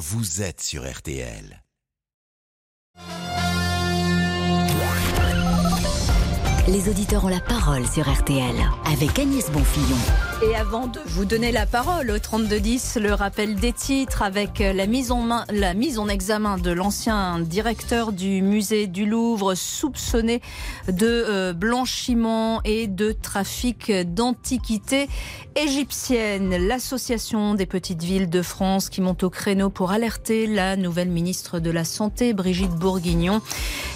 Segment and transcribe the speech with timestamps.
[0.00, 1.62] vous êtes sur RTL.
[6.66, 10.29] Les auditeurs ont la parole sur RTL avec Agnès Bonfillon.
[10.42, 14.86] Et avant de vous donner la parole au 3210, le rappel des titres avec la
[14.86, 20.40] mise en, main, la mise en examen de l'ancien directeur du musée du Louvre soupçonné
[20.88, 25.10] de euh, blanchiment et de trafic d'antiquités
[25.56, 26.56] égyptiennes.
[26.66, 31.60] L'association des petites villes de France qui monte au créneau pour alerter la nouvelle ministre
[31.60, 33.42] de la Santé, Brigitte Bourguignon.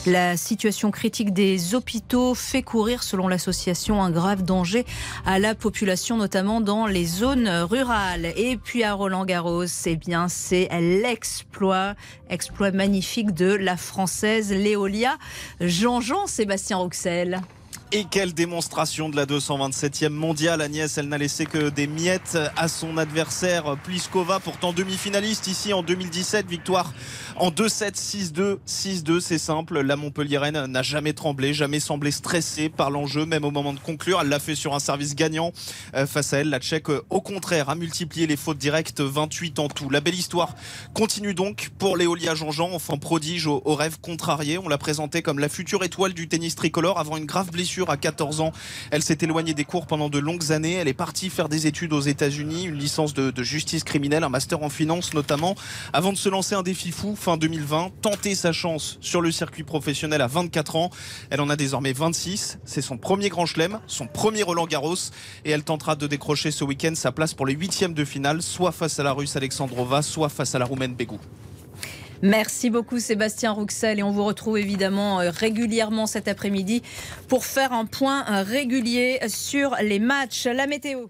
[0.07, 4.85] La situation critique des hôpitaux fait courir, selon l'association, un grave danger
[5.25, 8.33] à la population, notamment dans les zones rurales.
[8.37, 11.95] Et puis à Roland Garros, eh bien, c'est l'exploit,
[12.29, 15.17] exploit magnifique de la française Léolia
[15.61, 17.41] Jean-Jean Sébastien Rouxel.
[17.97, 20.61] Et quelle démonstration de la 227e mondiale.
[20.63, 25.85] Agnès, elle n'a laissé que des miettes à son adversaire Pliskova, pourtant demi-finaliste ici en
[25.85, 26.49] 2017.
[26.49, 26.93] Victoire
[27.37, 29.21] en 2-7, 6-2, 6-2.
[29.21, 29.81] C'est simple.
[29.81, 34.19] La Montpellieraine n'a jamais tremblé, jamais semblé stressée par l'enjeu, même au moment de conclure.
[34.21, 35.53] Elle l'a fait sur un service gagnant.
[35.95, 39.69] Euh, face à elle, la Tchèque, au contraire, a multiplié les fautes directes, 28 en
[39.69, 39.89] tout.
[39.89, 40.57] La belle histoire
[40.95, 44.59] continue donc pour Léolia Jean-Jean, enfant prodige au, au rêve contrarié.
[44.59, 47.97] On l'a présentée comme la future étoile du tennis tricolore avant une grave blessure à
[47.97, 48.53] 14 ans.
[48.91, 50.75] Elle s'est éloignée des cours pendant de longues années.
[50.75, 54.63] Elle est partie faire des études aux États-Unis, une licence de, justice criminelle, un master
[54.63, 55.55] en finance notamment,
[55.93, 59.65] avant de se lancer un défi fou fin 2020, tenter sa chance sur le circuit
[59.65, 60.91] professionnel à 24 ans.
[61.31, 62.59] Elle en a désormais 26.
[62.65, 64.95] C'est son premier grand chelem, son premier Roland Garros,
[65.45, 68.73] et elle tentera de décrocher ce week-end sa place pour les huitièmes de finale, soit
[68.73, 71.19] face à la Russe Alexandrova, soit face à la Roumaine Bégou.
[72.25, 76.81] Merci beaucoup Sébastien Rouxel et on vous retrouve évidemment euh, régulièrement cet après-midi
[77.29, 80.47] pour faire un point euh, régulier sur les matchs.
[80.47, 81.09] La météo.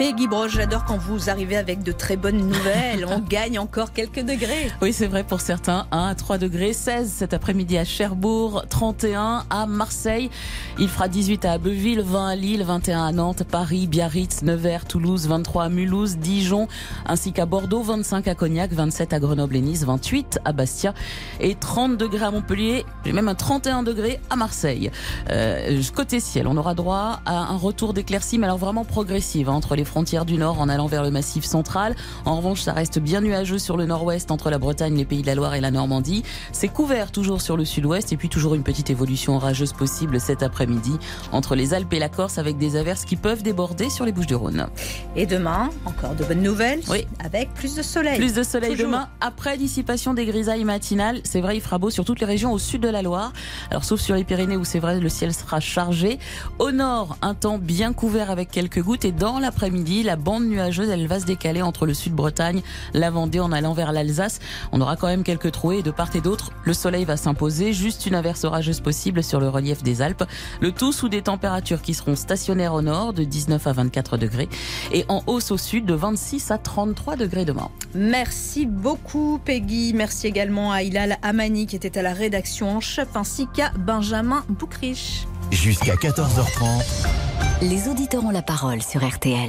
[0.00, 3.04] Peggy Broche, j'adore quand vous arrivez avec de très bonnes nouvelles.
[3.06, 4.70] On gagne encore quelques degrés.
[4.80, 5.86] Oui, c'est vrai pour certains.
[5.90, 10.30] 1 à 3 degrés, 16 cet après-midi à Cherbourg, 31 à Marseille.
[10.78, 15.26] Il fera 18 à Abbeville, 20 à Lille, 21 à Nantes, Paris, Biarritz, Nevers, Toulouse,
[15.28, 16.66] 23 à Mulhouse, Dijon,
[17.06, 20.94] ainsi qu'à Bordeaux, 25 à Cognac, 27 à Grenoble et Nice, 28 à Bastia
[21.40, 22.86] et 30 degrés à Montpellier.
[23.04, 24.90] J'ai même un 31 degrés à Marseille.
[25.30, 29.50] Euh, côté ciel, on aura droit à un retour d'éclaircie, mais alors vraiment progressive.
[29.50, 31.94] Hein, entre les frontières du nord en allant vers le massif central.
[32.24, 35.26] En revanche, ça reste bien nuageux sur le nord-ouest entre la Bretagne, les pays de
[35.26, 36.22] la Loire et la Normandie.
[36.50, 40.42] C'est couvert toujours sur le sud-ouest et puis toujours une petite évolution orageuse possible cet
[40.42, 40.96] après-midi
[41.30, 44.66] entre les Alpes et la Corse avec des averses qui peuvent déborder sur les Bouches-du-Rhône.
[45.14, 46.80] Et demain, encore de bonnes nouvelles.
[46.88, 47.06] Oui.
[47.22, 48.16] Avec plus de soleil.
[48.16, 51.20] Plus de soleil demain après dissipation des grisailles matinales.
[51.24, 53.34] C'est vrai, il fera beau sur toutes les régions au sud de la Loire.
[53.70, 56.18] Alors sauf sur les Pyrénées où c'est vrai le ciel sera chargé.
[56.58, 60.44] Au nord, un temps bien couvert avec quelques gouttes et dans la après-midi, la bande
[60.44, 62.62] nuageuse, elle va se décaler entre le sud-Bretagne,
[62.94, 64.38] la Vendée en allant vers l'Alsace.
[64.70, 66.52] On aura quand même quelques trouées de part et d'autre.
[66.62, 70.22] Le soleil va s'imposer, juste une averse orageuse possible sur le relief des Alpes.
[70.60, 74.48] Le tout sous des températures qui seront stationnaires au nord de 19 à 24 degrés
[74.92, 77.70] et en hausse au sud de 26 à 33 degrés demain.
[77.92, 79.94] Merci beaucoup Peggy.
[79.96, 84.44] Merci également à Hilal Amani qui était à la rédaction en chef ainsi qu'à Benjamin
[84.48, 85.26] Boucriche.
[85.50, 87.40] Jusqu'à 14h30.
[87.62, 89.39] Les auditeurs ont la parole sur RTL.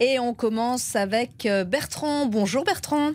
[0.00, 2.26] Et on commence avec euh, Bertrand.
[2.26, 3.12] Bonjour Bertrand.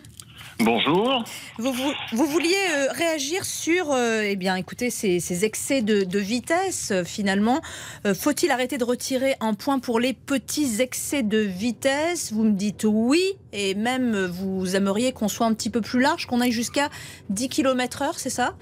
[0.60, 1.24] Bonjour.
[1.58, 1.72] Vous,
[2.12, 7.60] vous, vouliez euh, réagir sur, euh, eh bien, écoutez, ces, excès de, vitesse, finalement.
[8.14, 12.32] Faut-il arrêter de retirer un point pour les petits excès de vitesse?
[12.32, 16.26] Vous me dites oui, et même vous aimeriez qu'on soit un petit peu plus large,
[16.26, 16.90] qu'on aille jusqu'à
[17.30, 18.54] 10 km/h, c'est ça?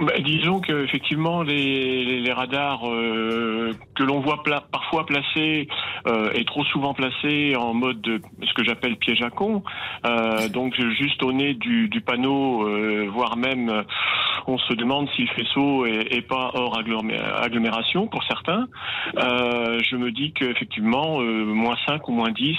[0.00, 5.68] Bah, disons qu'effectivement, les, les, radars euh, que l'on voit parfois placés
[6.06, 9.62] euh, et trop souvent placés en mode de, ce que j'appelle piège à con,
[10.06, 13.84] euh, donc juste au nez du, du panneau, euh, voire même
[14.46, 18.66] on se demande si le faisceau est, est pas hors agglomération pour certains.
[19.16, 22.56] Euh, je me dis qu'effectivement, moins 5 ou moins 10,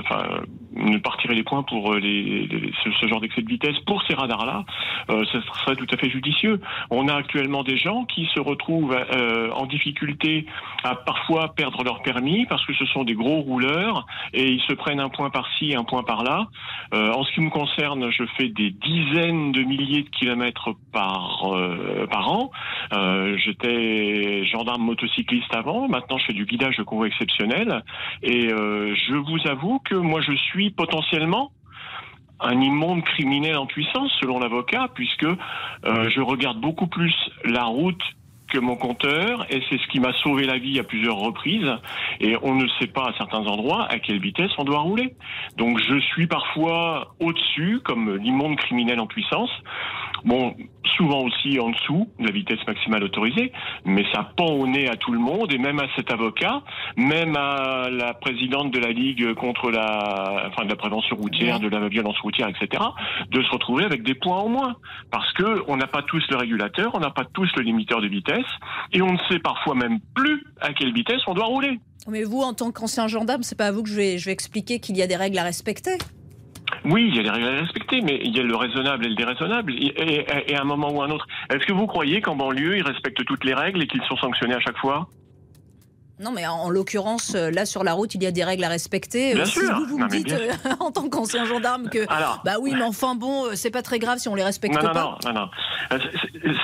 [0.00, 0.40] enfin,
[0.72, 2.48] ne partirait les points pour les,
[2.84, 4.64] ce, ce, genre d'excès de vitesse pour ces radars-là,
[5.08, 6.60] ce serait tout à fait judicieux.
[6.90, 10.46] On a actuellement des gens qui se retrouvent euh, en difficulté
[10.84, 14.72] à parfois perdre leur permis parce que ce sont des gros rouleurs et ils se
[14.72, 16.48] prennent un point par-ci, un point par-là.
[16.94, 21.54] Euh, en ce qui me concerne, je fais des dizaines de milliers de kilomètres par
[21.54, 22.50] euh, par an.
[23.44, 27.82] J'étais gendarme motocycliste avant, maintenant je fais du guidage de convoi exceptionnel
[28.22, 31.52] et je vous avoue que moi je suis potentiellement
[32.40, 35.36] un immonde criminel en puissance, selon l'avocat, puisque euh,
[35.84, 38.02] je regarde beaucoup plus la route
[38.48, 41.70] que mon compteur et c'est ce qui m'a sauvé la vie à plusieurs reprises.
[42.20, 45.14] Et on ne sait pas à certains endroits à quelle vitesse on doit rouler.
[45.56, 49.50] Donc je suis parfois au-dessus, comme l'immonde criminel en puissance.
[50.24, 50.54] Bon,
[50.96, 53.52] souvent aussi en dessous de la vitesse maximale autorisée,
[53.84, 56.62] mais ça pend au nez à tout le monde et même à cet avocat,
[56.96, 61.68] même à la présidente de la Ligue contre la, enfin de la prévention routière, de
[61.68, 62.82] la violence routière, etc.,
[63.30, 64.76] de se retrouver avec des points en moins.
[65.10, 68.08] Parce que on n'a pas tous le régulateur, on n'a pas tous le limiteur de
[68.08, 68.46] vitesse
[68.92, 71.78] et on ne sait parfois même plus à quelle vitesse on doit rouler.
[72.06, 74.32] Mais vous, en tant qu'ancien gendarme, c'est pas à vous que je vais, je vais
[74.32, 75.98] expliquer qu'il y a des règles à respecter.
[76.84, 79.08] Oui, il y a des règles à respecter, mais il y a le raisonnable et
[79.08, 79.72] le déraisonnable.
[79.74, 82.36] Et, et, et à un moment ou à un autre, est-ce que vous croyez qu'en
[82.36, 85.08] banlieue, ils respectent toutes les règles et qu'ils sont sanctionnés à chaque fois?
[86.20, 88.68] Non, mais en, l'occurrence, euh, là sur la route, il y a des règles à
[88.68, 89.34] respecter.
[89.34, 89.72] Bien Euh, si sûr.
[89.76, 92.72] vous, vous Non, me dites, bien euh, en tant qu'ancien gendarme, que Alors, bah oui,
[92.74, 95.18] mais enfin bon, c'est pas très grave si on les respecte non, non, pas.
[95.24, 95.40] non, non,
[95.92, 95.98] non.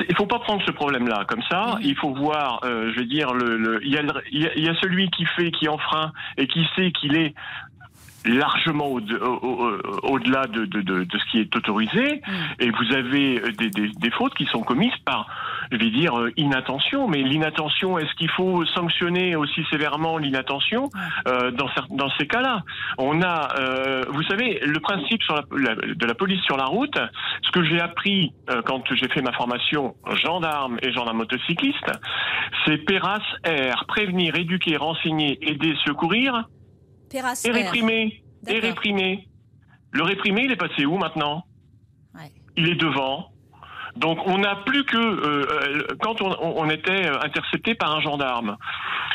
[0.09, 1.79] Il faut pas prendre ce problème-là comme ça.
[1.83, 3.97] Il faut voir, euh, je veux dire, le, y
[4.33, 7.33] il y a celui qui fait, qui enfreint et qui sait qu'il est
[8.25, 12.21] largement au- au- au- au-delà de, de, de, de ce qui est autorisé.
[12.61, 15.27] Et vous avez euh, des, des, des fautes qui sont commises par,
[15.73, 17.09] je vais dire, euh, inattention.
[17.09, 20.89] Mais l'inattention, est-ce qu'il faut sanctionner aussi sévèrement l'inattention?
[21.29, 22.63] Euh, dans, dans ces cas-là
[22.99, 26.65] On a, euh, vous savez, le principe sur la, la- de la police sur la
[26.67, 26.97] route,
[27.43, 31.91] ce que j'ai appris euh, quand j'ai fait ma formation gendarme et gendarme motocycliste,
[32.65, 36.45] c'est PERAS R, prévenir, éduquer, renseigner, aider, secourir
[37.49, 37.55] Et R.
[37.55, 38.23] réprimer.
[38.47, 39.29] Et réprimer.
[39.93, 41.45] Le réprimer, il est passé où maintenant?
[42.15, 42.31] Ouais.
[42.57, 43.31] Il est devant.
[43.97, 48.01] Donc on n'a plus que euh, euh, quand on, on était euh, intercepté par un
[48.01, 48.57] gendarme.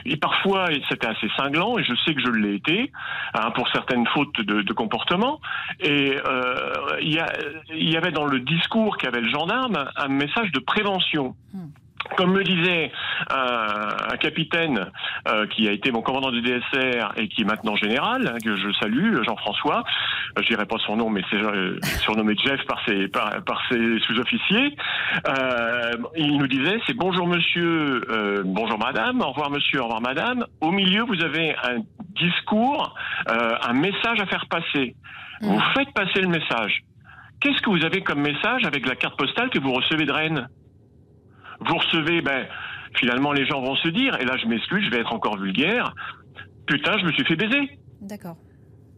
[0.06, 2.90] Et parfois c'était assez cinglant et je sais que je l'ai été
[3.34, 5.42] hein, pour certaines fautes de, de comportement.
[5.82, 7.34] Et euh, il y, a-
[7.76, 11.36] il y avait dans le discours qu'avait le gendarme un message de prévention.
[12.18, 12.92] Comme me disait
[13.30, 14.88] un, un capitaine
[15.28, 18.56] euh, qui a été mon commandant du DSR et qui est maintenant général, hein, que
[18.56, 19.84] je salue, Jean-François,
[20.38, 23.62] euh, je dirais pas son nom, mais c'est euh, surnommé Jeff par ses, par, par
[23.70, 24.76] ses sous-officiers,
[25.28, 30.02] euh, il nous disait c'est bonjour monsieur, euh, bonjour madame, au revoir monsieur, au revoir
[30.02, 30.46] madame.
[30.62, 31.80] Au milieu, vous avez un
[32.16, 32.96] discours,
[33.30, 34.96] euh, un message à faire passer.
[35.42, 36.84] Vous faites passer le message.
[37.40, 40.50] Qu'est-ce que vous avez comme message avec la carte postale que vous recevez de Rennes?
[41.60, 42.46] Vous recevez, ben,
[42.96, 45.94] finalement, les gens vont se dire, et là, je m'excuse, je vais être encore vulgaire,
[46.66, 47.80] putain, je me suis fait baiser.
[48.02, 48.38] D'accord.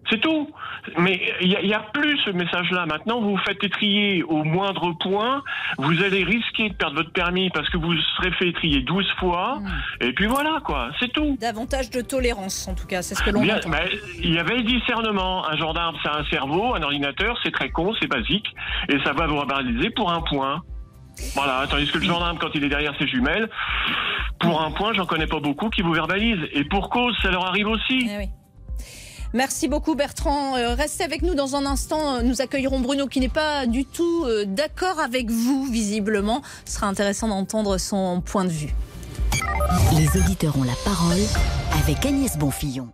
[0.09, 0.49] C'est tout.
[0.97, 2.85] Mais il n'y a, il y a plus ce message-là.
[2.85, 5.43] Maintenant, vous vous faites étrier au moindre point.
[5.77, 9.59] Vous allez risquer de perdre votre permis parce que vous serez fait étrier 12 fois.
[10.01, 10.89] Et puis voilà, quoi.
[10.99, 11.37] C'est tout.
[11.39, 13.69] Davantage de tolérance, en tout cas, c'est ce que l'on entend.
[13.69, 13.87] ben,
[14.19, 15.47] il y avait le discernement.
[15.47, 16.75] Un gendarme, c'est un cerveau.
[16.75, 18.47] Un ordinateur, c'est très con, c'est basique.
[18.89, 20.63] Et ça va vous verbaliser pour un point.
[21.35, 21.65] Voilà.
[21.69, 23.49] Tandis que le gendarme, quand il est derrière ses jumelles,
[24.39, 26.47] pour un point, j'en connais pas beaucoup qui vous verbalisent.
[26.53, 28.09] Et pour cause, ça leur arrive aussi.
[28.09, 28.29] Eh oui.
[29.33, 30.57] Merci beaucoup Bertrand.
[30.57, 32.15] Euh, restez avec nous dans un instant.
[32.15, 36.41] Euh, Nous accueillerons Bruno qui n'est pas du tout euh, d'accord avec vous, visiblement.
[36.65, 38.73] Ce sera intéressant d'entendre son point de vue.
[39.97, 41.21] Les auditeurs ont la parole
[41.81, 42.89] avec Agnès Bonfillon.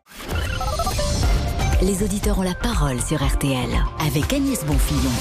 [1.81, 3.69] Les auditeurs ont la parole sur RTL
[4.05, 5.11] avec Agnès Bonfillon.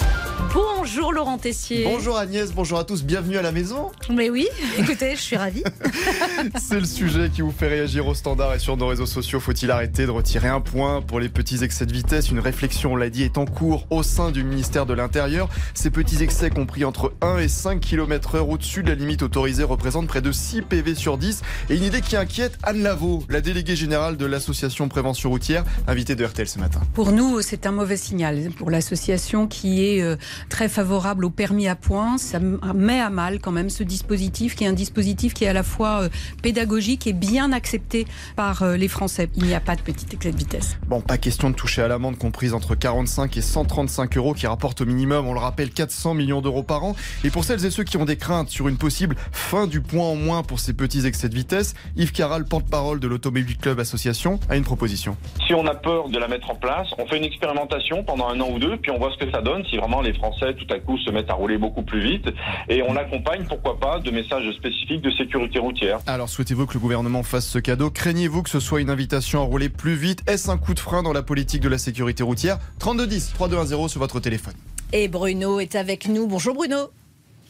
[0.86, 1.82] Bonjour Laurent Tessier.
[1.82, 3.90] Bonjour Agnès, bonjour à tous, bienvenue à la maison.
[4.08, 4.46] Mais oui,
[4.78, 5.64] écoutez, je suis ravie.
[6.60, 9.40] C'est le sujet qui vous fait réagir au standard et sur nos réseaux sociaux.
[9.40, 12.30] Faut-il arrêter de retirer un point pour les petits excès de vitesse?
[12.30, 15.48] Une réflexion, on l'a dit, est en cours au sein du ministère de l'Intérieur.
[15.74, 19.64] Ces petits excès compris entre 1 et 5 km heure au-dessus de la limite autorisée
[19.64, 21.42] représentent près de 6 PV sur 10.
[21.68, 26.14] Et une idée qui inquiète Anne Lavaux, la déléguée générale de l'association Prévention Routière, invitée
[26.14, 26.80] de RTL ce matin.
[26.94, 28.50] Pour nous, c'est un mauvais signal.
[28.56, 30.14] Pour l'association qui est euh,
[30.48, 34.64] très favorable au permis à points, ça met à mal quand même ce dispositif qui
[34.64, 36.08] est un dispositif qui est à la fois euh,
[36.42, 38.06] pédagogique et bien accepté
[38.36, 39.30] par euh, les Français.
[39.36, 40.76] Il n'y a pas de petit excès de vitesse.
[40.86, 44.82] Bon, pas question de toucher à l'amende comprise entre 45 et 135 euros qui rapporte
[44.82, 46.94] au minimum, on le rappelle, 400 millions d'euros par an.
[47.24, 50.04] Et pour celles et ceux qui ont des craintes sur une possible fin du point
[50.04, 54.40] en moins pour ces petits excès de vitesse, Yves Caral, porte-parole de l'Automobile Club Association,
[54.50, 55.16] a une proposition.
[55.46, 58.38] Si on a peur de la mettre en place, on fait une expérimentation pendant un
[58.42, 60.65] an ou deux, puis on voit ce que ça donne, si vraiment les Français tout
[60.72, 62.26] à coup se mettent à rouler beaucoup plus vite,
[62.68, 65.98] et on accompagne, pourquoi pas, de messages spécifiques de sécurité routière.
[66.06, 67.90] Alors souhaitez-vous que le gouvernement fasse ce cadeau?
[67.90, 70.22] Craignez-vous que ce soit une invitation à rouler plus vite?
[70.28, 72.58] Est-ce un coup de frein dans la politique de la sécurité routière?
[72.78, 74.54] 3210 3210 sur votre téléphone.
[74.92, 76.26] Et Bruno est avec nous.
[76.26, 76.76] Bonjour Bruno.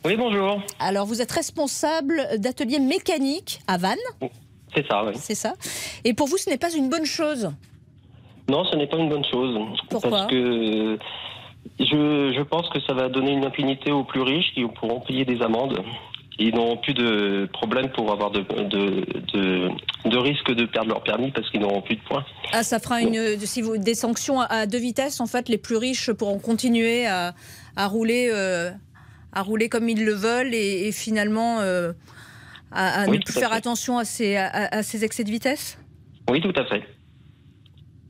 [0.04, 0.62] Oui, bonjour.
[0.78, 3.96] Alors vous êtes responsable d'atelier mécanique à Vannes,
[4.74, 5.12] C'est ça, oui.
[5.16, 5.54] c'est ça
[6.04, 7.50] Et pour vous, ce n'est pas une bonne chose?
[8.48, 9.58] Non, ce n'est pas une bonne chose.
[9.90, 10.10] Pourquoi?
[10.10, 10.96] Parce que
[11.80, 15.24] je, je pense que ça va donner une impunité aux plus riches qui pourront payer
[15.24, 15.78] des amendes
[16.38, 19.70] Ils n'auront plus de problème pour avoir de, de, de,
[20.10, 22.24] de risque de perdre leur permis parce qu'ils n'auront plus de points.
[22.52, 25.20] Ah, ça fera une, si vous, des sanctions à- deux vitesses.
[25.20, 27.34] En fait, les plus riches pourront continuer à,
[27.76, 28.70] à rouler, euh,
[29.32, 31.92] à rouler comme ils le veulent et, et finalement euh,
[32.70, 33.56] à, à Oui, ne plus à faire fait.
[33.56, 35.78] attention à ces, à, à ces excès de vitesse?
[36.28, 36.82] Oui, tout à fait.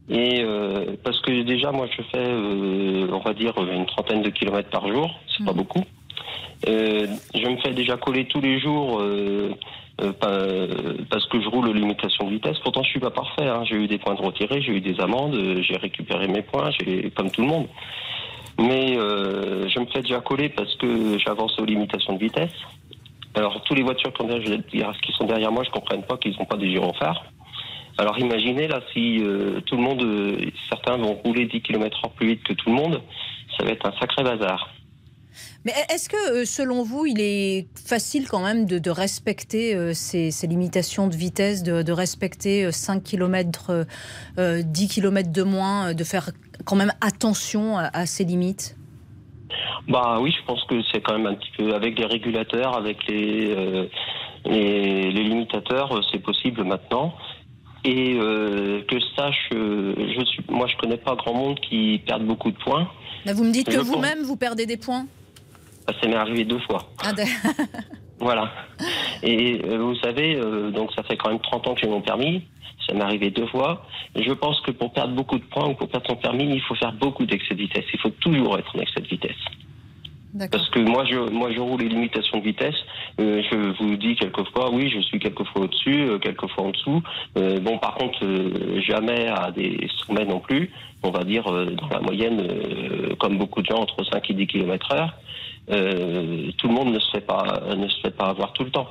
[0.08, 4.30] Et euh, parce que déjà, moi, je fais, euh, on va dire, une trentaine de
[4.30, 5.10] kilomètres par jour.
[5.36, 5.82] C'est pas beaucoup.
[6.68, 9.50] Euh, je me fais déjà coller tous les jours euh,
[10.00, 12.58] euh, pa- parce que je roule aux limitations de vitesse.
[12.60, 13.46] Pourtant, je suis pas parfait.
[13.48, 13.64] hein.
[13.64, 16.70] J'ai eu des points de retirés, j'ai eu des amendes, euh, j'ai récupéré mes points,
[16.70, 17.66] j'ai comme tout le monde.
[18.58, 22.54] Mais euh, je me fais déjà coller parce que j'avance aux limitations de vitesse.
[23.34, 26.34] Alors, tous les voitures qui sont derrière, qui sont derrière moi, je comprends pas qu'ils
[26.38, 27.22] n'ont pas des gyrophares.
[27.98, 32.12] Alors imaginez là si euh, tout le monde, euh, certains vont rouler 10 km heure
[32.12, 33.02] plus vite que tout le monde,
[33.56, 34.70] ça va être un sacré bazar.
[35.64, 39.92] Mais est-ce que, euh, selon vous, il est facile quand même de, de respecter euh,
[39.94, 43.86] ces, ces limitations de vitesse, de, de respecter euh, 5 km,
[44.38, 46.30] 10 km de moins, euh, de faire
[46.64, 48.76] quand même attention à, à ces limites?
[49.88, 53.06] Bah oui, je pense que c'est quand même un petit peu avec les régulateurs, avec
[53.06, 53.86] les euh,
[54.44, 57.14] les, les limitateurs, euh, c'est possible maintenant.
[57.86, 62.02] Et euh, que je sache, euh, je suis, moi je connais pas grand monde qui
[62.04, 62.90] perde beaucoup de points.
[63.24, 65.06] Là, Vous me dites que Je vous-même, vous perdez des points
[65.86, 66.90] Bah, ça m'est arrivé deux fois.
[67.04, 67.12] Ah,
[68.18, 68.50] Voilà.
[69.22, 72.00] Et euh, vous savez, euh, donc ça fait quand même 30 ans que j'ai mon
[72.00, 72.42] permis.
[72.88, 73.86] Ça m'est arrivé deux fois.
[74.16, 76.74] Je pense que pour perdre beaucoup de points ou pour perdre son permis, il faut
[76.74, 77.84] faire beaucoup d'excès de vitesse.
[77.92, 79.36] Il faut toujours être en excès de vitesse.
[80.50, 82.74] Parce que moi, je, moi, je roule les limitations de vitesse.
[83.20, 87.02] Euh, je vous dis quelquefois, oui, je suis quelquefois au-dessus, euh, quelquefois en dessous.
[87.38, 90.70] Euh, bon, par contre, euh, jamais à des sommets non plus.
[91.02, 94.34] On va dire euh, dans la moyenne, euh, comme beaucoup de gens, entre 5 et
[94.34, 95.14] 10 km heure.
[95.68, 98.88] Tout le monde ne se fait pas, ne se fait pas avoir tout le temps.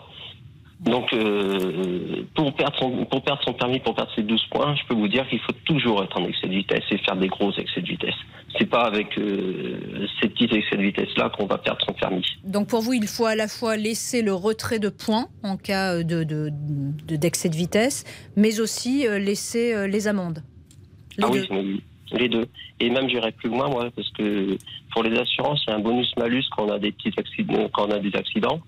[0.85, 4.87] Donc, euh, pour perdre son, pour perdre son permis, pour perdre ses 12 points, je
[4.87, 7.51] peux vous dire qu'il faut toujours être en excès de vitesse et faire des gros
[7.53, 8.13] excès de vitesse.
[8.57, 12.23] C'est pas avec euh, ces petits excès de vitesse-là qu'on va perdre son permis.
[12.43, 16.03] Donc pour vous, il faut à la fois laisser le retrait de points en cas
[16.03, 18.03] de, de- de- d'excès de vitesse,
[18.35, 20.43] mais aussi euh, laisser euh, les amendes.
[21.17, 21.45] Les ah deux.
[21.49, 22.45] oui, les deux.
[22.79, 24.55] Et même j'irai plus loin, moi, parce que
[24.91, 27.87] pour les assurances, il y a un bonus-malus quand on a des petits accidents, quand
[27.87, 28.59] on a des accidents.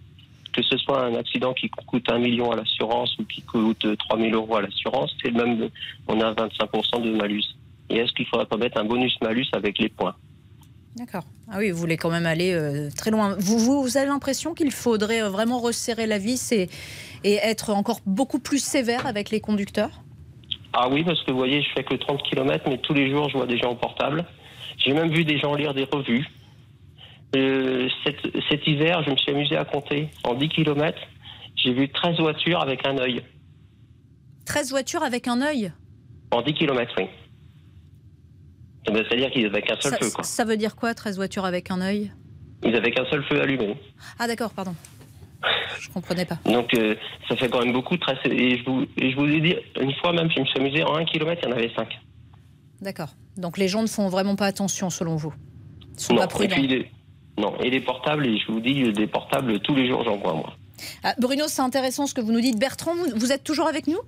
[0.58, 4.34] Que ce soit un accident qui coûte un million à l'assurance ou qui coûte 3000
[4.34, 5.70] euros à l'assurance, c'est le même,
[6.08, 7.44] on a 25% de malus.
[7.92, 10.16] Et est-ce qu'il faudrait pas mettre un bonus-malus avec les points?
[10.96, 11.26] D'accord.
[11.48, 13.36] Ah oui, vous voulez quand même aller euh, très loin.
[13.38, 16.70] Vous, vous, vous avez l'impression qu'il faudrait euh, vraiment resserrer la vis et,
[17.24, 20.02] et être encore beaucoup plus sévère avec les conducteurs?
[20.74, 23.30] Ah oui, parce que vous voyez, je fais que 30 km, mais tous les jours,
[23.30, 24.26] je vois des gens au portable.
[24.80, 26.26] J'ai même vu des gens lire des revues.
[27.36, 28.16] Euh, cet,
[28.50, 30.10] cet hiver, je me suis amusé à compter.
[30.24, 30.98] En 10 km,
[31.56, 33.22] j'ai vu 13 voitures avec un œil.
[34.46, 35.72] 13 voitures avec un œil
[36.32, 37.06] En 10 km, oui.
[38.86, 40.24] C'est-à-dire qu'ils avaient qu'un seul ça, feu, quoi.
[40.24, 42.12] ça veut dire quoi, 13 voitures avec un œil?
[42.64, 43.76] Ils avaient qu'un seul feu allumé.
[44.18, 44.74] Ah d'accord, pardon.
[45.80, 46.40] Je comprenais pas.
[46.46, 46.96] Donc, euh,
[47.28, 47.98] ça fait quand même beaucoup.
[47.98, 50.60] 13, et, je vous, et je vous ai dit, une fois même, je me suis
[50.60, 51.88] amusé, en 1 km, il y en avait 5.
[52.82, 53.10] D'accord.
[53.36, 55.34] Donc les gens ne font vraiment pas attention selon vous
[55.96, 56.92] Ils sont Non, pas et prudents puis, les-
[57.38, 60.34] non, et les portables, et je vous dis, des portables, tous les jours, j'en vois,
[60.34, 60.54] moi.
[61.04, 62.60] Ah, Bruno, c'est intéressant ce que vous nous dites.
[62.60, 64.00] Bertrand, vous, vous êtes toujours avec nous?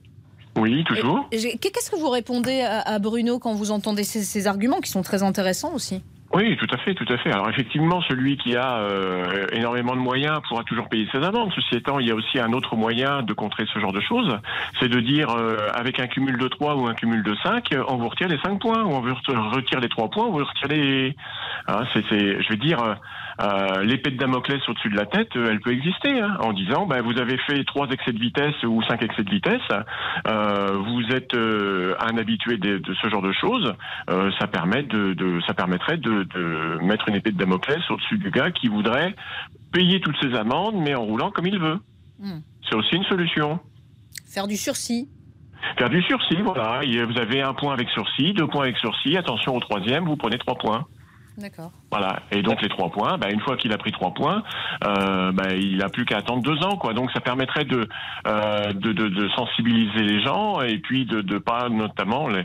[0.58, 1.28] Oui, toujours.
[1.32, 5.02] Qu'est-ce que vous répondez à, à Bruno quand vous entendez ces, ces arguments qui sont
[5.02, 6.02] très intéressants aussi?
[6.32, 7.32] Oui, tout à fait, tout à fait.
[7.32, 11.52] Alors effectivement, celui qui a euh, énormément de moyens pourra toujours payer ses amendes.
[11.56, 14.38] Ceci étant, il y a aussi un autre moyen de contrer ce genre de choses,
[14.80, 17.98] c'est de dire euh, avec un cumul de 3 ou un cumul de 5, on
[17.98, 19.16] vous retire les 5 points, ou on vous
[19.52, 21.16] retire les 3 points, on vous retire les...
[21.68, 22.96] Hein, je vais dire,
[23.42, 26.86] euh, l'épée de Damoclès au-dessus de la tête, euh, elle peut exister, hein, en disant,
[26.86, 29.62] ben, vous avez fait 3 excès de vitesse ou 5 excès de vitesse,
[30.28, 33.74] euh, vous êtes euh, un habitué de, de ce genre de choses,
[34.10, 38.18] euh, ça, permet de, de- ça permettrait de, de mettre une épée de Damoclès au-dessus
[38.18, 39.16] du gars qui voudrait
[39.72, 41.80] payer toutes ses amendes, mais en roulant comme il veut.
[42.20, 42.40] Hmm.
[42.68, 43.60] C'est aussi une solution.
[44.32, 45.08] Faire du sursis
[45.78, 46.82] Faire du sursis, voilà.
[47.06, 49.18] Vous avez un point avec sursis, deux points avec sursis.
[49.18, 50.86] Attention au troisième, vous prenez trois points.
[51.38, 51.72] D'accord.
[51.92, 52.20] Voilà.
[52.32, 54.44] Et donc les trois points, bah, une fois qu'il a pris trois points,
[54.86, 56.80] euh, bah, il n'a plus qu'à attendre deux ans.
[56.94, 57.88] Donc ça permettrait de,
[58.28, 62.44] euh, de, de, sensibiliser les gens et puis de, de pas notamment de,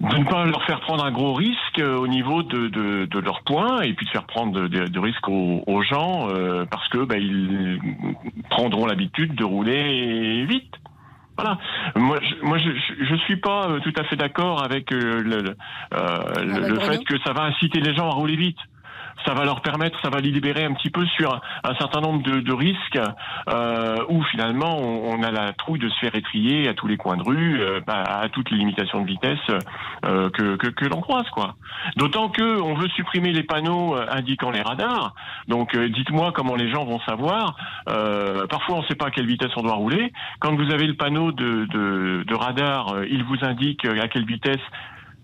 [0.00, 3.80] ne pas leur faire prendre un gros risque euh, au niveau de, de, leurs points
[3.80, 6.28] et puis de faire prendre de, de- risques aux, gens
[6.70, 7.80] parce que bah, ils
[8.50, 10.74] prendront l'habitude de rouler vite.
[11.38, 11.56] Voilà.
[11.94, 15.56] Moi, je, moi, je, suis pas euh, tout à fait d'accord avec euh, le, le-
[15.94, 18.58] euh, le- le fait que ça va inciter les gens à rouler vite.
[19.26, 22.22] Ça va leur permettre, ça va les libérer un petit peu sur un, certain nombre
[22.22, 22.98] de, risques
[23.48, 27.16] euh, où finalement on, a la trouille de se faire étrier à tous les coins
[27.16, 29.38] de rue, euh, bah, à toutes les limitations de vitesse
[30.04, 31.56] euh, que, que, que l'on croise, quoi.
[31.96, 35.14] D'autant que on veut supprimer les panneaux euh, indiquant les radars.
[35.46, 37.56] Donc euh, dites-moi comment les gens vont savoir.
[38.48, 40.12] parfois on ne sait pas à quelle vitesse on doit rouler.
[40.40, 44.60] Quand vous avez le panneau de, de, de radar, il vous indique à quelle vitesse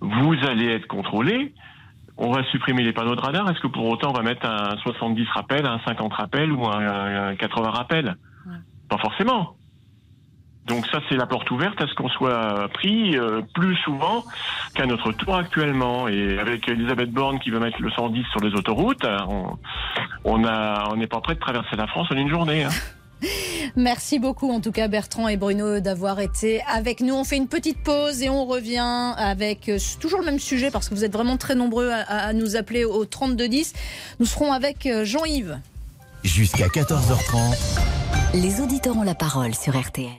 [0.01, 1.53] vous allez être contrôlé
[2.17, 3.49] on va supprimer les panneaux de radar.
[3.51, 7.35] Est-ce que pour autant on va mettre un 70 rappel, un 50 rappel ou un,
[7.37, 8.17] 80 rappel
[8.89, 9.57] Pas forcément.
[10.67, 14.25] Donc ça, c'est la porte ouverte à ce qu'on soit pris euh, plus souvent
[14.75, 16.09] qu'à notre tour actuellement.
[16.09, 19.59] Et avec Elisabeth Borne qui veut mettre le 110 sur les autoroutes, on
[20.25, 22.65] on n'est pas prêt de traverser la France en une journée.
[22.65, 22.71] Hein.
[23.77, 27.15] Merci beaucoup en tout cas Bertrand et Bruno d'avoir été avec nous.
[27.15, 30.89] On fait une petite pause et on revient avec euh, toujours le même sujet parce
[30.89, 33.73] que vous êtes vraiment très nombreux à, nous appeler au 3210.
[34.21, 35.59] Nous serons avec euh, Jean-Yves.
[36.23, 37.57] Jusqu'à 14h30.
[38.35, 40.11] Les auditeurs ont la parole sur RTL.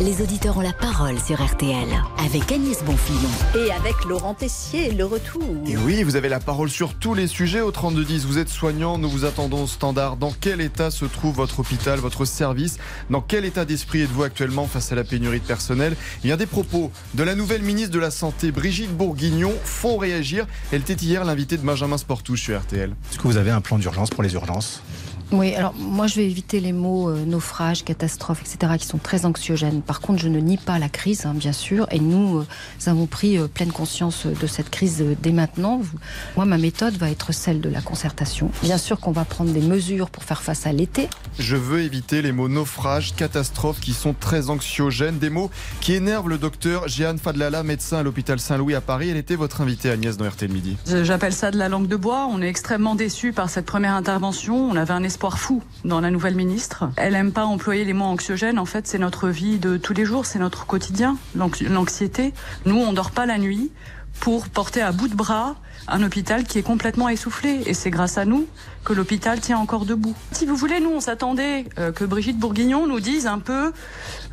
[0.00, 1.86] Les auditeurs ont la parole sur RTL
[2.18, 3.30] avec Agnès Bonfillon.
[3.54, 5.44] Et avec Laurent Tessier, le retour.
[5.68, 8.26] Et oui, vous avez la parole sur tous les sujets au 3210.
[8.26, 10.16] Vous êtes soignant, nous vous attendons au standard.
[10.16, 12.78] Dans quel état se trouve votre hôpital, votre service?
[13.08, 15.94] Dans quel état d'esprit êtes-vous actuellement face à la pénurie de personnel?
[16.24, 19.96] Il y a des propos de la nouvelle ministre de la Santé, Brigitte Bourguignon, font
[19.96, 20.46] réagir.
[20.72, 22.90] Elle était hier l'invitée de Benjamin Sportouche sur RTL.
[23.12, 24.82] Est-ce que vous avez un plan d'urgence pour les urgences?
[25.32, 29.26] Oui, alors moi je vais éviter les mots euh, naufrage, catastrophe, etc., qui sont très
[29.26, 29.82] anxiogènes.
[29.82, 32.46] Par contre, je ne nie pas la crise, hein, bien sûr, et nous, euh,
[32.86, 35.80] avons pris euh, pleine conscience de cette crise dès maintenant.
[36.36, 38.50] Moi, ma méthode va être celle de la concertation.
[38.62, 41.08] Bien sûr qu'on va prendre des mesures pour faire face à l'été.
[41.38, 45.50] Je veux éviter les mots naufrage, catastrophe, qui sont très anxiogènes, des mots
[45.80, 49.10] qui énervent le docteur Jeanne Fadlala, médecin à l'hôpital Saint-Louis à Paris.
[49.10, 50.76] Elle était votre invitée, Agnès, dans RTL Midi.
[50.86, 52.28] J'appelle ça de la langue de bois.
[52.30, 54.56] On est extrêmement déçus par cette première intervention.
[54.70, 56.90] On avait un espoir fou dans la nouvelle ministre.
[56.96, 58.58] Elle aime pas employer les mots anxiogènes.
[58.58, 62.34] En fait, c'est notre vie de tous les jours, c'est notre quotidien, l'anxiété.
[62.66, 63.70] Nous, on dort pas la nuit
[64.18, 65.54] pour porter à bout de bras
[65.86, 67.62] un hôpital qui est complètement essoufflé.
[67.66, 68.48] Et c'est grâce à nous
[68.84, 70.16] que l'hôpital tient encore debout.
[70.32, 73.72] Si vous voulez, nous, on s'attendait euh, que Brigitte Bourguignon nous dise un peu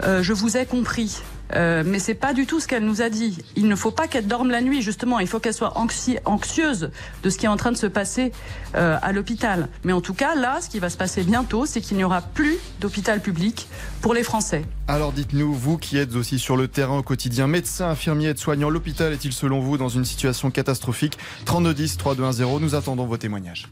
[0.04, 1.22] euh, Je vous ai compris».
[1.56, 3.38] Euh, mais c'est pas du tout ce qu'elle nous a dit.
[3.56, 5.20] Il ne faut pas qu'elle dorme la nuit, justement.
[5.20, 6.92] Il faut qu'elle soit anxieuse
[7.24, 8.32] de ce qui est en train de se passer
[8.76, 9.68] euh, à l'hôpital.
[9.84, 12.22] Mais en tout cas, là, ce qui va se passer bientôt, c'est qu'il n'y aura
[12.22, 13.68] plus d'hôpital public
[14.02, 14.64] pour les Français.
[14.88, 19.14] Alors dites-nous, vous qui êtes aussi sur le terrain au quotidien, médecin, infirmier, aide-soignant, l'hôpital
[19.14, 21.18] est-il selon vous dans une situation catastrophique?
[21.46, 23.70] 3210 3210, nous attendons vos témoignages.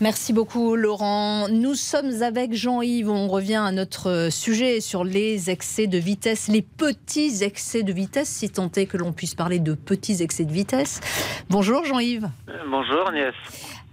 [0.00, 1.48] Merci beaucoup Laurent.
[1.48, 3.08] Nous sommes avec Jean-Yves.
[3.08, 8.28] On revient à notre sujet sur les excès de vitesse, les petits excès de vitesse,
[8.28, 11.00] si tant est que l'on puisse parler de petits excès de vitesse.
[11.48, 12.28] Bonjour Jean-Yves.
[12.68, 13.32] Bonjour Agnès.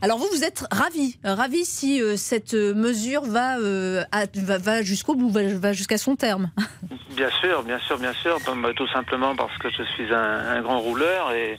[0.02, 4.04] Alors vous, vous êtes ravi, ravi si euh, cette mesure va, euh,
[4.36, 6.52] va, jusqu'au bout, va, jusqu'à son terme.
[7.16, 8.40] Bien sûr, bien sûr, bien sûr.
[8.62, 11.58] Bah, tout simplement parce que je suis un, un grand rouleur et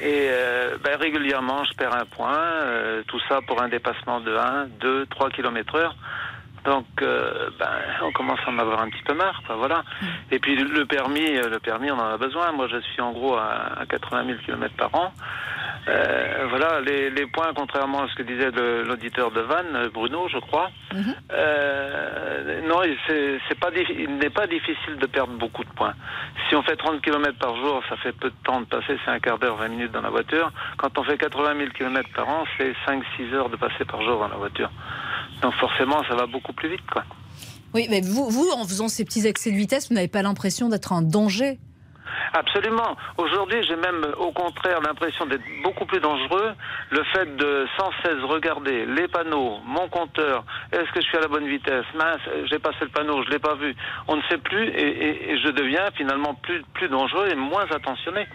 [0.00, 2.38] et euh, ben, régulièrement, je perds un point.
[2.38, 5.96] Euh, tout ça pour un dépassement de 1, 2, 3 km heure.
[6.64, 7.70] Donc, euh, ben,
[8.02, 9.82] on commence à en avoir un petit peu marre, quoi, voilà.
[10.30, 12.52] Et puis le permis, le permis, on en a besoin.
[12.52, 15.12] Moi, je suis en gros à, 80 000 km par an.
[15.88, 20.38] Euh, voilà, les, les, points, contrairement à ce que disait l'auditeur de Vannes, Bruno, je
[20.38, 21.14] crois, mhm.
[21.32, 25.94] euh, non, c'est pas, il n'est pas difficile de perdre beaucoup de points.
[26.48, 29.10] Si on fait 30 km par jour, ça fait peu de temps de passer, c'est
[29.10, 30.52] un quart d'heure, 20 minutes dans la voiture.
[30.76, 34.20] Quand on fait 80 000 km par an, c'est 5-6 heures de passer par jour
[34.20, 34.70] dans la voiture.
[35.42, 37.04] Donc forcément, ça va beaucoup plus vite, quoi.
[37.74, 40.68] Oui, mais vous, vous en faisant ces petits excès de vitesse, vous n'avez pas l'impression
[40.68, 41.58] d'être un danger?
[42.34, 42.96] Absolument.
[43.16, 46.52] Aujourd'hui, j'ai même au contraire l'impression d'être beaucoup plus dangereux.
[46.90, 51.20] Le fait de sans cesse regarder les panneaux, mon compteur, est-ce que je suis à
[51.20, 51.84] la bonne vitesse?
[51.94, 53.74] Mince, j'ai passé le panneau, je l'ai pas vu.
[54.08, 58.26] On ne sait plus et, je deviens finalement plus, plus dangereux et moins attentionné.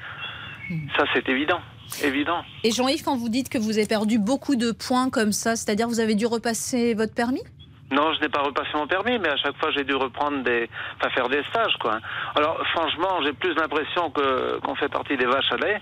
[0.70, 0.88] Hmm.
[0.98, 1.62] Ça, c'est évident.
[2.04, 2.43] Évident.
[2.63, 5.88] Et Jean-Yves, quand vous dites que vous avez perdu beaucoup de points comme ça, c'est-à-dire
[5.88, 7.43] vous avez dû repasser votre permis?
[7.89, 10.69] Non, je n'ai pas repassé mon permis, mais à chaque fois j'ai dû reprendre des,
[10.97, 12.00] enfin faire des stages, quoi.
[12.36, 15.80] Alors franchement, j'ai plus l'impression que qu'on fait partie des vaches à lait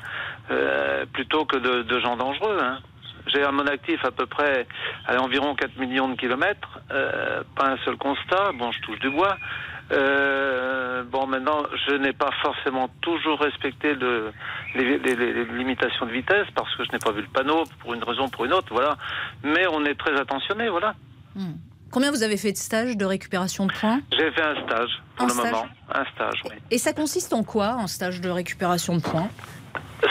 [0.51, 2.59] euh, plutôt que de, de gens dangereux.
[2.61, 2.77] Hein.
[3.27, 4.67] J'ai à mon actif à peu près
[5.07, 8.51] à environ 4 millions de kilomètres, euh, pas un seul constat.
[8.53, 9.37] Bon, je touche du bois.
[9.91, 14.31] Euh, bon, maintenant, je n'ai pas forcément toujours respecté le,
[14.73, 17.93] les, les, les, limitations de vitesse parce que je n'ai pas vu le panneau pour
[17.93, 18.97] une raison ou pour une autre, voilà.
[19.43, 20.95] Mais on est très attentionné, voilà.
[21.35, 21.53] Hmm.
[21.91, 24.01] Combien vous avez fait de stages de récupération de points?
[24.11, 25.65] J'ai fait un stage pour le moment.
[25.93, 26.55] Un stage, oui.
[26.71, 29.29] Et ça consiste en quoi, un stage de récupération de points?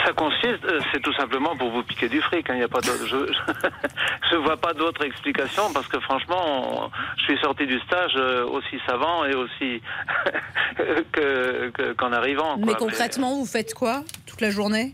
[0.05, 2.49] Ça consiste, euh, c'est tout simplement pour vous piquer du fric.
[2.49, 2.79] hein, n'y a pas.
[2.83, 3.05] Je,
[4.31, 8.45] je vois pas d'autre explication parce que franchement, on- je suis sorti du stage euh,
[8.45, 9.81] aussi savant et aussi
[11.11, 12.55] que que- qu'en arrivant.
[12.57, 12.65] quoi.
[12.65, 14.93] Mais concrètement, vous faites quoi toute la journée?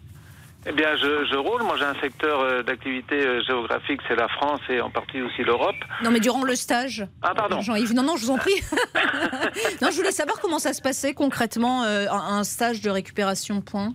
[0.67, 1.63] Eh bien, je, je roule.
[1.63, 5.75] Moi, j'ai un secteur euh, d'activité géographique, c'est la France et en partie aussi l'Europe.
[6.03, 7.07] Non, mais durant le stage.
[7.23, 7.62] Ah, pardon.
[7.62, 8.62] Jean-Yves, non, non, je vous en prie.
[9.81, 13.62] non, je voulais savoir comment ça se passait concrètement, euh, un stage de récupération de
[13.62, 13.93] points.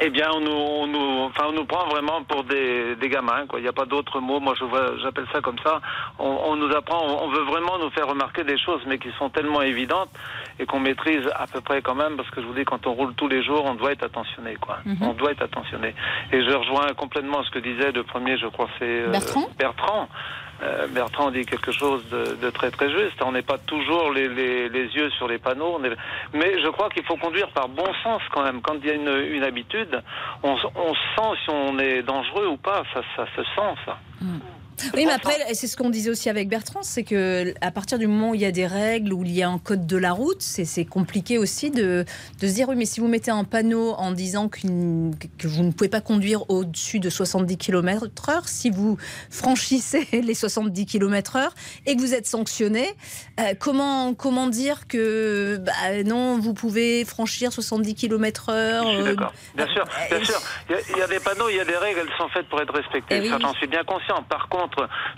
[0.00, 3.46] Eh bien, on nous, on nous, enfin, on nous prend vraiment pour des, des gamins.
[3.46, 3.60] quoi.
[3.60, 4.40] Il n'y a pas d'autre mot.
[4.40, 5.80] Moi, je vois, j'appelle ça comme ça.
[6.18, 9.10] On, on nous apprend, on, on veut vraiment nous faire remarquer des choses, mais qui
[9.18, 10.08] sont tellement évidentes
[10.58, 12.16] et qu'on maîtrise à peu près quand même.
[12.16, 14.56] Parce que je vous dis, quand on roule tous les jours, on doit être attentionné.
[14.60, 14.78] Quoi.
[14.84, 14.96] Mhm.
[15.02, 15.94] On doit être attentionné.
[16.32, 20.08] Et je rejoins complètement ce que disait le premier, je crois, c'est euh, Bertrand Bertrand.
[20.62, 23.20] Euh, Bertrand dit quelque chose de, très très juste.
[23.24, 25.80] On n'est pas toujours les, yeux sur les panneaux.
[26.32, 28.60] Mais je crois qu'il faut conduire par bon sens quand même.
[28.60, 30.02] Quand il y a une, une habitude,
[30.42, 32.82] on, on sent si on est dangereux ou pas.
[32.94, 33.98] Ça, ça se sent ça.
[34.94, 38.06] Oui, mais après, c'est ce qu'on disait aussi avec Bertrand, c'est que à partir du
[38.06, 40.12] moment où il y a des règles, où il y a un code de la
[40.12, 42.04] route, c'est compliqué aussi de,
[42.40, 45.70] de se dire oui, mais si vous mettez un panneau en disant que vous ne
[45.72, 48.96] pouvez pas conduire au-dessus de 70 km/h, si vous
[49.30, 51.48] franchissez les 70 km/h
[51.86, 52.88] et que vous êtes sanctionné,
[53.40, 59.32] euh, comment comment dire que bah, non, vous pouvez franchir 70 km/h euh, d'accord.
[59.54, 60.40] Bien sûr, bien sûr.
[60.68, 62.28] Il y, a, il y a des panneaux, il y a des règles, elles sont
[62.28, 63.16] faites pour être respectées.
[63.16, 63.42] Eh oui, ça, oui.
[63.42, 64.22] j'en suis bien conscient.
[64.28, 64.71] Par contre,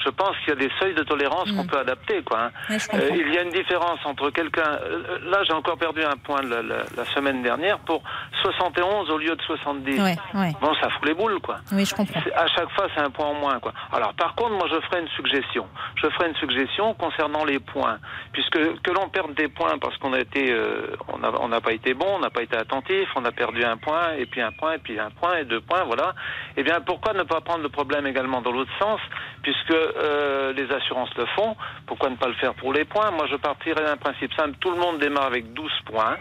[0.05, 2.23] je pense qu'il y a des seuils de tolérance qu'on peut adapter.
[2.23, 2.51] Quoi, hein.
[2.69, 2.75] Mm.
[2.95, 4.79] Euh, il y a une différence entre quelqu'un.
[4.83, 8.03] euh, Là, j'ai encore perdu un point la, la- la semaine dernière pour
[8.43, 10.01] 71 au lieu de 70.
[10.01, 10.53] Ouais, ouais.
[10.61, 11.57] Bon, ça fout les boules, quoi.
[11.73, 12.21] Oui, je comprends.
[12.37, 13.73] À chaque fois, c'est un point en moins, quoi.
[13.93, 15.67] Alors, par contre, moi, je ferai une suggestion.
[15.97, 17.99] Je ferai une suggestion concernant les points,
[18.33, 21.61] puisque que l'on perde des points parce qu'on a été, euh, on n'a on n'a
[21.61, 24.41] pas été bon, on n'a pas été attentif, on a perdu un point, et puis
[24.41, 26.15] un point, et puis un point, et deux points, voilà.
[26.57, 29.01] Eh bien, pourquoi ne pas prendre le problème également dans l'autre sens,
[29.45, 31.55] puisque euh, les assurances le font
[31.87, 33.11] Pourquoi ne pas le faire pour les points?
[33.13, 34.57] Moi, je partirais d'un principe simple.
[34.59, 36.17] Tout le monde démarre avec 12 points.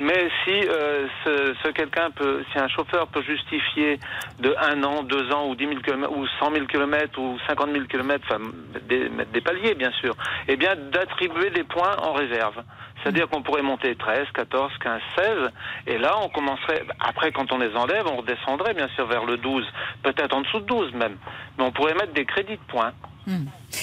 [0.00, 4.00] Mais si euh, ce, ce quelqu'un peut, si un chauffeur peut justifier
[4.38, 7.70] de un an, deux ans ou 10 000 km, ou 100 000 km ou 50
[7.70, 8.42] 000 km, enfin
[8.88, 10.16] des, des paliers bien sûr,
[10.48, 12.62] eh bien d'attribuer des points en réserve.
[13.02, 15.26] C'est-à-dire qu'on pourrait monter 13, 14, 15, 16,
[15.86, 19.36] et là on commencerait, après quand on les enlève, on redescendrait bien sûr vers le
[19.36, 19.66] 12,
[20.02, 21.16] peut-être en dessous de 12 même,
[21.58, 22.92] mais on pourrait mettre des crédits de points.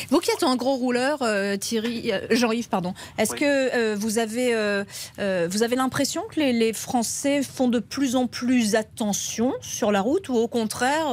[0.09, 3.39] Vous qui êtes un gros rouleur, euh, Thierry, euh, Jean-Yves, pardon, est-ce Oui.
[3.39, 4.53] que euh, vous avez,
[5.47, 10.01] vous avez l'impression que les, les Français font de plus en plus attention sur la
[10.01, 11.07] route ou au contraire,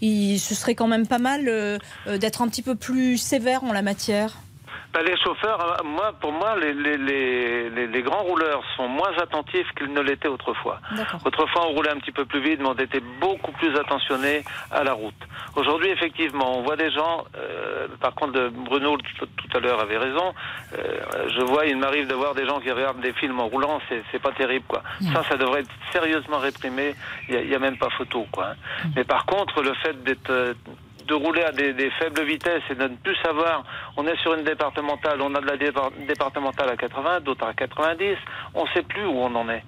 [0.00, 1.80] il, ce serait quand même pas mal
[2.18, 4.38] d'être un petit peu plus sévère en la matière?
[4.94, 8.86] Ben, les chauffeurs, euh, moi, pour moi, les, les, les, les- les grands rouleurs sont
[8.86, 10.78] moins attentifs qu'ils ne l'étaient autrefois.
[11.24, 14.84] Autrefois, on roulait un petit peu plus vite, mais on était beaucoup plus attentionnés à
[14.84, 15.14] la route.
[15.56, 17.24] Aujourd'hui, effectivement, on voit des gens.
[17.36, 20.32] euh, par contre, de- Bruno tout, tout à l'heure avait raison.
[20.78, 23.80] euh, je vois, il m'arrive de voir des gens qui regardent des films en roulant.
[23.88, 24.82] C'est, c'est pas terrible, quoi.
[25.12, 26.94] Ça, ça devrait être sérieusement réprimé.
[27.28, 28.50] Il y a, a même pas photo, quoi.
[28.50, 28.88] hein.
[28.94, 30.54] Mais par contre, le fait d'être euh,
[31.06, 33.64] de rouler à des, faibles vitesses et de ne plus savoir,
[33.96, 37.54] on est sur une départementale, on a de la dépar- départementale à 80, d'autres à
[37.54, 38.16] 90,
[38.54, 39.62] on sait plus où on en est.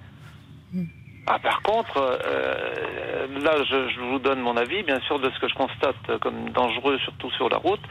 [1.29, 5.39] Ah, par contre, euh, là, je, je vous donne mon avis, bien sûr, de ce
[5.39, 7.81] que je constate comme dangereux, surtout sur la route.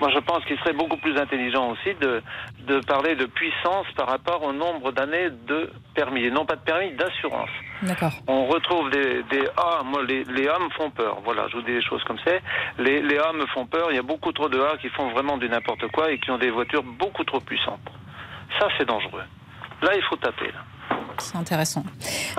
[0.00, 2.22] Moi, je pense qu'il serait beaucoup plus intelligent aussi de,
[2.60, 6.62] de parler de puissance par rapport au nombre d'années de permis, et non pas de
[6.62, 7.50] permis, d'assurance.
[7.82, 8.12] D'accord.
[8.28, 11.62] On retrouve des, des A, moi les, les A me font peur, voilà, je vous
[11.62, 12.30] dis des choses comme ça.
[12.78, 15.10] Les, les A me font peur, il y a beaucoup trop de A qui font
[15.10, 17.90] vraiment du n'importe quoi et qui ont des voitures beaucoup trop puissantes.
[18.58, 19.24] Ça c'est dangereux.
[19.82, 20.46] Là il faut taper.
[20.46, 20.60] Là.
[21.18, 21.84] C'est intéressant.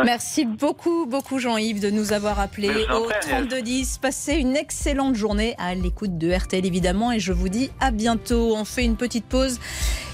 [0.04, 3.48] Merci beaucoup, beaucoup Jean-Yves de nous avoir appelés au prie, Agnès.
[3.50, 3.98] 3210.
[3.98, 8.56] Passez une excellente journée à l'écoute de RTL évidemment et je vous dis à bientôt.
[8.56, 9.60] On fait une petite pause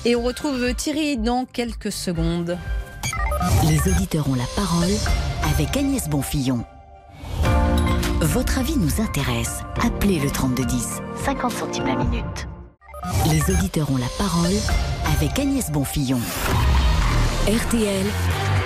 [0.05, 2.57] et on retrouve Thierry dans quelques secondes.
[3.67, 4.91] Les auditeurs ont la parole
[5.53, 6.63] avec Agnès Bonfillon.
[8.21, 9.59] Votre avis nous intéresse.
[9.85, 12.47] Appelez le 3210, 50 centimes la minute.
[13.29, 14.53] Les auditeurs ont la parole
[15.17, 16.19] avec Agnès Bonfillon.
[17.45, 18.05] RTL,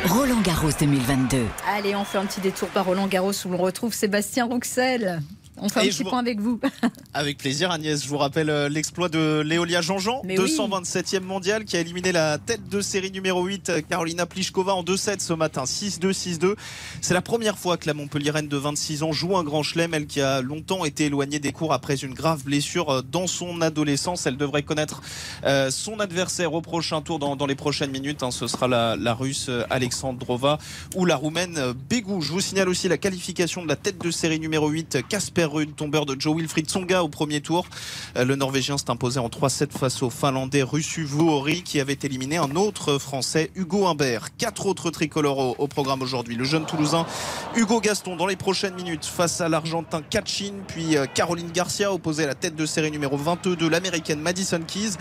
[0.06, 1.48] Roland Garros 2022.
[1.68, 5.20] Allez, on fait un petit détour par Roland Garros où l'on retrouve Sébastien Rouxel.
[5.60, 6.60] On fait un Et petit je vous- point avec vous.
[7.14, 8.04] Avec plaisir, Agnès.
[8.04, 10.46] Je vous rappelle euh, l'exploit de Léolia Jean-Jean, Mais oui.
[10.56, 14.84] 227e mondial, qui a éliminé la tête de série numéro 8, euh, Carolina Pliskova, en
[14.84, 15.64] 2-7 ce matin.
[15.64, 16.56] 6-2, 6-2.
[17.02, 19.94] C'est la première fois que la Montpelliéraine de 26 ans joue un grand chelem.
[19.96, 23.62] Elle qui a longtemps été éloignée des cours après une grave blessure euh, dans son
[23.62, 24.28] adolescence.
[24.28, 25.02] Elle devrait connaître
[25.70, 28.22] son adversaire au prochain tour dans, les prochaines minutes.
[28.24, 28.32] hein.
[28.32, 30.58] Ce sera la, la russe Alexandrova
[30.96, 32.22] ou la roumaine Bégou.
[32.22, 35.76] Je vous signale aussi la qualification de la tête de série numéro 8, Casper Ruud,
[35.76, 37.66] tombeur de Joe Wilfried Tsonga au premier tour.
[38.18, 42.38] Euh, Le Norvégien s'est imposé en 3-7 face au Finlandais Russu Vuori qui avait éliminé
[42.38, 44.36] un autre Français, Hugo Humbert.
[44.38, 46.36] Quatre autres tricolores au, au programme aujourd'hui.
[46.36, 47.06] Le jeune Toulousain
[47.56, 52.24] Hugo Gaston dans les prochaines minutes face à l'Argentin Kachin, puis euh, Caroline Garcia opposée
[52.24, 54.92] à la tête de série numéro 22 de l'Américaine Madison Keys.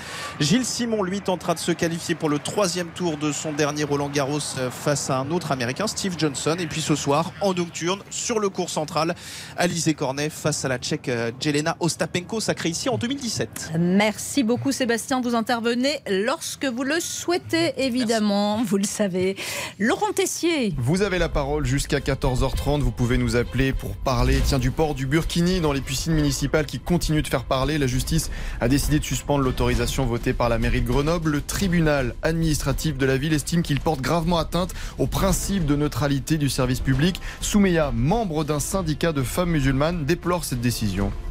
[0.41, 4.09] Gilles Simon, lui, tentera de se qualifier pour le troisième tour de son dernier Roland
[4.09, 6.57] Garros euh, face à un autre Américain, Steve Johnson.
[6.59, 9.15] Et puis ce soir, en nocturne, sur le cours central,
[9.57, 13.73] Alizé Cornet face à la Tchèque euh, Jelena Ostapenko, sacrée ici en 2017.
[13.79, 19.37] Merci beaucoup Sébastien, vous intervenez lorsque vous le souhaitez évidemment, vous le savez.
[19.79, 20.75] Laurent Tessier.
[20.79, 22.81] Vous avez la parole jusqu'à 14h30.
[22.81, 26.67] Vous pouvez nous appeler pour parler tiens, du port du Burkini dans les piscines municipales
[26.67, 27.79] qui continuent de faire parler.
[27.79, 31.31] La justice a décidé de suspendre l'autorisation votée par la mairie de Grenoble.
[31.31, 36.39] Le tribunal administratif de la ville estime qu'il porte gravement atteinte au principe de neutralité
[36.39, 37.21] du service public.
[37.41, 40.05] Soumeya, membre d'un syndicat de femmes musulmanes,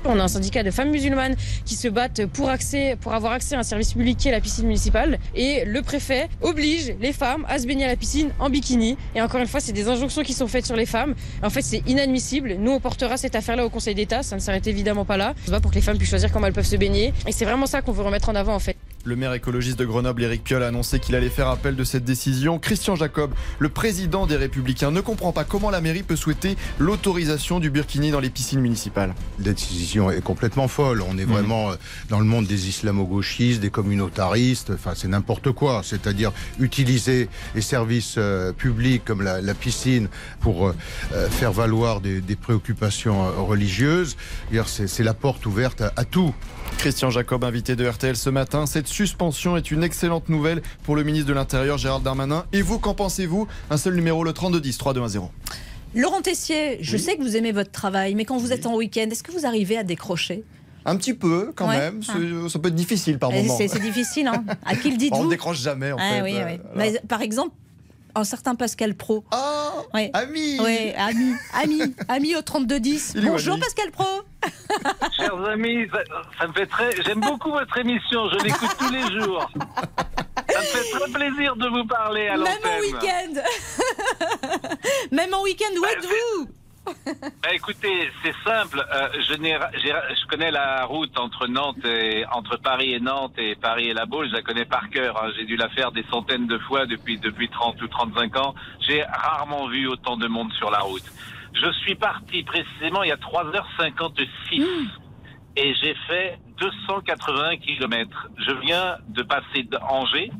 [0.05, 2.49] On a un syndicat de femmes musulmanes qui se battent pour,
[3.01, 5.19] pour avoir accès à un service public qui est la piscine municipale.
[5.35, 8.97] Et le préfet oblige les femmes à se baigner à la piscine en bikini.
[9.15, 11.15] Et encore une fois, c'est des injonctions qui sont faites sur les femmes.
[11.43, 12.55] En fait, c'est inadmissible.
[12.59, 14.23] Nous, on portera cette affaire-là au Conseil d'État.
[14.23, 15.33] Ça ne s'arrête évidemment pas là.
[15.43, 17.13] On se bat pour que les femmes puissent choisir comment elles peuvent se baigner.
[17.27, 18.77] Et c'est vraiment ça qu'on veut remettre en avant, en fait.
[19.07, 22.05] Le maire écologiste de Grenoble, Éric Piolle, a annoncé qu'il allait faire appel de cette
[22.05, 22.57] décision.
[22.57, 27.59] Christian Jacob, le président des Républicains, ne comprend pas comment la mairie peut souhaiter l'autorisation
[27.59, 29.13] du burkini dans les piscines municipales.
[29.37, 31.03] La décision est complètement folle.
[31.07, 31.75] On est vraiment euh,
[32.09, 34.71] dans le monde des islamo-gauchistes, des communautaristes.
[34.73, 35.81] Enfin, c'est n'importe quoi.
[35.83, 40.07] C'est-à-dire utiliser les services euh, publics comme la, la piscine
[40.39, 44.17] pour euh, faire valoir des, des préoccupations religieuses.
[44.65, 46.33] C'est c'est la porte ouverte à, à tout.
[46.77, 48.65] Christian Jacob, invité de RTL ce matin.
[48.65, 52.45] Cette suspension est une excellente nouvelle pour le ministre de l'Intérieur, Gérald Darmanin.
[52.53, 53.47] Et vous, qu'en pensez-vous?
[53.69, 55.21] Un seul numéro, le 3210, 3210.
[55.95, 59.07] Laurent Tessier, je sais que vous aimez votre travail, mais quand vous êtes en week-end,
[59.09, 60.43] est-ce que vous arrivez à décrocher?
[60.87, 61.77] Un petit peu, quand Ouais.
[61.79, 62.03] même.
[62.03, 63.57] C'est- Ça peut être difficile par Eh, moment.
[63.57, 65.23] C'est difficile, hein À qui le On dites-vous?
[65.25, 66.21] ne décroche jamais, en Ah fait.
[66.21, 66.57] oui, Euh.
[66.75, 67.55] Mais, par exemple,
[68.15, 69.23] un certain Pascal Pro.
[69.33, 70.09] Oh ouais.
[70.13, 73.13] Ami Oui, ami, ami, ami au 3210.
[73.15, 74.05] Il est où, Bonjour Pascal Pro
[75.17, 75.99] Chers amis, ça,
[76.39, 77.01] ça me fait très.
[77.03, 79.49] J'aime beaucoup votre émission, je l'écoute tous les jours.
[80.49, 83.41] Ça me fait très plaisir de vous parler à Même en week-end
[85.11, 86.49] Même en week-end, où êtes-vous?
[87.41, 88.79] Bah, écoutez, c'est simple.
[88.93, 93.89] euh, je, je connais la route entre Nantes et entre Paris et Nantes et Paris
[93.89, 94.27] et La Baule.
[94.29, 95.21] Je la connais par cœur.
[95.23, 95.31] hein.
[95.37, 98.55] J'ai dû la faire des centaines de fois depuis depuis 30 ou 35 ans.
[98.81, 101.03] J'ai rarement vu autant de monde sur la route.
[101.53, 104.87] Je suis parti précisément il y a 3h56
[105.57, 108.27] et j'ai fait 280 kilomètres.
[108.37, 110.31] Je viens de passer d'Angers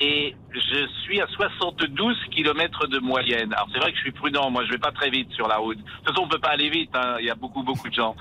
[0.00, 3.52] et je suis à 72 kilomètres de moyenne.
[3.52, 5.56] Alors c'est vrai que je suis prudent, moi je vais pas très vite sur la
[5.56, 5.78] route.
[5.78, 7.16] De toute façon on peut pas aller vite, hein.
[7.20, 8.14] il y a beaucoup beaucoup de gens.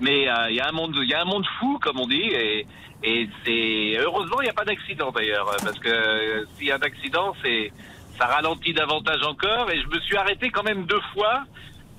[0.00, 2.06] Mais euh, il y a un monde, il y a un monde fou comme on
[2.06, 2.66] dit et,
[3.02, 6.78] et c'est heureusement il n'y a pas d'accident d'ailleurs parce que euh, s'il y a
[6.78, 7.72] d'accident c'est
[8.18, 11.44] ça ralentit davantage encore et je me suis arrêté quand même deux fois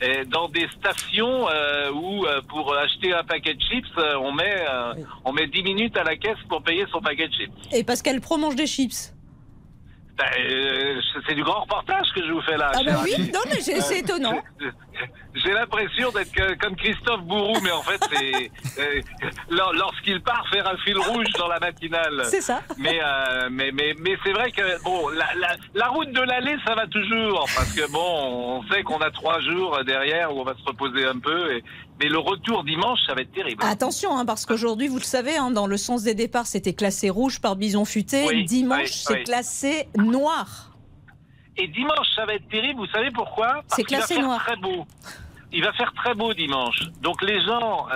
[0.04, 4.34] euh, dans des stations euh, où euh, pour acheter un paquet de chips euh, on
[4.34, 4.94] met euh,
[5.24, 7.54] on met 10 minutes à la caisse pour payer son paquet de chips.
[7.72, 9.15] Et Pascal Pro mange des chips.
[10.18, 12.72] Ben, euh, c'est du grand reportage que je vous fais là.
[12.74, 14.42] Ah cher oui, non, mais c'est- étonnant.
[15.36, 18.52] J'ai l'impression d'être comme Christophe Bourou, mais en fait, c'est
[18.82, 19.02] euh,
[19.50, 22.22] lor- lorsqu'il part faire un fil rouge dans la matinale.
[22.24, 22.62] C'est ça.
[22.78, 26.56] Mais euh, mais mais mais c'est vrai que bon, la, la, la route de l'allée,
[26.66, 30.46] ça va toujours parce que bon, on sait qu'on a trois jours derrière où on
[30.46, 31.56] va se reposer un peu.
[31.56, 31.64] Et,
[32.00, 33.64] mais le retour dimanche, ça va être terrible.
[33.66, 37.10] Attention, hein, parce qu'aujourd'hui, vous le savez, hein, dans le sens des départs, c'était classé
[37.10, 38.26] rouge par Bison Futé.
[38.28, 39.24] Oui, Dimanche, oui, c'est oui.
[39.24, 40.72] classé noir.
[41.58, 42.82] Et dimanche, ça va être terrible.
[42.82, 43.64] Vous savez pourquoi?
[43.68, 44.44] C'est qu'il va classé faire noir.
[44.44, 44.86] très beau.
[45.54, 46.82] Il va faire très beau dimanche.
[47.02, 47.88] Donc les gens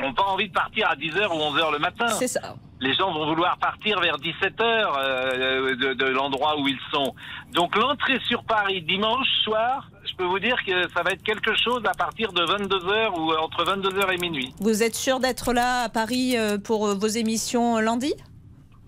[0.00, 2.06] n'ont pas envie de partir à 10h ou 11h le matin.
[2.08, 2.54] C'est ça.
[2.80, 7.12] Les gens vont vouloir partir vers 17h de, de l'endroit où ils sont.
[7.52, 11.80] Donc l'entrée sur Paris dimanche soir, peux vous dire que ça va être quelque chose
[11.86, 14.52] à partir de 22h ou entre 22h et minuit.
[14.60, 18.14] Vous êtes sûr d'être là à Paris euh, pour euh, vos émissions euh, lundi?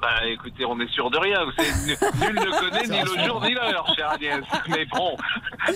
[0.00, 1.44] Bah écoutez, on est sûr de rien.
[1.44, 1.70] Vous savez,
[2.32, 4.42] nul ne connaît ni le jour ni l'heure, cher Agnès.
[4.68, 5.16] Mais bon.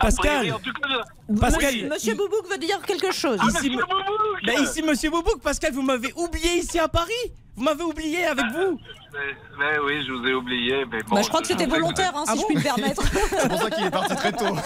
[0.00, 0.40] Pascal.
[0.40, 1.88] priori, en tout cas, je- Pascal, Oui.
[1.90, 3.38] Monsieur Boubouk veut dire quelque chose.
[3.48, 7.12] Ici, me- Bah, ici, monsieur Boubouk, Pascal, vous m'avez oublié ici à Paris
[7.56, 8.80] Vous m'avez oublié avec vous
[9.12, 10.84] Mais, mais oui, je vous ai oublié.
[10.90, 12.62] Mais bon, Bah, je crois que c'était volontaire, hein, Ah si bon je puis me
[12.62, 13.02] permettre.
[13.40, 14.56] C'est pour ça qu'il est parti très tôt.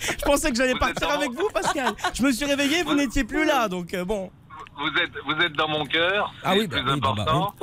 [0.00, 1.92] Je pensais que j'allais partir avec vous, Pascal.
[2.12, 4.30] Je me suis réveillé, vous n'étiez plus là, donc euh, bon.
[4.76, 6.32] Vous êtes, vous êtes dans mon cœur.
[6.42, 7.54] Ah c'est oui, le bah plus oui, bah, bah, important.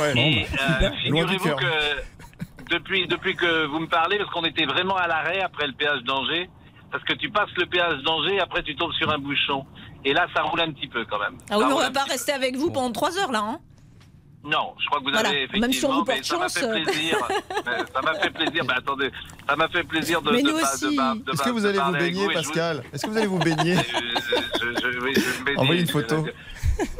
[0.00, 4.66] Ouais, Et bah, euh, figurez-vous que depuis, depuis que vous me parlez, parce qu'on était
[4.66, 6.50] vraiment à l'arrêt après le péage d'Angers,
[6.90, 9.64] parce que tu passes le péage d'Angers, après tu tombes sur un bouchon.
[10.04, 11.36] Et là, ça roule un petit peu quand même.
[11.50, 13.40] Ah oui, mais on va pas rester avec vous pendant trois heures là.
[13.44, 13.58] Hein.
[14.44, 15.28] Non, je crois que vous Voilà.
[15.30, 16.82] avez Même si on effectivement, vous mais porte ça m'a chance, fait euh.
[16.84, 17.18] plaisir.
[17.68, 18.64] Euh, ça m'a fait plaisir.
[18.66, 19.10] Mais attendez,
[19.46, 20.30] ça m'a fait plaisir de.
[20.30, 20.84] Mais nous aussi.
[20.90, 22.82] de pas- de Est-ce que vous allez vous baigner, vous- Pascal?
[22.92, 23.74] Est-ce que vous allez vous baigner?
[23.76, 23.80] Euh,
[24.60, 25.58] je- je- oui, je me baignais.
[25.60, 26.26] Envoyez une photo.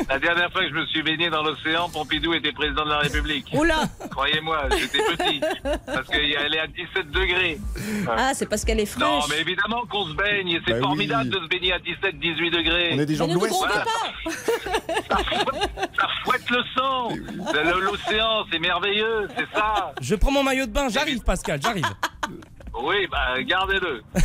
[0.08, 2.98] La dernière fois que je me suis baigné dans l'océan, Pompidou était président de la
[2.98, 3.46] République.
[3.52, 5.40] Oula Croyez-moi, j'étais petit.
[5.86, 7.58] Parce qu'elle est à 17 degrés.
[8.08, 9.02] Ah, c'est parce qu'elle est fraîche.
[9.06, 10.48] Non, mais évidemment qu'on se baigne.
[10.48, 11.38] et C'est Bah formidable oui.
[11.40, 12.90] de se baigner à 17-18 degrés.
[12.94, 13.54] On est des gens Mais de l'Ouest.
[13.60, 13.84] pas
[15.10, 17.08] Ça fouette, ça fouette le sang.
[17.80, 19.92] L'océan, c'est merveilleux, c'est ça.
[20.00, 21.84] Je prends mon maillot de bain, j'arrive, Pascal, j'arrive.
[22.82, 24.02] Oui, bah gardez-le.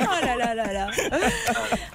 [0.00, 0.86] Oh là là là là.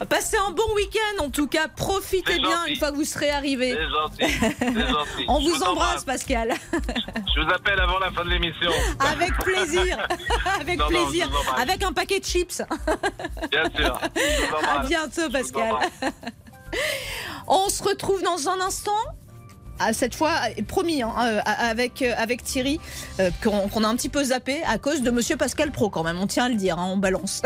[0.09, 1.67] Passez un bon week-end en tout cas.
[1.67, 2.71] Profitez bien gentil.
[2.71, 3.75] une fois que vous serez arrivé.
[3.75, 5.25] C'est gentil.
[5.27, 6.53] On Je vous embrasse, Pascal.
[6.73, 8.71] Je vous appelle avant la fin de l'émission.
[8.99, 9.97] Avec plaisir.
[10.59, 11.29] Avec Non, plaisir.
[11.57, 12.61] Avec un paquet de chips.
[13.51, 13.99] Bien sûr.
[14.69, 15.73] À bientôt, Pascal.
[17.47, 18.91] On se retrouve dans un instant.
[19.91, 20.31] Cette fois,
[20.67, 22.79] promis, hein, euh, avec, euh, avec Thierry,
[23.19, 26.03] euh, qu'on qu'on a un petit peu zappé à cause de Monsieur Pascal Pro quand
[26.03, 26.17] même.
[26.19, 27.41] On tient à le dire, hein, on balance.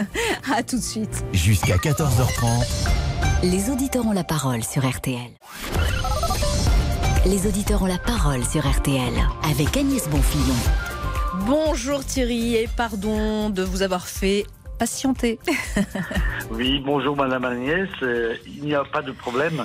[0.54, 1.24] à tout de suite.
[1.32, 2.66] Jusqu'à 14h30.
[3.42, 5.18] Les auditeurs ont la parole sur RTL.
[7.26, 9.12] Les auditeurs ont la parole sur RTL
[9.50, 10.56] avec Agnès Bonfillon.
[11.46, 14.46] Bonjour Thierry et pardon de vous avoir fait
[14.78, 15.38] patienter.
[16.50, 19.64] Oui, bonjour Madame Agnès, euh, il n'y a pas de problème.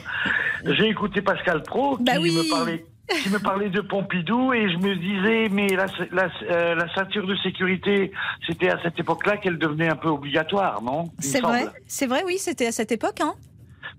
[0.66, 2.32] J'ai écouté Pascal Pro qui, Bah oui.
[2.32, 2.86] me parlait,
[3.22, 7.28] qui me parlait de Pompidou et je me disais, mais la, la, euh, la ceinture
[7.28, 8.12] de sécurité,
[8.48, 11.12] c'était à cette époque-là qu'elle devenait un peu obligatoire, non?
[11.20, 13.20] C'est vrai, c'est vrai, oui, c'était à cette époque.
[13.22, 13.34] Hein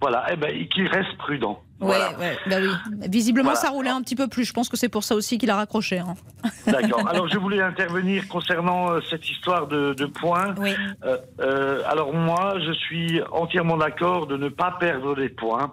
[0.01, 1.61] Voilà, eh ben, qu'il reste prudent.
[1.81, 2.17] ouais, Voilà.
[2.19, 2.69] ouais, bah oui.
[3.09, 3.61] Visiblement, Voilà.
[3.61, 4.45] ça roulait un petit peu plus.
[4.45, 5.99] Je pense que c'est pour ça aussi qu'il a raccroché.
[5.99, 6.15] hein.
[6.67, 7.09] D'accord.
[7.09, 10.55] Alors, je voulais intervenir concernant euh, cette histoire de, de points.
[10.59, 10.71] Oui.
[11.05, 15.73] Euh, euh, alors, moi, je suis entièrement d'accord de ne pas perdre des points.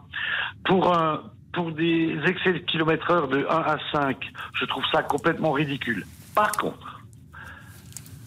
[0.66, 1.22] Pour, un,
[1.54, 4.18] pour des excès de kilomètre heure de 1 à 5,
[4.60, 6.04] je trouve ça complètement ridicule.
[6.34, 7.02] Par contre,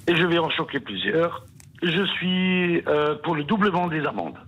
[0.06, 1.44] et je vais en choquer plusieurs,
[1.82, 2.82] je suis
[3.24, 4.38] pour le doublement des amendes.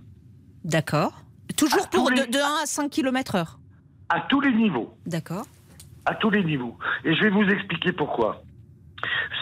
[0.63, 1.11] D'accord.
[1.57, 3.59] Toujours pour les- de, de 1 à 5 km heure.
[4.09, 4.95] À tous les niveaux.
[5.05, 5.45] D'accord.
[6.05, 6.77] à tous les niveaux.
[7.05, 8.41] Et je vais vous expliquer pourquoi.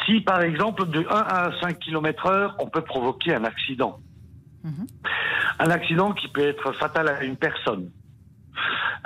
[0.05, 3.99] Si, par exemple, de 1 à 5 km heure, on peut provoquer un accident.
[5.59, 7.89] Un accident qui peut être fatal à une personne.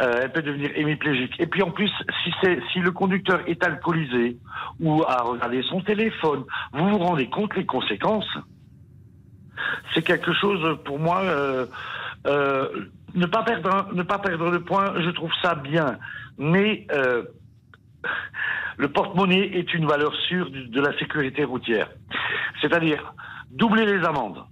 [0.02, 1.36] Euh, elle peut devenir hémiplégique.
[1.40, 1.92] Et puis en plus,
[2.24, 2.32] si,
[2.72, 4.38] si le conducteur est alcoolisé
[4.80, 8.28] ou a regardé son téléphone, vous vous rendez compte les conséquences
[9.94, 11.22] C'est quelque chose pour moi.
[11.22, 11.68] euh,
[12.26, 15.98] euh, ne pas perdre, ne pas perdre le point, je trouve ça bien.
[16.38, 17.24] Mais euh,
[18.78, 21.90] le porte-monnaie est une valeur sûre de la sécurité routière.
[22.62, 23.14] C'est-à-dire
[23.52, 24.44] doubler les amendes.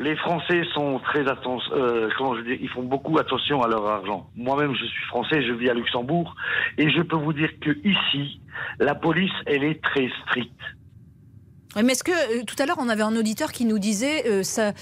[0.00, 3.84] Les Français sont très attention, euh, comment je dis, ils font beaucoup attention à leur
[3.84, 4.30] argent.
[4.36, 6.36] Moi-même, je suis français, je vis à Luxembourg,
[6.76, 8.40] et je peux vous dire que ici,
[8.78, 10.60] la police, elle est très stricte.
[11.74, 14.72] Mais est-ce que tout à l'heure on avait un auditeur qui nous disait ça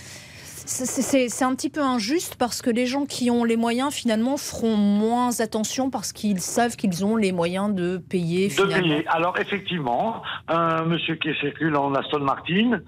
[0.66, 4.76] c'est- un petit peu injuste parce que les gens qui ont les moyens finalement feront
[4.76, 9.04] moins attention parce qu'ils savent qu'ils ont les moyens de payer de payer.
[9.08, 12.80] Alors effectivement, un monsieur qui circule en Aston Martin,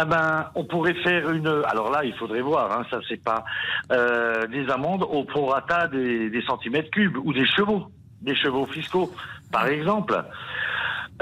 [0.00, 1.48] eh ben, on pourrait faire une.
[1.66, 2.72] Alors là, il faudrait voir.
[2.72, 3.44] Hein, ça, c'est pas
[3.92, 7.84] euh, des amendes au prorata des, des centimètres cubes ou des chevaux,
[8.22, 9.12] des chevaux fiscaux,
[9.52, 10.22] par exemple.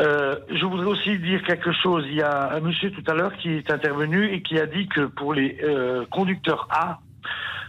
[0.00, 2.04] Euh, je voudrais aussi dire quelque chose.
[2.08, 4.88] Il y a un monsieur tout à l'heure qui est intervenu et qui a dit
[4.88, 6.98] que pour les euh, conducteurs A,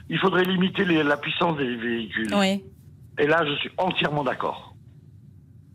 [0.09, 2.33] il faudrait limiter les- la puissance des véhicules.
[2.35, 2.63] Oui.
[3.19, 4.73] Et là, je suis entièrement d'accord.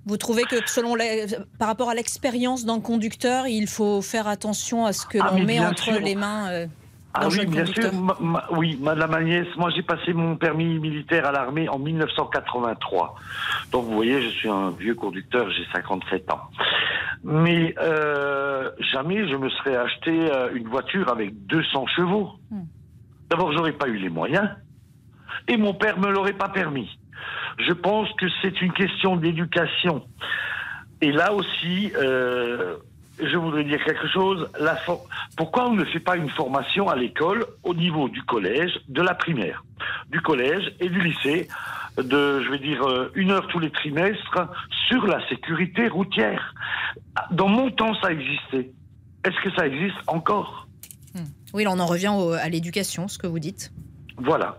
[0.06, 1.26] Vous trouvez que selon les-
[1.58, 5.44] par rapport à l'expérience d'un conducteur, il faut faire attention à ce que Ah, l'on
[5.44, 6.00] met entre sûr.
[6.00, 6.66] les mains euh,
[7.12, 7.92] Ah oui, bien sûr.
[7.92, 13.16] Ma- ma- oui, Madame Agnès, moi j'ai passé mon permis militaire à l'armée en 1983.
[13.72, 16.42] Donc vous voyez, je suis un vieux conducteur, j'ai 57 ans.
[17.24, 22.30] Mais euh, jamais je me serais acheté euh, une voiture avec 200 chevaux.
[23.28, 24.48] D'abord, j'aurais pas eu les moyens.
[25.48, 26.88] Et mon père me l'aurait pas permis.
[27.58, 30.04] je pense que c'est une question d'éducation.
[31.02, 32.76] Et là aussi, euh,
[33.22, 34.48] je voudrais dire quelque chose.
[34.60, 35.06] La for-
[35.36, 39.14] Pourquoi on ne fait pas une formation à l'école au niveau du collège, de la
[39.14, 39.64] primaire,
[40.10, 41.48] du collège et du lycée,
[41.96, 44.38] de, je vais dire, euh, une heure tous les trimestres
[44.88, 46.54] sur la sécurité routière
[47.30, 48.70] Dans mon temps, ça existait.
[49.24, 50.66] Est-ce que ça existe encore?
[51.52, 53.72] Oui, là, on en revient au- à l'éducation, ce que vous dites.
[54.16, 54.58] Voilà.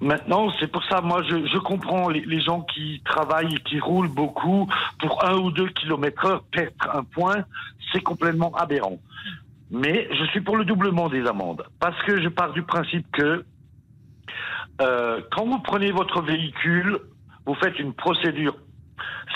[0.00, 4.68] Maintenant, c'est pour ça, moi, je, comprends les, gens qui travaillent qui roulent beaucoup
[4.98, 7.44] pour un ou deux kilomètres heure perdre un point,
[7.92, 8.98] c'est complètement aberrant.
[9.70, 13.44] Mais je suis pour le doublement des amendes parce que je pars du principe que
[14.80, 16.98] euh, quand vous prenez votre véhicule,
[17.46, 18.54] vous faites une procédure.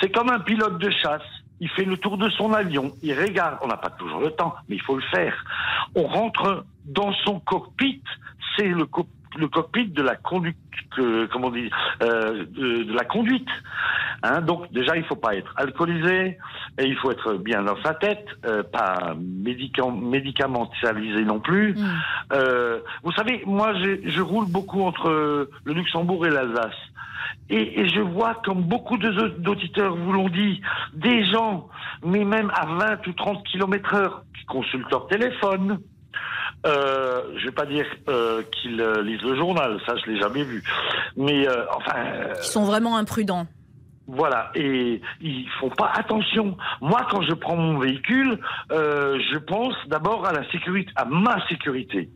[0.00, 1.22] C'est comme un pilote de chasse.
[1.58, 3.58] Il fait le tour de son avion, il regarde.
[3.62, 5.34] On n'a pas toujours le temps, mais il faut le faire.
[5.94, 8.02] On rentre dans son cockpit.
[8.56, 9.08] C'est le, co-
[9.38, 10.56] le cockpit de la conduite,
[11.32, 11.70] comment dit,
[12.02, 13.48] euh, de, de la conduite.
[14.22, 16.38] Hein, donc déjà, il faut pas être alcoolisé
[16.78, 21.76] et il faut être bien dans sa tête, euh, pas médicam- médicamentalisé non plus.
[22.32, 25.10] Euh, vous savez, moi, je roule beaucoup entre
[25.64, 26.74] le Luxembourg et l'Alsace.
[27.48, 30.60] Et, et je vois, comme beaucoup d'auditeurs vous l'ont dit,
[30.94, 31.68] des gens,
[32.04, 35.78] mais même à 20 ou 30 kilomètres heure, qui consultent leur téléphone.
[36.64, 40.42] Euh, je vais pas dire euh, qu'ils euh, lisent le journal, ça je l'ai jamais
[40.42, 40.62] vu.
[41.16, 41.94] Mais euh, enfin,
[42.42, 43.46] Qui sont vraiment imprudents.
[44.08, 46.56] voilà, et ils font pas attention.
[46.80, 48.38] Moi, quand je prends mon véhicule,
[48.72, 52.08] euh, je pense d'abord à la sécurité, à ma sécurité.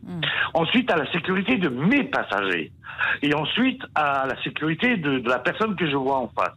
[0.53, 2.71] Ensuite, à la sécurité de mes passagers.
[3.21, 6.55] Et ensuite, à la sécurité de, de la personne que je vois en face.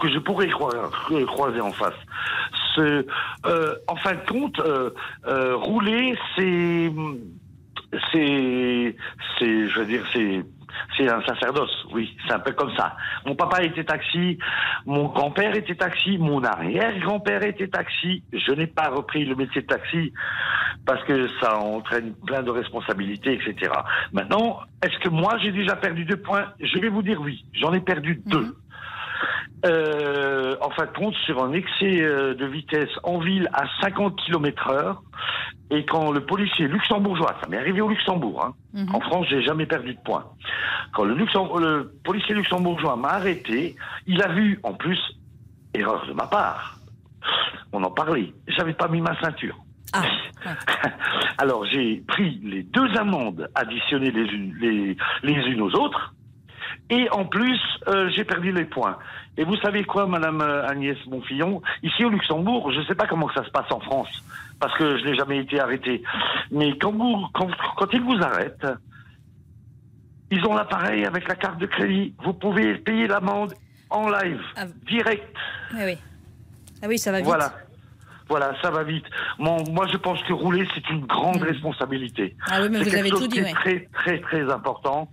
[0.00, 1.94] Que je pourrais euh, croiser en face.
[2.74, 3.06] Ce,
[3.46, 4.90] euh, en fin de compte, euh,
[5.26, 6.92] euh, rouler, c'est,
[8.12, 8.96] c'est,
[9.38, 10.44] c'est, je veux dire, c'est,
[10.96, 12.96] c'est un sacerdoce, oui, c'est un peu comme ça.
[13.26, 14.38] Mon papa était taxi,
[14.86, 18.22] mon grand-père était taxi, mon arrière-grand-père était taxi.
[18.32, 20.12] Je n'ai pas repris le métier de taxi
[20.86, 23.72] parce que ça entraîne plein de responsabilités, etc.
[24.12, 26.46] Maintenant, est-ce que moi j'ai déjà perdu deux points?
[26.60, 28.56] Je vais vous dire oui, j'en ai perdu deux.
[29.66, 34.14] Euh, en fin de compte, sur un excès euh, de vitesse en ville à 50
[34.24, 35.02] km heure,
[35.70, 39.66] et quand le policier luxembourgeois, ça m'est arrivé au Luxembourg, hein, en France, j'ai jamais
[39.66, 40.24] perdu de points.
[40.94, 43.74] Quand le, policier luxembourgeois m'a arrêté,
[44.06, 45.00] il a vu, en plus,
[45.74, 46.78] erreur de ma part,
[47.72, 49.56] on en parlait, j'avais pas mis ma ceinture.
[51.38, 56.14] Alors j'ai pris les deux amendes additionnées les unes, les, les unes aux autres,
[56.90, 58.96] et en plus, euh, j'ai perdu les points.
[59.38, 61.62] Et vous savez quoi, Madame euh, Agnès Bonfillon?
[61.84, 64.10] Ici au Luxembourg, je ne sais pas comment ça se passe en France,
[64.58, 66.02] parce que je n'ai jamais été arrêté.
[66.50, 68.66] Mais quand, vous, quand, quand ils vous arrêtent,
[70.32, 72.14] ils ont l'appareil avec la carte de crédit.
[72.24, 73.54] Vous pouvez payer l'amende
[73.90, 74.42] en live,
[74.86, 75.32] direct.
[75.72, 75.96] Ah oui.
[76.82, 77.26] Ah oui, ça va vite.
[77.26, 77.52] Voilà.
[78.28, 79.04] Voilà, ça va vite.
[79.38, 82.36] Mon- moi, je pense que rouler, c'est une grande responsabilité.
[82.50, 83.52] Ah oui, mais C'est vous avez chose tout dit, qui est ouais.
[83.52, 85.08] très, très, très important.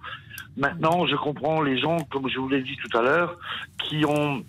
[0.58, 3.38] Maintenant, je comprends les gens, comme je vous l'ai dit tout à l'heure,
[3.84, 4.44] qui ont,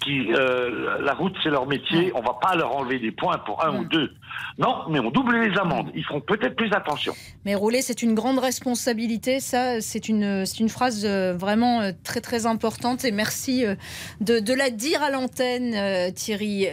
[0.00, 2.12] qui, euh, la route, c'est leur métier.
[2.14, 4.12] On va pas leur enlever des points pour un ou deux.
[4.58, 5.90] Non, mais on double les amendes.
[5.94, 7.14] Ils feront peut-être plus attention.
[7.44, 9.40] Mais rouler, c'est une grande responsabilité.
[9.40, 13.04] Ça, c'est une, c'est une phrase euh, vraiment euh, très très importante.
[13.04, 13.74] Et merci euh,
[14.20, 16.66] de, de la dire à l'antenne, Thierry.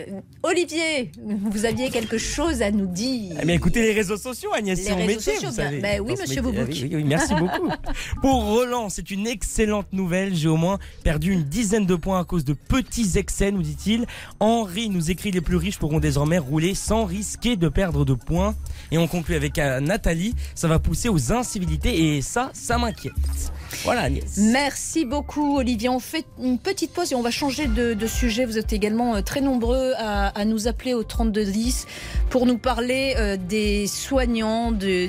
[0.44, 3.38] Olivier, vous aviez quelque chose à nous dire.
[3.42, 5.80] Eh bien, écoutez les réseaux sociaux, Agnès, c'est métier, sociaux, vous bien- savez.
[5.80, 6.62] bah oui, Dans ce monsieur métier.
[6.64, 6.74] Boubouk.
[6.74, 7.70] Oui, oui, oui, merci beaucoup.
[8.22, 10.36] Pour Roland, c'est une excellente nouvelle.
[10.36, 14.06] J'ai au moins perdu une dizaine de points à cause de petits excès, nous dit-il.
[14.40, 18.56] Henri nous écrit les plus riches pourront désormais rouler sans risquer de perdre de points.
[18.92, 23.14] Et on conclut avec euh, Nathalie, ça va pousser aux incivilités et ça, ça m'inquiète.
[23.84, 24.38] Voilà Agnès.
[24.38, 25.90] Merci beaucoup Olivier.
[25.90, 28.46] On fait une petite pause et on va changer de, sujet.
[28.46, 31.88] Vous êtes également euh, très nombreux à, nous appeler au 3210
[32.30, 35.08] pour nous parler euh, des soignants, de-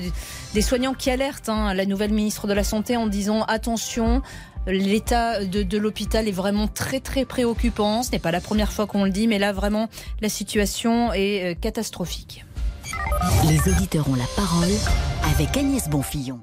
[0.53, 4.21] des soignants qui alertent hein, la nouvelle ministre de la Santé en disant attention.
[4.67, 8.03] L'état de, l'hôpital est vraiment très très préoccupant.
[8.03, 9.89] Ce n'est pas la première fois qu'on le dit, mais là vraiment
[10.21, 12.45] la situation est euh, catastrophique.
[13.47, 14.71] Les auditeurs ont la parole
[15.33, 16.39] avec Agnès Bonfillon.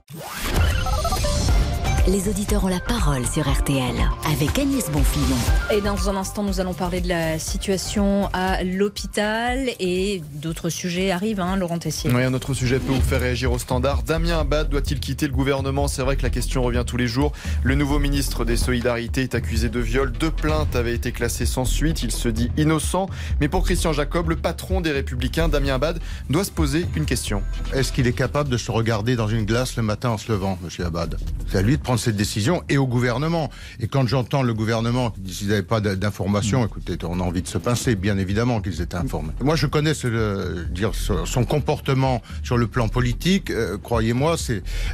[2.08, 3.94] Les auditeurs ont la parole sur RTL
[4.26, 5.36] avec Agnès Bonfillon.
[5.72, 11.12] Et dans un instant, nous allons parler de la situation à l'hôpital et d'autres sujets
[11.12, 12.10] arrivent, hein, Laurent Tessier.
[12.12, 14.02] Oui, un autre sujet peut vous faire réagir au standard.
[14.02, 15.86] Damien Abad doit-il quitter le gouvernement?
[15.86, 17.30] C'est vrai que la question revient tous les jours.
[17.62, 20.10] Le nouveau ministre des Solidarités est accusé de viol.
[20.10, 22.02] Deux plaintes avaient été classées sans suite.
[22.02, 23.08] Il se dit innocent.
[23.40, 26.00] Mais pour Christian Jacob, le patron des Républicains, Damien Abad,
[26.30, 27.44] doit se poser une question.
[27.72, 30.58] Est-ce qu'il est capable de se regarder dans une glace le matin en se levant,
[30.64, 31.16] monsieur Abad?
[31.46, 33.50] C'est à lui de prendre prendre cette décision et au gouvernement.
[33.78, 37.42] Et quand j'entends le gouvernement qui dit qu'ils n'avaient pas d'informations, écoutez, on a envie
[37.42, 39.32] de se pincer, bien évidemment qu'ils étaient informés.
[39.42, 43.50] Moi, je connais ce, dire, son comportement sur le plan politique.
[43.50, 44.36] Euh, croyez-moi,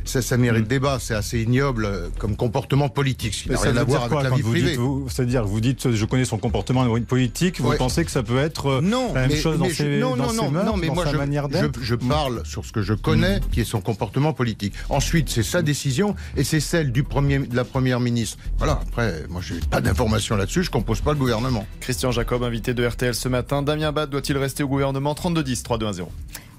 [0.05, 0.99] ça, ça mérite débat.
[1.01, 4.43] C'est assez ignoble euh, comme comportement politique, qui n'a rien à voir avec la vie
[4.43, 4.77] privée.
[5.09, 7.61] C'est-à-dire, vous dites, je connais son comportement politique.
[7.61, 10.17] Vous pensez que ça peut être non, la même mais, chose dans mais ses, non,
[10.17, 12.43] dans non, ses non, mœurs, non, mais dans moi sa je, manière je, je parle
[12.45, 14.75] sur ce que je connais, qui est son comportement politique.
[14.89, 18.39] Ensuite, c'est sa décision et c'est celle du premier, de la première ministre.
[18.59, 18.81] Voilà.
[18.83, 20.63] Après, moi, j'ai pas d'informations là-dessus.
[20.63, 21.67] Je compose pas le gouvernement.
[21.81, 23.63] Christian Jacob, invité de RTL ce matin.
[23.63, 25.15] Damien Bad doit-il rester au gouvernement?
[25.15, 26.09] 32-10, 3-2-1-0.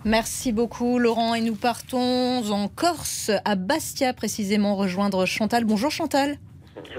[0.05, 5.65] Merci beaucoup Laurent et nous partons en Corse, à Bastia précisément, rejoindre Chantal.
[5.65, 6.37] Bonjour Chantal.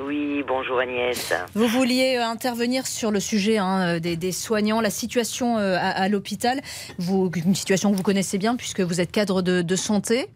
[0.06, 1.32] Oui, bonjour Agnès.
[1.54, 5.88] Vous vouliez euh, intervenir sur le sujet hein, des, des, soignants, la situation euh, à,
[5.88, 6.60] à l'hôpital,
[6.98, 10.28] une situation que vous connaissez bien puisque vous êtes cadre de, de santé.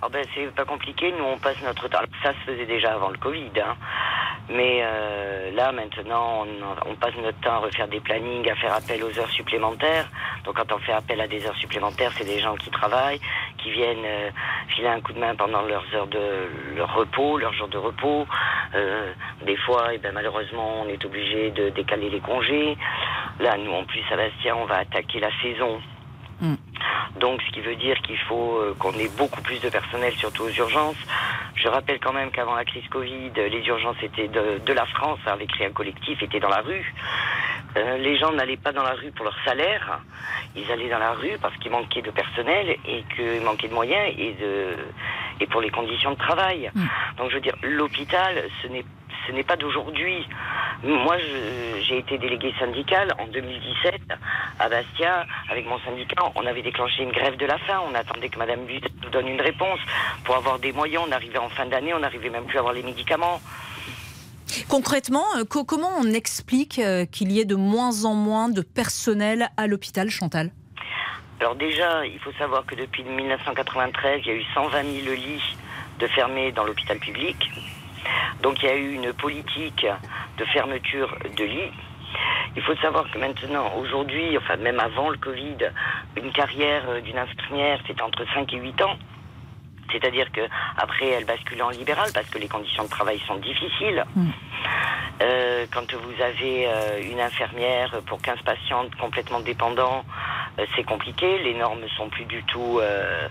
[0.00, 1.98] Oh ben, c'est pas compliqué, nous on passe notre temps.
[2.22, 3.76] Ça se faisait déjà avant le Covid, hein.
[4.48, 8.74] mais euh, là maintenant on, on, passe notre temps à refaire des plannings, à faire
[8.74, 10.08] appel aux heures supplémentaires.
[10.44, 13.20] Donc quand on fait appel à des heures supplémentaires, c'est des gens qui travaillent,
[13.60, 14.30] qui viennent euh,
[14.68, 18.24] filer un coup de main pendant leurs heures de leur repos, leurs jours de repos.
[18.76, 19.12] Euh,
[19.44, 22.76] des fois, et eh ben, malheureusement, on est obligé de décaler les congés.
[23.40, 25.80] Là, nous en plus à Bastia, on va attaquer la saison.
[26.40, 26.54] Mm.
[27.20, 30.44] Donc, ce qui veut dire qu'il faut euh, qu'on ait beaucoup plus de personnel, surtout
[30.44, 30.96] aux urgences.
[31.54, 35.18] Je rappelle quand même qu'avant la crise Covid, les urgences étaient de, de la France,
[35.26, 36.94] avec rien collectif, étaient dans la rue.
[37.76, 40.00] Euh, les gens n'allaient pas dans la rue pour leur salaire,
[40.56, 44.14] ils allaient dans la rue parce qu'il manquait de personnel et qu'il manquait de moyens
[44.16, 44.76] et, de,
[45.40, 46.70] et pour les conditions de travail.
[46.74, 46.82] Mm.
[47.18, 48.84] Donc, je veux dire, l'hôpital, ce n'est
[49.26, 50.26] ce n'est pas d'aujourd'hui.
[50.82, 51.16] Moi,
[51.82, 54.00] j'ai été délégué syndical en 2017
[54.58, 55.26] à Bastia.
[55.50, 57.80] Avec mon syndicat, on avait déclenché une grève de la faim.
[57.90, 59.80] On attendait que Madame Butte nous donne une réponse.
[60.24, 62.74] Pour avoir des moyens, on arrivait en fin d'année, on n'arrivait même plus à avoir
[62.74, 63.40] les médicaments.
[64.68, 69.50] Concrètement, euh, comment on explique euh, qu'il y ait de moins en moins de personnel
[69.56, 70.50] à l'hôpital, Chantal?
[71.40, 75.56] Alors déjà, il faut savoir que depuis 1993, il y a eu 120 000 lits
[75.98, 77.36] de fermés dans l'hôpital public.
[78.42, 79.86] Donc il y a eu une politique
[80.38, 81.72] de fermeture de lits.
[82.56, 85.58] Il faut savoir que maintenant, aujourd'hui, enfin même avant le Covid,
[86.16, 88.96] une carrière d'une infirmière, c'était entre 5 et 8 ans.
[89.92, 90.42] C'est-à-dire que
[90.76, 94.04] après, elle bascule en libéral parce que les conditions de travail sont difficiles.
[94.14, 94.30] Mmh.
[95.20, 100.27] Euh, quand vous avez euh, une infirmière pour 15 patients complètement dépendants, euh,
[100.74, 101.38] c'est compliqué.
[101.38, 102.78] Les normes sont plus du tout.
[102.80, 103.28] Euh,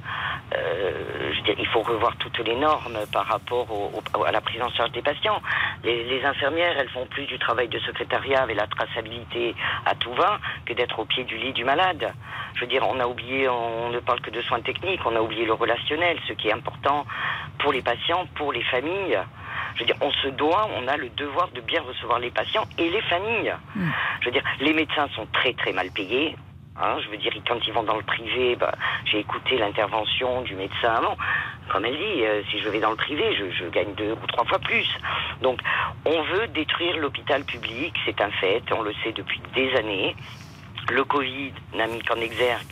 [0.56, 4.32] euh, je veux dire, il faut revoir toutes les normes par rapport au, au, à
[4.32, 5.42] la prise en charge des patients.
[5.84, 9.56] Les, les, infirmières, elles font plus du travail de secrétariat avec la traçabilité
[9.86, 12.14] à tout va que d'être au pied du lit du malade.
[12.56, 15.22] Je veux dire, on a oublié, on ne parle que de soins techniques, on a
[15.22, 17.06] oublié le relationnel, ce qui est important
[17.60, 19.20] pour les patients, pour les familles.
[19.76, 22.64] Je veux dire, on se doit, on a le devoir de bien recevoir les patients
[22.78, 23.54] et les familles.
[23.76, 23.90] Mmh.
[24.22, 26.36] Je veux dire, les médecins sont très très mal payés.
[26.80, 28.72] Hein, je veux dire, quand ils vont dans le privé, bah,
[29.06, 31.02] j'ai écouté l'intervention du médecin.
[31.70, 34.46] Comme elle dit, euh, si je vais dans le privé, je, gagne deux ou trois
[34.46, 34.88] fois plus.
[35.42, 35.60] Donc,
[36.06, 40.16] on veut détruire l'hôpital public, c'est un fait, on le sait depuis des années.
[40.90, 42.68] Le Covid n'a mis qu'en exergue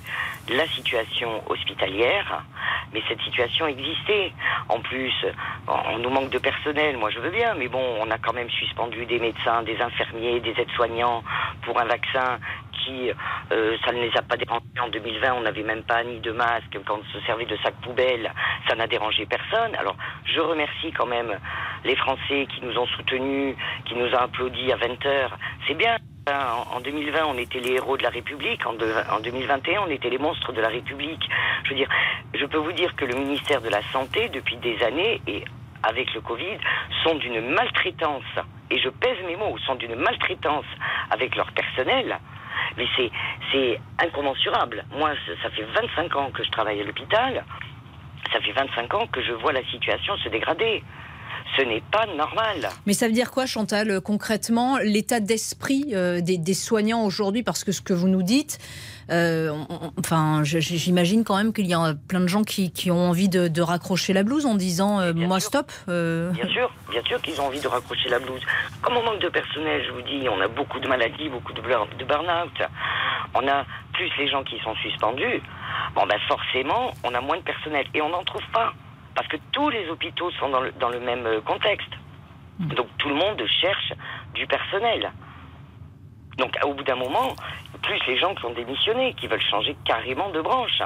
[0.49, 2.43] la situation hospitalière,
[2.93, 4.31] mais cette situation existait.
[4.69, 5.13] En plus,
[5.67, 8.49] on nous manque de personnel, moi je veux bien, mais bon, on a quand même
[8.49, 11.23] suspendu des médecins, des infirmiers, des aides-soignants
[11.63, 12.39] pour un vaccin
[12.85, 13.11] qui,
[13.51, 14.63] euh, ça ne les a pas dérangés.
[14.79, 17.73] En 2020, on n'avait même pas ni de masque quand on se servait de sac
[17.81, 18.31] poubelle.
[18.67, 19.75] Ça n'a dérangé personne.
[19.75, 21.39] Alors, je remercie quand même
[21.83, 25.37] les Français qui nous ont soutenus, qui nous ont applaudi à 20 heures.
[25.67, 25.97] C'est bien.
[26.28, 28.65] En 2020, on était les héros de la République.
[28.65, 31.21] En, de, en 2021, on était les monstres de la République.
[31.63, 31.89] Je veux dire,
[32.34, 35.43] je peux vous dire que le ministère de la Santé, depuis des années, et
[35.84, 36.57] avec le Covid,
[37.03, 38.23] sont d'une maltraitance,
[38.71, 40.65] et je pèse mes mots, sont d'une maltraitance
[41.11, 42.17] avec leur personnel.
[42.76, 43.11] Mais c'est,
[43.51, 44.84] c'est incommensurable.
[44.97, 45.11] Moi,
[45.43, 47.45] ça fait 25 ans que je travaille à l'hôpital.
[48.34, 50.84] Ça fait 25 ans que je vois la situation se dégrader
[51.57, 52.69] ce n'est pas normal.
[52.85, 57.43] Mais ça veut dire quoi, Chantal, euh, concrètement, l'état d'esprit euh, des, des, soignants aujourd'hui?
[57.43, 58.59] Parce que ce que vous nous dites,
[59.11, 63.09] euh, on, enfin, j'imagine quand même qu'il y a plein de gens qui, qui ont
[63.09, 65.49] envie de, de, raccrocher la blouse en disant euh, moi sûr.
[65.49, 65.71] stop.
[65.87, 68.41] Bien sûr, bien sûr qu'ils ont envie de raccrocher la blouse.
[68.81, 71.61] Comme on manque de personnel, je vous dis, on a beaucoup de maladies, beaucoup de,
[71.61, 72.69] de burn-out.
[73.33, 75.41] On a plus les gens qui sont suspendus.
[75.93, 78.73] Bon, ben forcément, on a moins de personnel et on n'en trouve pas.
[79.16, 81.91] Parce que tous les hôpitaux sont dans le, dans le même contexte.
[82.59, 83.93] Donc tout le monde cherche
[84.34, 85.11] du personnel.
[86.38, 87.36] Donc au bout d'un moment,
[87.82, 90.82] plus les gens qui ont démissionné, qui veulent changer carrément de branche.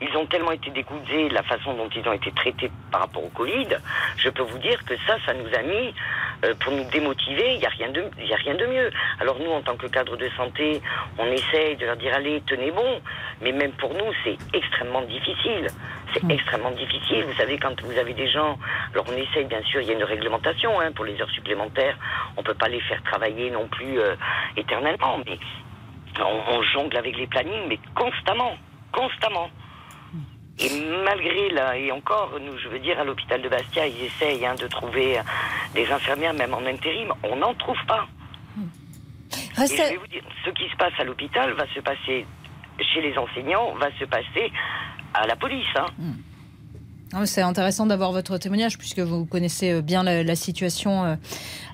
[0.00, 3.24] ils ont tellement été dégoûtés de la façon dont ils ont été traités par rapport
[3.24, 3.68] au Covid.
[4.16, 5.94] Je peux vous dire que ça, ça nous a mis,
[6.44, 8.90] euh, pour nous démotiver, il n'y a, rien de- y a rien de mieux.
[9.20, 10.80] Alors nous, en tant que cadre de santé,
[11.18, 13.00] on essaye de leur dire, allez, tenez bon.
[13.40, 15.66] Mais même pour nous, c'est extrêmement difficile.
[16.12, 17.24] C'est extrêmement difficile.
[17.24, 18.58] Vous savez, quand vous avez des gens,
[18.92, 21.96] alors on essaye, bien sûr, il y a une réglementation hein, pour les heures supplémentaires.
[22.36, 24.14] On peut pas les faire travailler non plus euh,
[24.56, 25.38] éternellement, mais
[26.20, 28.56] on, on jongle avec les plannings, mais constamment,
[28.92, 29.50] constamment.
[30.60, 30.68] Et
[31.04, 34.54] malgré là, et encore, nous, je veux dire, à l'hôpital de Bastia, ils essayent hein,
[34.56, 35.22] de trouver euh,
[35.74, 37.12] des infirmières, même en intérim.
[37.22, 38.06] On n'en trouve pas.
[39.32, 42.26] Et je vais vous dire, ce qui se passe à l'hôpital va se passer
[42.80, 44.52] chez les enseignants, va se passer
[45.14, 45.66] à la police.
[45.76, 45.86] Hein.
[47.24, 51.04] C'est intéressant d'avoir votre témoignage puisque vous connaissez euh, bien la, la situation.
[51.04, 51.14] euh,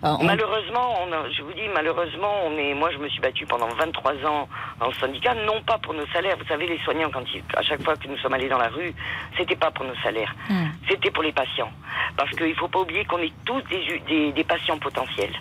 [0.03, 3.45] en- Malheureusement, on a- je vous dis, malheureusement, on est, moi je me suis battue
[3.47, 4.49] pendant 23 ans
[4.81, 6.37] en syndicat, non pas pour nos salaires.
[6.39, 8.69] Vous savez, les soignants, quand ils, à chaque fois que nous sommes allés dans la
[8.69, 8.95] rue,
[9.37, 10.35] c'était pas pour nos salaires,
[10.89, 11.71] c'était pour les patients.
[12.17, 15.33] Parce qu'il faut pas oublier qu'on est tous des, u- des, des patients potentiels.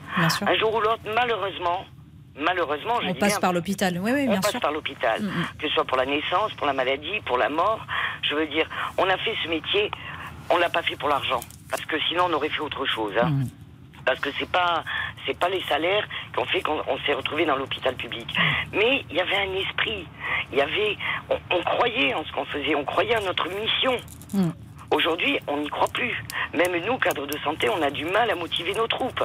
[0.45, 1.85] Un jour ou l'autre, malheureusement,
[2.37, 3.97] malheureusement, je On dis passe bien, par l'hôpital.
[4.01, 4.59] Oui, oui, on bien passe sûr.
[4.59, 5.21] par l'hôpital,
[5.59, 7.85] que ce soit pour la naissance, pour la maladie, pour la mort.
[8.23, 8.67] Je veux dire,
[8.97, 9.91] on a fait ce métier,
[10.49, 13.13] on l'a pas fait pour l'argent, parce que sinon on aurait fait autre chose.
[13.21, 13.29] hein.
[13.29, 13.49] Mm.
[14.05, 14.83] Parce que c'est pas
[15.25, 18.27] c'est pas les salaires qui ont fait qu'on on s'est retrouvé dans l'hôpital public.
[18.71, 20.05] Mais il y avait un esprit,
[20.51, 20.95] il y avait
[21.29, 23.97] on, on croyait en ce qu'on faisait, on croyait à notre mission.
[24.33, 24.49] Mm.
[24.91, 26.13] Aujourd'hui, on n'y croit plus.
[26.53, 29.23] Même nous, cadres de santé, on a du mal à motiver nos troupes.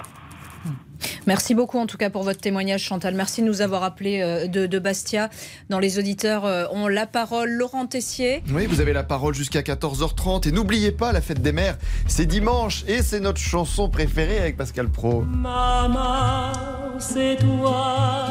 [1.27, 3.15] Merci beaucoup en tout cas pour votre témoignage Chantal.
[3.15, 5.31] Merci de nous avoir appelé euh, de, de Bastia.
[5.69, 8.43] Dans les auditeurs euh, ont la parole Laurent Tessier.
[8.53, 11.77] Oui, vous avez la parole jusqu'à 14h30 et n'oubliez pas la fête des mères,
[12.07, 15.23] c'est dimanche et c'est notre chanson préférée avec Pascal Pro.
[15.23, 16.53] Maman,
[16.99, 18.27] c'est toi,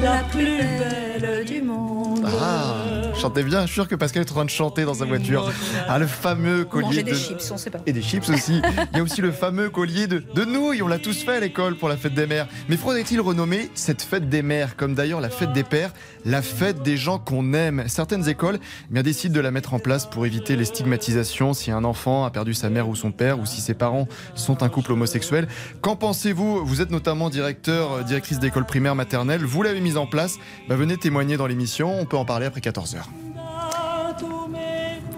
[0.00, 2.26] la plus belle du monde.
[2.40, 2.74] Ah,
[3.14, 5.50] chantez bien, je suis sûr que Pascal est en train de chanter dans sa voiture.
[5.88, 7.10] Ah, le fameux collier Manger de...
[7.10, 7.78] des chips, on sait pas.
[7.86, 8.60] Et des chips aussi.
[8.92, 10.82] Il y a aussi le fameux collier de, de nouilles.
[10.82, 12.48] On l'a tous fait à l'école pour la fête des mères.
[12.68, 15.92] Mais faudrait-il renommer cette fête des mères, comme d'ailleurs la fête des pères,
[16.24, 18.58] la fête des gens qu'on aime Certaines écoles
[18.90, 22.24] eh bien, décident de la mettre en place pour éviter les stigmatisations si un enfant
[22.24, 25.48] a perdu sa mère ou son père ou si ses parents sont un couple homosexuel.
[25.80, 26.64] Qu'en pensez-vous?
[26.64, 29.44] Vous êtes notamment directeur, euh, directrice d'école primaire maternelle.
[29.44, 30.38] Vous l'avez mise en place.
[30.68, 31.98] Bah, venez témoigner dans l'émission.
[31.98, 32.98] On peut en parler après 14h.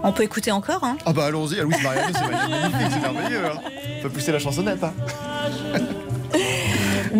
[0.06, 0.98] On peut écouter encore hein?
[1.06, 3.46] Ah bah allons-y, Louise Mariano, c'est magnifique, c'est merveilleux.
[3.46, 3.60] Hein.
[3.98, 4.84] On peut pousser la chansonnette.
[4.84, 4.92] Hein.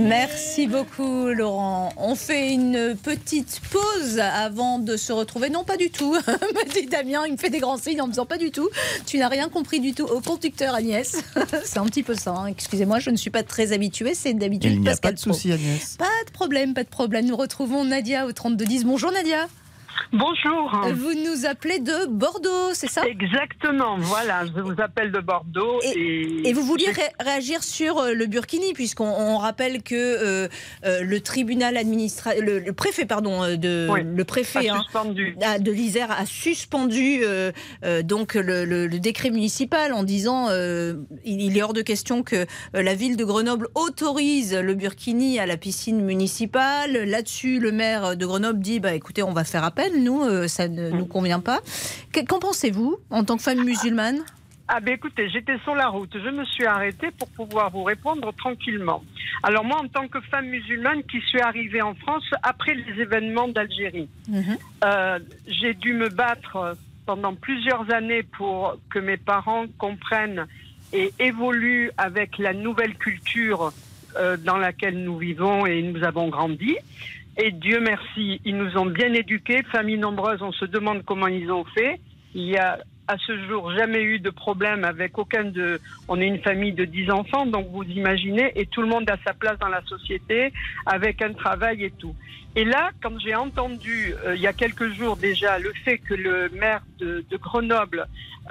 [0.05, 1.93] Merci beaucoup Laurent.
[1.97, 5.49] On fait une petite pause avant de se retrouver.
[5.49, 6.13] Non, pas du tout.
[6.27, 8.69] Me dit Damien, il me fait des grands signes en me disant pas du tout.
[9.07, 11.23] Tu n'as rien compris du tout au conducteur Agnès.
[11.65, 12.33] C'est un petit peu ça.
[12.33, 12.47] hein.
[12.47, 14.15] Excusez-moi, je ne suis pas très habituée.
[14.15, 15.97] C'est d'habitude Pascal pas de souci, Agnès.
[15.97, 17.25] Pas de problème, pas de problème.
[17.27, 18.85] Nous retrouvons Nadia au 3210.
[18.85, 19.49] Bonjour Nadia.
[20.17, 20.71] Bonjour.
[20.95, 23.03] Vous nous appelez de Bordeaux, c'est ça?
[23.05, 25.81] Exactement, voilà, je vous appelle de Bordeaux.
[25.83, 30.49] Et, Et vous vouliez ré- réagir sur euh, le Burkini, puisqu'on on rappelle que euh,
[30.85, 35.59] euh, le tribunal administratif, le, le préfet, pardon, de Oui, le préfet a hein, a-
[35.59, 37.51] de l'Isère a suspendu euh,
[38.05, 42.47] donc le, le- le décret municipal en disant il, il est hors de question que
[42.73, 46.93] la ville de Grenoble autorise le Burkini à la piscine municipale.
[47.05, 50.69] Là-dessus, le maire de Grenoble dit bah écoutez, on va faire appel, nous euh, ça
[50.69, 50.97] ne Mm.
[50.99, 51.61] nous convient pas.
[52.13, 54.21] Que- Qu'en pensez-vous en tant que femme musulmane?
[54.67, 58.33] Ah ben écoutez, j'étais sur la route, je me suis arrêtée pour pouvoir vous répondre
[58.35, 59.03] tranquillement.
[59.43, 63.49] Alors moi, en tant que femme musulmane qui suis arrivée en France après les événements
[63.49, 64.09] d'Algérie,
[64.85, 70.47] euh, j'ai dû me battre pendant plusieurs années pour que mes parents comprennent
[70.95, 73.71] et évoluent avec la nouvelle culture
[74.17, 76.75] euh, dans laquelle nous vivons et nous avons grandi.
[77.37, 81.51] Et Dieu merci, ils nous ont bien éduqués, famille nombreuse, on se demande comment ils
[81.51, 82.01] ont fait.
[82.35, 85.81] Il y a à ce jour jamais eu de problème avec aucun de...
[86.09, 89.17] On est une famille de 10 enfants, donc vous imaginez, et tout le monde a
[89.27, 90.53] sa place dans la société,
[90.87, 92.15] avec un travail et tout.
[92.57, 96.15] Et là, quand j'ai entendu, euh, il y a quelques jours déjà, le fait que
[96.15, 98.07] le maire de, de Grenoble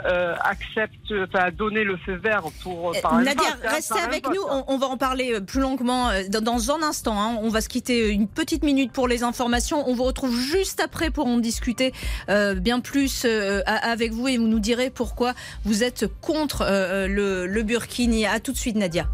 [0.06, 2.90] euh, accepte, enfin, a donné le feu vert pour...
[2.92, 4.42] euh, par Nadia, vote, hein, restez avec vote, nous.
[4.50, 4.66] hein.
[4.68, 7.18] On, on va en parler euh, plus longuement dans, dans un instant.
[7.18, 7.38] hein.
[7.42, 9.88] On va se quitter une petite minute pour les informations.
[9.88, 11.94] On vous retrouve juste après pour en discuter
[12.28, 15.34] euh, bien plus euh, avec vous et vous nous direz pourquoi
[15.64, 18.26] vous êtes contre euh, le, le burkini.
[18.26, 19.06] À tout de suite, Nadia.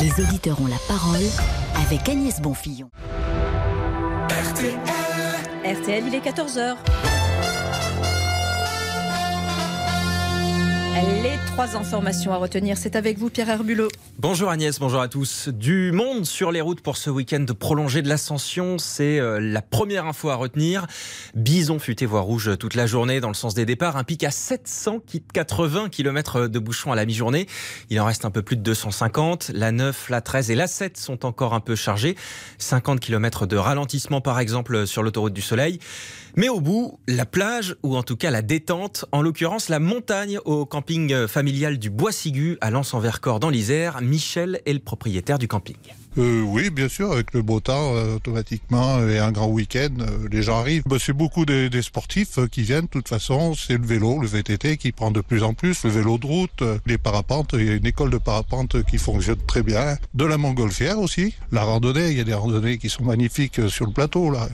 [0.00, 1.22] Les auditeurs ont la parole
[1.86, 2.90] avec Agnès Bonfillon.
[5.64, 7.13] RTL, il est 14h.
[10.94, 13.88] Les trois informations à retenir, c'est avec vous Pierre Herbulot.
[14.20, 15.48] Bonjour Agnès, bonjour à tous.
[15.48, 20.06] Du monde sur les routes pour ce week-end prolongé de l'ascension, c'est euh, la première
[20.06, 20.86] info à retenir.
[21.34, 24.30] Bison futé voie rouge toute la journée dans le sens des départs, un pic à
[24.30, 27.48] 780 km de bouchons à la mi-journée.
[27.90, 29.50] Il en reste un peu plus de 250.
[29.52, 32.14] La 9, la 13 et la 7 sont encore un peu chargées.
[32.58, 35.80] 50 km de ralentissement par exemple sur l'autoroute du Soleil.
[36.36, 40.38] Mais au bout, la plage, ou en tout cas la détente, en l'occurrence la montagne
[40.44, 44.02] au camping familial du Bois-Sigu à Lens-en-Vercors dans l'Isère.
[44.02, 45.76] Michel est le propriétaire du camping.
[46.18, 49.88] Euh, oui, bien sûr, avec le beau temps, euh, automatiquement, euh, et un grand week-end,
[50.00, 50.82] euh, les gens arrivent.
[50.84, 54.28] Bah, c'est beaucoup des, sportifs euh, qui viennent, de toute façon, c'est le vélo, le
[54.28, 57.64] VTT qui prend de plus en plus, le vélo de route, euh, les parapentes, il
[57.64, 61.64] y a une école de parapente qui fonctionne très bien, de la montgolfière aussi, la
[61.64, 64.48] randonnée, il y a des randonnées qui sont magnifiques euh, sur le plateau, là.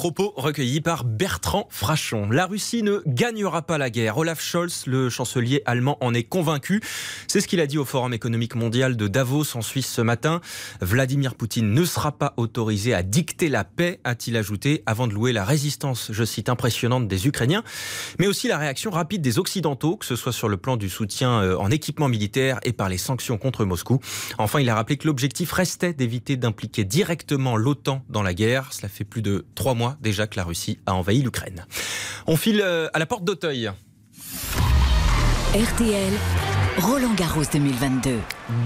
[0.00, 2.30] Propos recueillis par Bertrand Frachon.
[2.30, 4.16] La Russie ne gagnera pas la guerre.
[4.16, 6.80] Olaf Scholz, le chancelier allemand, en est convaincu.
[7.28, 10.40] C'est ce qu'il a dit au Forum économique mondial de Davos en Suisse ce matin.
[10.80, 15.34] Vladimir Poutine ne sera pas autorisé à dicter la paix, a-t-il ajouté, avant de louer
[15.34, 17.62] la résistance, je cite, impressionnante des Ukrainiens,
[18.18, 21.42] mais aussi la réaction rapide des Occidentaux, que ce soit sur le plan du soutien
[21.42, 24.00] euh, en équipement militaire et par les sanctions contre Moscou.
[24.38, 28.72] Enfin, il a rappelé que l'objectif restait d'éviter d'impliquer directement l'OTAN dans la guerre.
[28.72, 31.66] Cela fait plus de trois mois déjà que la Russie a envahi l'Ukraine?
[32.26, 33.70] On file euh, à la porte d'Auteuil.
[35.54, 36.12] RTL,
[36.78, 38.18] Roland Garros 2022.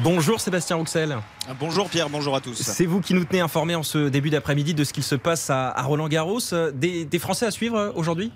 [0.03, 1.17] Bonjour Sébastien Rouxel.
[1.59, 2.61] Bonjour Pierre, bonjour à tous.
[2.61, 5.49] C'est vous qui nous tenez informés en ce début d'après-midi de ce qu'il se passe
[5.49, 6.41] à, Roland Garros.
[6.75, 8.33] Des, des Français à suivre euh, aujourd'hui?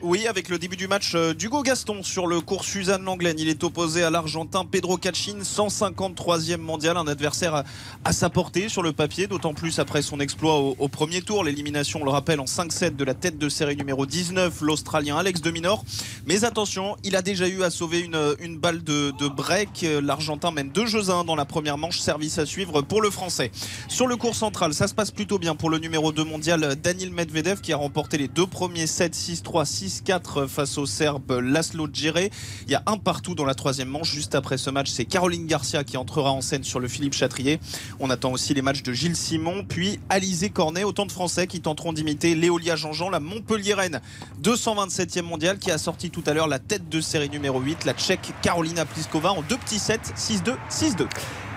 [0.00, 3.36] Oui, avec le début du match euh, d'Hugo Gaston sur le cours Suzanne Langlaine.
[3.40, 7.64] Il est opposé à l'Argentin Pedro Cachin, 153e mondial, un adversaire
[8.04, 11.42] à, sa portée sur le papier, d'autant plus après son exploit au, premier tour.
[11.42, 15.40] L'élimination, on le rappelle, en 5-7 de la tête de série numéro 19, l'Australien Alex
[15.40, 15.84] de Minor.
[16.26, 19.84] Mais attention, il a déjà eu à sauver une, balle de, break.
[20.00, 23.10] L'Argentin mène 2 jeux à 1 dans la première manche, service à suivre pour le
[23.10, 23.50] Français.
[23.88, 27.10] Sur le cours central, ça se passe plutôt bien pour le numéro 2 mondial, Daniel
[27.10, 32.28] Medvedev, qui a remporté les deux premiers 7 6-3, 6-4 face au Serbe Laszlo Djere.
[32.66, 34.12] Il y a un partout dans la troisième manche.
[34.12, 37.58] Juste après ce match, c'est Caroline Garcia qui entrera en scène sur le Philippe Chatrier.
[37.98, 41.60] On attend aussi les matchs de Gilles Simon, puis Alizé Cornet, autant de Français qui
[41.60, 44.00] tenteront d'imiter Léolia Jean-Jean, la Montpelliéraine
[44.42, 47.94] 227e mondiale, qui a sorti tout à l'heure la tête de série numéro 8, la
[47.94, 51.06] Tchèque Carolina Pliskova en deux petits sets, 6-2, 6-2.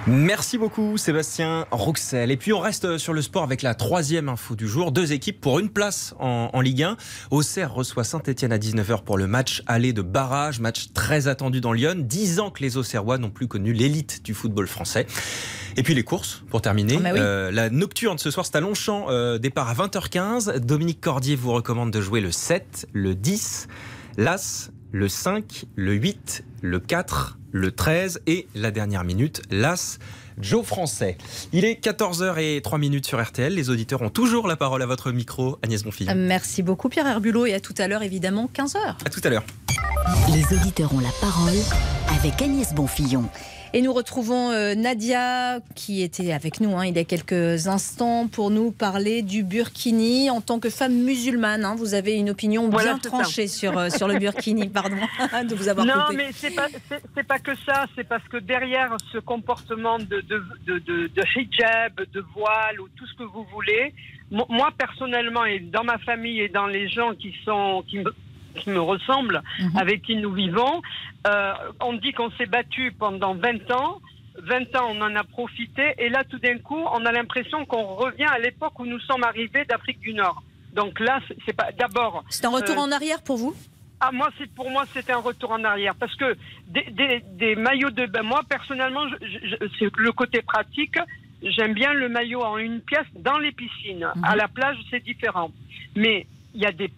[0.08, 2.32] Merci beaucoup Sébastien Rouxel.
[2.32, 4.92] Et puis on reste sur le sport avec la troisième info du jour.
[4.92, 6.98] Deux équipes pour une place en, en Ligue 1.
[7.30, 11.72] Auxerre reçoit Saint-Etienne à 19h pour le match aller de barrage, match très attendu dans
[11.72, 11.96] Lyon.
[11.98, 15.06] Dix ans que les Auxerrois n'ont plus connu l'élite du football français.
[15.78, 16.96] Et puis les courses, pour terminer.
[16.98, 17.20] Ah bah oui.
[17.22, 20.58] Euh, la nocturne ce soir, c'est à Longchamp, euh, départ à 20h15.
[20.60, 23.68] Dominique Cordier vous recommande de jouer le 7, le 10,
[24.18, 30.00] l'As, le 5, le 8, le 4, le 13 et la dernière minute, l'As.
[30.40, 31.18] Joe Français.
[31.54, 33.54] Il est 14h03 minutes sur RTL.
[33.54, 36.14] Les auditeurs ont toujours la parole à votre micro, Agnès Bonfillon.
[36.16, 38.78] Merci beaucoup Pierre Herbulot et à tout à l'heure évidemment 15h.
[39.06, 39.44] À tout à l'heure.
[40.34, 41.58] Les auditeurs ont la parole
[42.18, 43.26] avec Agnès Bonfillon.
[43.74, 48.28] Et nous retrouvons euh, Nadia qui était avec nous hein, il y a quelques instants
[48.28, 50.30] pour nous parler du burkini.
[50.30, 53.10] En tant que femme musulmane, hein, vous avez une opinion Voilà, bien ça.
[53.10, 54.68] tranchée sur, euh, sur le burkini.
[54.74, 54.98] Pardon
[55.48, 56.18] de vous avoir non, coupé.
[56.18, 57.86] mais c'est pas c'est- pas que ça.
[57.96, 62.90] C'est parce que derrière ce comportement de de, de, de, de hijab, de voile ou
[62.98, 63.94] tout ce que vous voulez,
[64.32, 68.14] mo- moi personnellement et dans ma famille et dans les gens qui sont qui me
[68.54, 69.42] qui me ressemblent,
[69.76, 70.82] avec qui nous vivons,
[71.28, 74.00] euh, on dit qu'on s'est battu pendant 20 ans.
[74.38, 77.96] 20 ans, on en a profité, et là, tout d'un coup, on a l'impression qu'on
[77.96, 80.42] revient à l'époque où nous sommes arrivés d'Afrique du Nord.
[80.74, 82.24] Donc là, c'est- pas d'abord.
[82.30, 83.54] C'est un retour euh, en arrière pour vous?
[84.00, 86.36] Ah, moi, c'est pour moi, c'était un retour en arrière parce que
[86.68, 88.24] des, des, des maillots de bain.
[88.24, 89.04] Moi, personnellement,
[89.78, 90.96] c'est le côté pratique.
[91.44, 94.08] J'aime bien le maillot en une pièce dans les piscines.
[94.24, 95.52] À la plage, c'est différent.
[95.96, 96.26] Mais
[96.56, 96.90] il y a des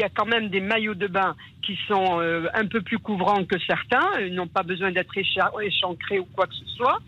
[0.00, 3.44] y a quand même des maillots de bain qui sont euh, un peu plus couvrants
[3.44, 6.98] que certains, ils n'ont pas besoin d'être écha- échancrés ou quoi que ce soit.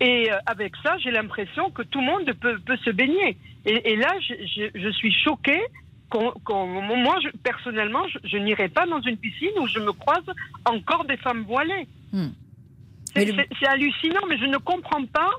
[0.00, 3.36] Et euh, avec ça, j'ai l'impression que tout le monde peut, peut se baigner.
[3.66, 5.60] Et, et là, je, je- je suis choquée
[6.10, 6.32] qu'on-
[7.06, 10.24] moi, je- personnellement, je, je n'irai pas dans une piscine où je me croise
[10.64, 11.86] encore des femmes voilées.
[13.14, 15.30] C'est, c'est- c'est hallucinant, mais je ne comprends pas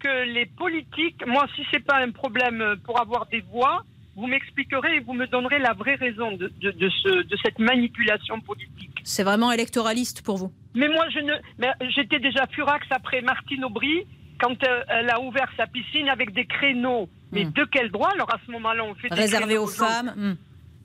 [0.00, 3.82] que les politiques, moi, si c'est pas un problème pour avoir des voix,
[4.16, 7.58] vous m'expliquerez et vous me donnerez la vraie raison de, de, de ce, de cette
[7.58, 8.98] manipulation politique.
[9.04, 10.52] C'est vraiment électoraliste pour vous?
[10.74, 14.06] Mais moi, je ne, mais j'étais déjà furax après Martine Aubry
[14.40, 17.08] quand euh, elle a ouvert sa piscine avec des créneaux.
[17.32, 18.10] Mais de quel droit?
[18.14, 20.34] Alors à ce moment-là, on fait des Réservé créneaux aux femmes hmm.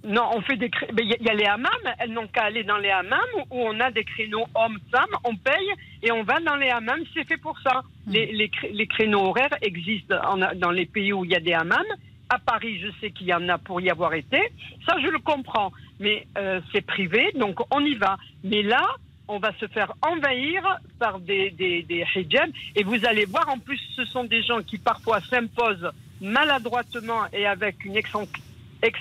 [0.05, 1.69] Non, on fait des cré- mais Il y, a- il y a les hammams,
[1.99, 3.19] elles n'ont qu'à aller dans les hammams
[3.51, 5.69] où on a des créneaux hommes-femmes, on paye
[6.01, 7.81] et on va dans les hammams, c'est fait pour ça.
[8.07, 11.39] Les, les, cré- les créneaux horaires existent en- dans les pays où il y a
[11.41, 11.83] des hammams.
[12.29, 14.39] À Paris, je sais qu'il y en a pour y avoir été.
[14.85, 15.71] Ça, je le comprends.
[15.99, 18.17] Mais euh, c'est privé, donc on y va.
[18.43, 18.85] Mais là,
[19.27, 20.61] on va se faire envahir
[20.99, 22.51] par des, des, des hijabs.
[22.75, 25.89] Et vous allez voir, en plus, ce sont des gens qui parfois s'imposent
[26.21, 28.27] maladroitement et avec une excent-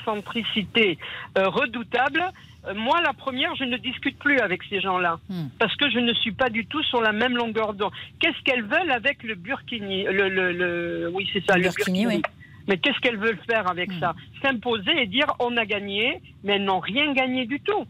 [0.03, 0.99] excentricité
[1.37, 2.22] euh, redoutable.
[2.66, 5.18] Euh, moi, la première, je ne discute plus avec ces gens-là.
[5.59, 7.93] Parce que je ne suis pas du tout sur la même longueur d'onde.
[8.20, 12.05] Qu'est-ce qu'elles veulent avec le burkini le, le, le- Oui, c'est ça, Le le, burkini,
[12.05, 12.22] burkini.
[12.26, 12.38] oui.
[12.68, 14.14] Mais qu'est-ce qu'elles veulent faire avec ça?
[14.42, 17.86] S'imposer et dire on a gagné, mais elles n'ont rien gagné du tout.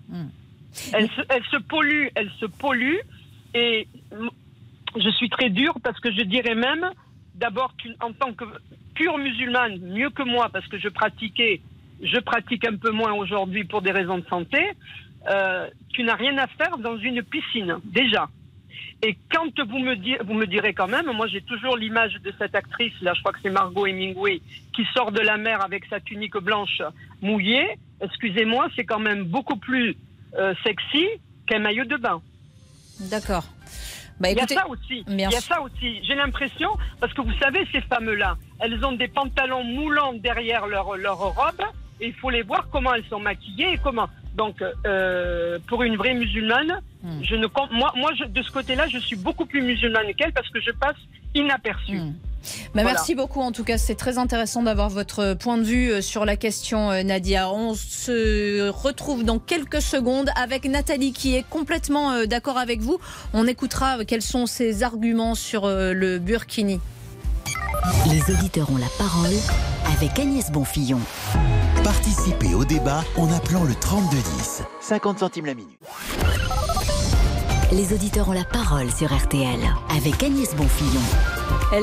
[0.92, 3.00] Elles, se, elles se polluent, elles se polluent.
[3.54, 3.88] Et
[4.96, 6.90] je suis très dure parce que je dirais même,
[7.34, 8.44] d'abord, en tant que
[8.94, 11.60] pure musulmane, mieux que moi, parce que je pratiquais,
[12.02, 14.62] je pratique un peu moins aujourd'hui pour des raisons de santé,
[15.28, 18.28] euh, tu n'as rien à faire dans une piscine, déjà.
[19.02, 22.54] Et quand vous me, vous me direz quand même, moi j'ai toujours l'image de cette
[22.54, 24.40] actrice, là je crois que c'est Margot Hemingway,
[24.74, 26.82] qui sort de la mer avec sa tunique blanche
[27.22, 29.96] mouillée, excusez-moi, c'est quand même beaucoup plus
[30.36, 31.06] euh, sexy
[31.46, 32.20] qu'un maillot de bain.
[33.00, 33.44] D'accord.
[34.20, 35.04] Bah, Il y a ça aussi.
[35.06, 36.02] Il y a ça aussi.
[36.02, 36.70] J'ai l'impression,
[37.00, 41.62] parce que vous savez, ces femmes-là, elles ont des pantalons moulants derrière leur, leur robe,
[42.00, 44.08] et il faut les voir comment elles sont maquillées et comment.
[44.36, 47.22] Donc, euh, pour une vraie musulmane, Hmm.
[47.22, 50.48] je ne moi, moi je- de ce côté-là, je suis beaucoup plus musulmane qu'elle parce
[50.50, 50.96] que je passe
[51.34, 51.98] inaperçue.
[51.98, 52.02] Bah,
[52.82, 52.90] Voilà.
[52.92, 53.40] Merci beaucoup.
[53.40, 56.90] En tout cas, c'est très intéressant d'avoir votre point de vue euh, sur la question,
[56.90, 57.50] euh, Nadia.
[57.50, 62.98] On se retrouve dans quelques secondes avec Nathalie qui est complètement d'accord avec vous.
[63.32, 66.80] On écoutera quels sont ses arguments sur le burkini.
[68.10, 69.34] Les auditeurs ont la parole
[69.96, 71.00] avec Agnès Bonfillon.
[72.08, 74.62] Participez au débat en appelant le 3210.
[74.80, 75.78] 50 centimes la minute.
[77.70, 79.58] Les auditeurs ont la parole sur RTL
[79.94, 81.02] avec Agnès Bonfillon.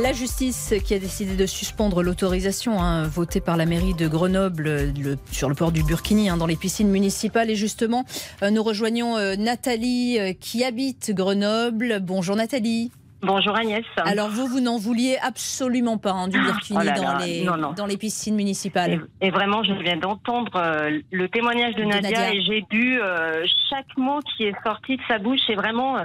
[0.01, 4.91] La justice qui a décidé de suspendre l'autorisation hein, votée par la mairie de Grenoble
[4.99, 7.51] le- sur le port du Burkini hein, dans les piscines municipales.
[7.51, 8.03] Et justement,
[8.41, 11.99] euh, nous rejoignons euh, Nathalie euh, qui habite Grenoble.
[12.01, 12.91] Bonjour Nathalie.
[13.25, 13.83] Bonjour Agnès.
[13.97, 17.73] Alors vous, vous n'en vouliez absolument pas hein, du Burkini Oh dans, les, non, non.
[17.73, 19.07] dans les piscines municipales.
[19.21, 22.33] Et vraiment, je viens d'entendre euh, le témoignage de, De Nadia, Nadia.
[22.33, 25.39] et j'ai bu euh, chaque mot qui est sorti de sa bouche.
[25.47, 26.03] C'est vraiment euh,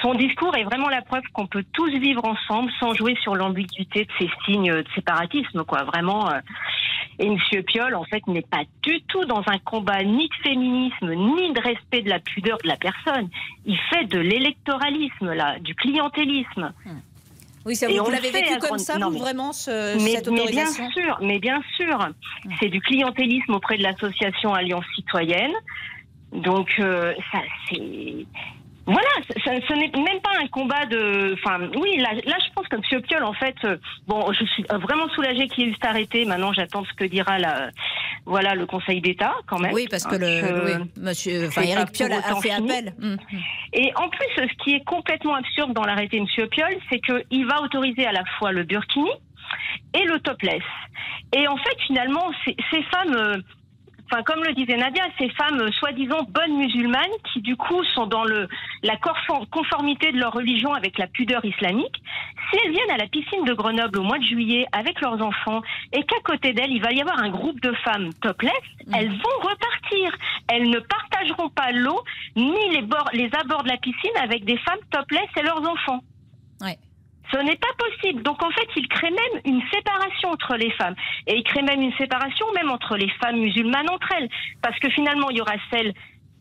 [0.00, 4.04] son- discours est vraiment la preuve qu'on peut tous vivre ensemble sans jouer sur l'ambiguïté
[4.04, 5.84] de ces signes de séparatisme, quoi.
[5.84, 6.30] Vraiment.
[6.30, 6.40] euh,
[7.18, 11.14] et Monsieur Piolle, en fait, n'est pas du tout dans un combat ni de féminisme,
[11.14, 13.28] ni de respect de la pudeur de la personne.
[13.64, 16.72] Il fait de l'électoralisme, là, du clientélisme.
[17.64, 20.10] Oui, ça, vous, vous l'avez vécu à comme ça, Non, vous, mais- vraiment, ce- mais,
[20.16, 21.98] cette mais bien sûr, mais bien sûr,
[22.60, 25.52] c'est du clientélisme auprès de l'association Alliance Citoyenne.
[26.32, 27.38] Donc euh, ça,
[27.70, 28.26] c'est
[28.86, 29.08] voilà,
[29.44, 31.34] ça- ce n'est même pas un combat de.
[31.34, 33.02] Enfin, oui, là, là, je pense que M.
[33.02, 33.76] Piolle, en fait, euh,
[34.06, 36.24] bon, je suis vraiment soulagée qu'il ait eu cet arrêté.
[36.24, 37.70] Maintenant, j'attends ce que dira la,
[38.26, 39.72] voilà, le Conseil d'État, quand même.
[39.72, 42.50] Oui, parce que Hein, le, oui, monsieur, enfin, c'est Eric pas Piolle pour a, fait
[42.54, 42.70] fini.
[42.70, 42.92] appel.
[42.98, 43.16] Mm.
[43.72, 46.48] Et en plus, ce qui est complètement absurde dans l'arrêté de M.
[46.48, 49.10] Piolle, c'est qu'il va autoriser à la fois le burkini
[49.94, 50.62] et le topless.
[51.34, 53.36] Et en fait, finalement, ces, ces femmes, euh,
[54.10, 58.06] enfin, comme le disait Nadia, ces femmes euh, soi-disant bonnes musulmanes qui, du coup, sont
[58.06, 58.48] dans le,
[58.82, 58.96] la
[59.50, 62.02] conformité de leur religion avec la pudeur islamique,
[62.50, 65.62] si elles viennent à la piscine de Grenoble au mois de juillet avec leurs enfants
[65.92, 68.52] et qu'à côté d'elles, il va y avoir un groupe de femmes topless,
[68.92, 70.16] elles vont repartir.
[70.48, 72.00] Elles ne partageront pas l'eau
[72.36, 76.00] ni les, bords, les abords de la piscine avec des femmes topless et leurs enfants.
[76.60, 76.78] Ouais.
[77.32, 78.22] Ce n'est pas possible.
[78.22, 80.94] Donc en fait, il crée même une séparation entre les femmes.
[81.26, 84.28] Et il crée même une séparation même entre les femmes musulmanes entre elles.
[84.62, 85.92] Parce que finalement, il y aura celles,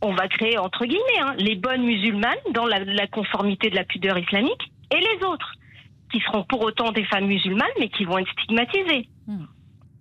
[0.01, 3.83] on va créer entre guillemets, hein, les bonnes musulmanes dans la, la conformité de la
[3.83, 5.53] pudeur islamique, et les autres,
[6.11, 9.09] qui seront pour autant des femmes musulmanes, mais qui vont être stigmatisées.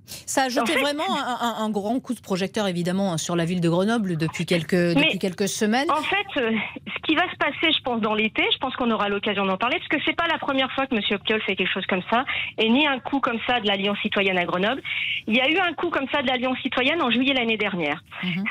[0.07, 3.19] Ça a jeté En fait- vraiment un, un- un grand coup de projecteur, évidemment, hein,
[3.19, 5.91] sur la ville de Grenoble depuis quelques, depuis quelques semaines.
[5.91, 6.51] En fait, euh,
[6.87, 9.57] ce qui va se passer, je pense, dans l'été, je pense qu'on aura l'occasion d'en
[9.57, 11.01] parler, parce que c'est pas la première fois que M.
[11.25, 12.25] Piolle fait quelque chose comme ça,
[12.59, 14.83] et ni un coup comme ça de l'Alliance citoyenne à Grenoble.
[15.27, 18.03] Il y a eu un coup comme ça de l'Alliance citoyenne en juillet l'année dernière.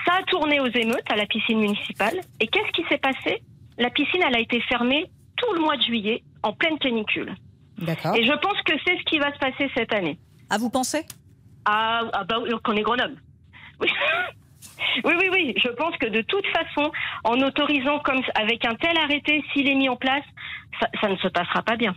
[0.06, 3.42] Ça a tourné aux émeutes à la piscine municipale, et qu'est-ce qui s'est passé?
[3.78, 5.06] La piscine, elle a été fermée
[5.38, 7.34] tout le mois de juillet, en pleine canicule.
[7.78, 8.16] D'accord.
[8.16, 10.18] Et je pense que c'est ce qui va se passer cette année.
[10.50, 11.04] Ah, vous pensez?
[11.66, 13.16] Bah oui, qu'on est Grenoble.
[15.04, 15.12] Oui.
[15.16, 15.54] Oui, oui.
[15.58, 16.92] Je pense que de toute façon,
[17.24, 20.24] en autorisant comme avec un tel arrêté, s'il est mis en place,
[20.80, 21.94] ça, ça ne se passera pas bien.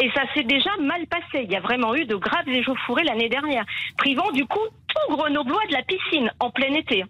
[0.00, 1.44] Et ça s'est déjà mal passé.
[1.44, 3.64] Il y a vraiment eu de graves échauffourées l'année dernière,
[3.98, 7.04] privant du coup tout Grenoblois de la piscine en plein été.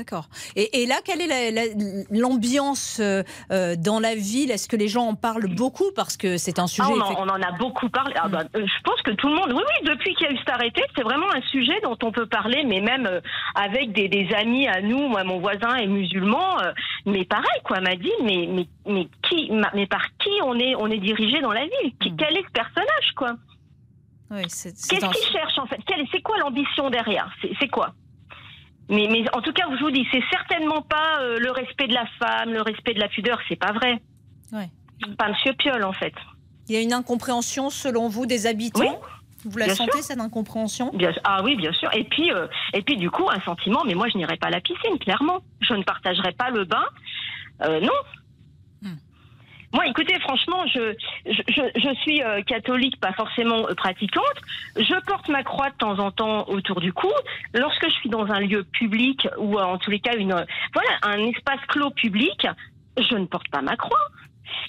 [0.00, 0.30] D'accord.
[0.56, 3.22] Et, et, là, quelle est l'ambiance euh,
[3.52, 4.50] euh, dans la ville?
[4.50, 5.92] Est-ce que les gens en parlent beaucoup?
[5.94, 6.88] Parce que c'est un sujet.
[6.90, 8.14] Ah, on, en, a beaucoup parlé.
[8.16, 9.52] Ah, bah, euh, je pense que tout le monde.
[9.52, 12.12] Oui, oui, depuis qu'il y a eu cet arrêté, c'est vraiment un sujet dont on
[12.12, 13.20] peut parler, mais même
[13.54, 15.06] avec des, des, amis à nous.
[15.06, 16.56] Moi, mon voisin est musulman.
[17.04, 20.86] mais pareil, quoi, m'a dit mais, mais, mais, qui, mais par qui on est, on
[20.86, 21.92] est dirigé dans la ville?
[22.00, 23.34] Qui, Quel est ce personnage, quoi?
[24.30, 25.80] Oui, Qu'est-ce qu'il cherche, en fait?
[26.10, 27.30] C'est quoi l'ambition derrière?
[27.60, 27.92] C'est quoi?
[28.90, 31.94] Mais, mais en tout cas, je vous dis, c'est certainement pas euh, le respect de
[31.94, 34.02] la femme, le respect de la pudeur, c'est pas vrai.
[34.52, 34.68] Ouais.
[35.16, 36.12] Pas Monsieur Piolle, en fait.
[36.68, 39.00] Il y a une incompréhension, selon vous, des habitants
[39.44, 40.92] Vous la sentez, cette incompréhension
[41.24, 41.88] Ah oui, bien sûr.
[41.94, 44.50] Et puis, euh, et puis, du coup, un sentiment, mais moi, je n'irai pas à
[44.50, 45.40] la piscine, clairement.
[45.60, 46.84] Je ne partagerai pas le bain.
[47.62, 47.92] Euh, non,
[49.72, 50.94] moi, écoutez, franchement, je,
[51.26, 54.24] je, suis euh, catholique, pas forcément euh, pratiquante.
[54.76, 57.12] Je porte ma croix de temps en temps autour du cou.
[57.54, 60.44] Lorsque je suis dans un lieu public ou en tous les cas une,
[60.74, 62.48] voilà, un espace clos public,
[62.98, 64.08] je ne porte pas ma croix.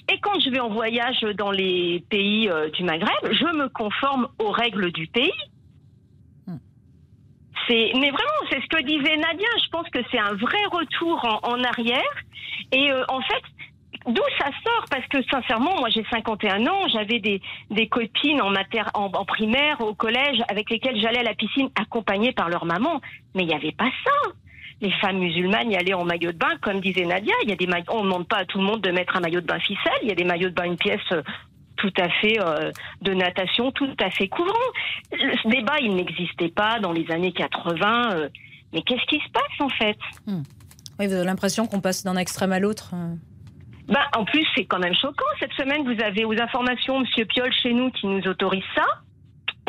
[0.08, 4.28] Et quand je vais en voyage dans les pays euh, du Maghreb, je me conforme
[4.38, 5.32] aux règles du pays.
[6.46, 6.58] Hmm.
[7.66, 9.48] C'est, mais vraiment, c'est ce que disait Nadia.
[9.64, 12.14] Je pense que c'est un vrai retour en, arrière.
[12.70, 13.42] Et en fait,
[14.06, 14.84] D'où ça sort?
[14.90, 17.40] Parce que sincèrement, moi j'ai 51 ans, j'avais des,
[17.70, 18.52] des copines en,
[18.94, 23.00] en, primaire, au collège, avec lesquelles j'allais à la piscine accompagnées par leur maman.
[23.34, 24.30] Mais il n'y avait pas ça.
[24.80, 27.34] Les femmes musulmanes y allaient en maillot de bain, comme disait Nadia.
[27.44, 29.20] Il y a des on ne demande pas à tout le monde de mettre un
[29.20, 29.92] maillot de bain ficelle.
[30.02, 31.22] Il y a des maillots de bain, une pièce euh,
[31.76, 32.72] tout à fait euh,
[33.02, 34.52] de natation, tout à fait couvrant.
[35.12, 38.10] Ce débat, il n'existait pas dans les années 80.
[38.12, 38.28] Euh,
[38.72, 39.98] mais qu'est-ce qui se passe en fait?
[40.26, 40.42] Hmm.
[40.98, 42.94] Oui, vous avez l'impression qu'on passe d'un extrême à l'autre.
[43.88, 45.24] Bah, en plus, c'est quand même choquant.
[45.40, 48.84] Cette semaine, vous avez aux informations Monsieur Piolle chez nous qui nous autorise ça.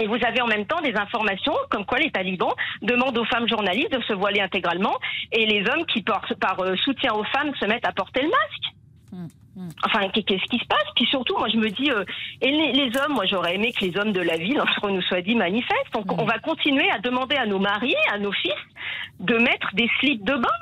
[0.01, 3.47] Et vous avez en même temps des informations comme quoi les talibans demandent aux femmes
[3.47, 4.97] journalistes de se voiler intégralement
[5.31, 8.29] et les hommes qui portent par euh, soutien aux femmes se mettent à porter le
[8.29, 8.73] masque.
[9.11, 9.69] Hum, hum.
[9.85, 10.85] Enfin, qu'est-ce qui se passe?
[10.95, 12.03] Puis surtout, moi, je me dis, euh,
[12.41, 15.21] et les, hommes, moi, j'aurais aimé que les hommes de la ville, entre nous soit
[15.21, 15.93] dit, manifestent.
[15.93, 16.21] Donc, hum.
[16.21, 18.51] on va continuer à demander à nos mariés, à nos fils,
[19.19, 20.59] de mettre des slips de bain.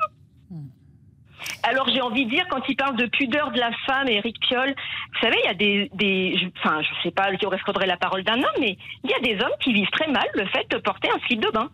[1.62, 4.74] Alors j'ai envie de dire, quand il parle de pudeur de la femme, Éric Piolle,
[5.12, 7.96] vous savez, il y a des, des enfin je sais pas qui aurait faudrait la
[7.96, 10.68] parole d'un homme, mais il y a des hommes qui vivent très mal le fait
[10.70, 11.70] de porter un slip de bain.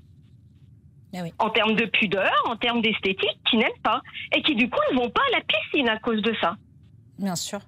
[1.15, 4.03] Ah en termes de pudeur, en termes d'esthétique, qui n'aiment pas.
[4.37, 6.57] Et qui du coup ne vont pas à la piscine à cause de ça.
[7.19, 7.61] Bien sûr.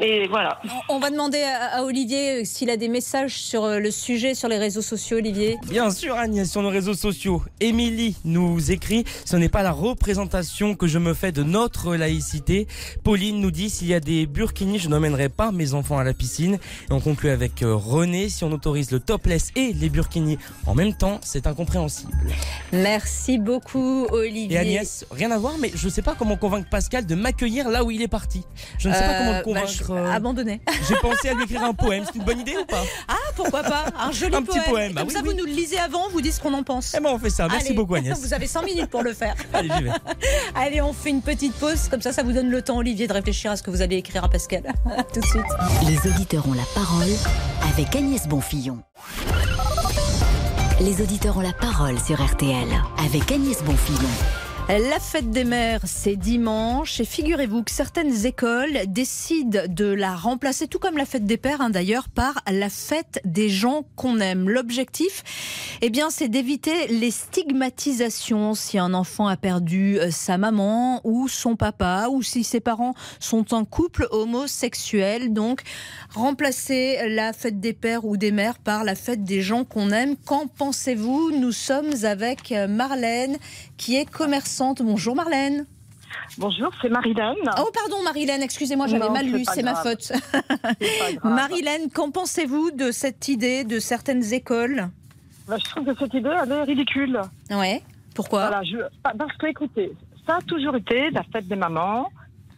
[0.00, 0.60] Et voilà.
[0.88, 4.48] On va demander à, Olivier euh, s'il a des messages sur euh, le sujet sur
[4.48, 5.56] les réseaux sociaux, Olivier.
[5.68, 7.42] Bien sûr, Agnès, sur nos réseaux sociaux.
[7.60, 12.66] Émilie nous écrit Ce n'est pas la représentation que je me fais de notre laïcité.
[13.04, 16.12] Pauline nous dit S'il y a des burkinis, je n'emmènerai pas mes enfants à la
[16.12, 16.58] piscine.
[16.90, 20.74] Et on conclut avec euh, René Si on autorise le topless et les burkinis en
[20.74, 22.12] même temps, c'est incompréhensible.
[22.72, 24.56] Merci beaucoup, Olivier.
[24.56, 27.68] Et Agnès, rien à voir, mais je ne sais pas comment convaincre Pascal de m'accueillir
[27.68, 28.42] là où il est parti.
[28.78, 29.42] Je ne sais pas comment le bah,
[29.90, 30.60] Euh, abandonné.
[30.88, 32.04] J'ai pensé à lui écrire un poème.
[32.06, 32.82] C'est une bonne idée ou pas?
[33.08, 34.94] Ah, pourquoi pas Un joli un petit poème.
[34.94, 36.94] Comme ah ça, vous nous le lisez avant, vous dites ce qu'on en pense.
[36.96, 37.48] Eh ben, on fait ça.
[37.48, 38.18] Merci beaucoup, Agnès.
[38.26, 39.34] Vous avez 100 minutes pour le faire.
[39.52, 39.90] Allez, j'y vais.
[40.54, 41.88] Allez, on fait une petite pause.
[41.88, 43.96] Comme ça, ça vous donne le temps, Olivier, de réfléchir à ce que vous allez
[43.96, 44.62] écrire à Pascal.
[45.12, 45.42] Tout de suite.
[45.86, 47.10] Les auditeurs ont la parole
[47.72, 48.78] avec Agnès Bonfillon.
[50.80, 52.68] Les auditeurs ont la parole sur RTL
[52.98, 54.45] avec Agnès Bonfillon.
[54.68, 60.66] La fête des mères, c'est dimanche et figurez-vous que certaines écoles décident de la remplacer,
[60.66, 64.50] tout comme la fête des pères hein, d'ailleurs, par la fête des gens qu'on aime.
[64.50, 65.22] L'objectif,
[65.82, 71.28] eh bien, c'est d'éviter les stigmatisations si un enfant a perdu euh, sa maman ou
[71.28, 75.32] son papa ou si ses parents sont en couple homosexuel.
[75.32, 75.62] Donc,
[76.12, 80.16] remplacer la fête des pères ou des mères par la fête des gens qu'on aime.
[80.16, 81.30] Qu'en pensez-vous?
[81.38, 83.38] Nous sommes avec euh, Marlène
[83.76, 85.66] qui est commerçante Bonjour Marlène.
[86.38, 87.50] Bonjour, c'est Marilène.
[87.58, 90.12] Oh pardon Marilène, excusez-moi, j'avais mal lu, c'est ma faute.
[91.24, 94.88] Marilène, qu'en pensez-vous de cette idée de certaines écoles?
[95.46, 97.20] Bah, Je trouve que cette idée, elle est ridicule.
[97.50, 97.82] Ouais,
[98.14, 98.48] pourquoi?
[98.48, 99.92] Parce que écoutez,
[100.26, 102.08] ça a toujours été la fête des mamans,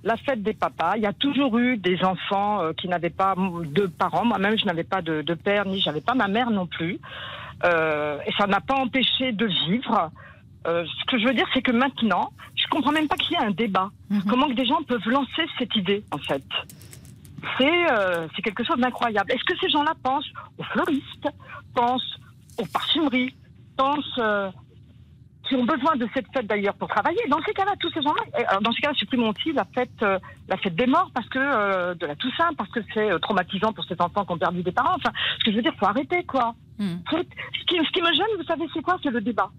[0.05, 0.97] la fête des papas.
[0.97, 4.25] Il y a toujours eu des enfants euh, qui n'avaient pas de parents.
[4.25, 7.01] Moi-même, je n'avais pas de, père, ni j'avais pas ma mère non plus.
[7.65, 10.13] Euh, et ça n'a pas empêché de vivre.
[10.67, 13.41] Euh, ce que je veux dire, c'est que maintenant, je comprends même pas qu'il y
[13.41, 13.91] ait un débat.
[14.11, 14.25] Mhm.
[14.29, 16.43] Comment que des gens peuvent lancer cette idée, en fait
[17.57, 19.31] C'est euh, quelque chose d'incroyable.
[19.33, 20.29] Est-ce que ces gens-là pensent
[20.59, 21.29] aux fleuristes,
[21.75, 22.19] pensent
[22.59, 23.35] aux parfumeries,
[23.77, 24.19] pensent...
[24.19, 24.51] Euh,
[25.49, 27.21] qui ont besoin de cette fête d'ailleurs pour travailler.
[27.31, 30.05] Dans ces cas-là, tous ces gens-là, dans ces cas-là, supprimons aussi la fête,
[30.47, 33.95] la fête des morts parce que de la Toussaint, parce que c'est traumatisant pour ces
[33.99, 34.97] enfants qui ont perdu des parents.
[34.97, 36.55] Enfin, ce que je veux dire, faut arrêter quoi.
[36.79, 36.85] Ce,
[37.67, 38.99] qui, ce qui me gêne, vous savez, c'est quoi?
[39.03, 39.51] C'est le débat.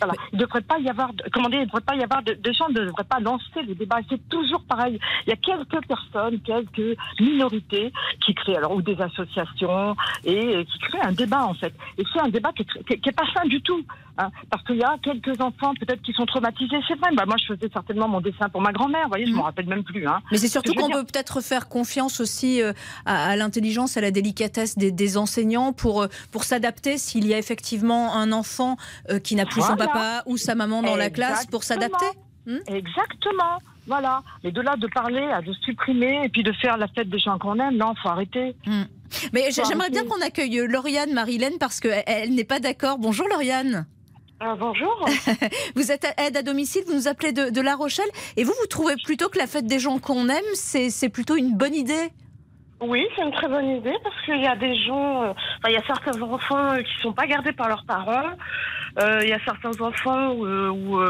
[0.00, 0.14] Voilà.
[0.32, 2.34] Il ne devrait pas y avoir, de- comment dire, il devrait pas y avoir de,
[2.34, 3.98] de gens ne devraient pas lancer le débat.
[4.08, 4.98] C'est toujours pareil.
[5.26, 7.92] Il y a quelques personnes, quelques minorités
[8.24, 11.72] qui créent, alors ou des associations et qui créent un débat en fait.
[11.98, 13.82] Et c'est un débat qui est, tr- qui est- qui est pas sain du tout,
[14.18, 16.76] hein, parce qu'il y a quelques enfants peut-être qui sont traumatisés.
[16.88, 17.10] C'est vrai.
[17.14, 19.04] Bah, moi, je faisais certainement mon dessin pour ma grand-mère.
[19.04, 20.06] Vous voyez, je m'en rappelle même plus.
[20.06, 20.20] Hein.
[20.30, 22.72] Mais c'est Ce surtout qu'on dire, peut peut-être faire confiance aussi euh,
[23.06, 27.34] à, à l'intelligence, à la délicatesse des, des enseignants pour, euh, pour s'adapter s'il y
[27.34, 28.76] a effectivement un enfant
[29.10, 29.92] euh, qui n'a plus son Voilà.
[29.92, 32.06] papa ou sa maman dans la classe pour s'adapter.
[32.46, 33.58] Hmm Exactement.
[33.86, 34.22] Voilà.
[34.42, 37.18] Mais de là de parler, à de supprimer et puis de faire la fête des
[37.18, 38.54] gens qu'on aime, non, faut arrêter.
[39.32, 42.98] Mais Faut j'aimerais bien qu'on accueille euh, Lauriane Marilène parce qu'elle elle, n'est pas d'accord.
[42.98, 43.86] Bonjour Lauriane.
[44.58, 45.06] bonjour.
[45.76, 48.66] vous êtes aide à domicile, vous nous appelez de, de La Rochelle et vous, vous
[48.66, 52.10] trouvez plutôt que la fête des gens qu'on aime, c'est c'est plutôt une bonne idée?
[52.86, 55.32] Oui, c'est une très bonne idée parce qu'il y a des gens, euh,
[55.66, 58.30] il y a certains enfants euh, qui sont pas gardés par leurs parents.
[59.00, 61.00] Euh, Il y a certains enfants où,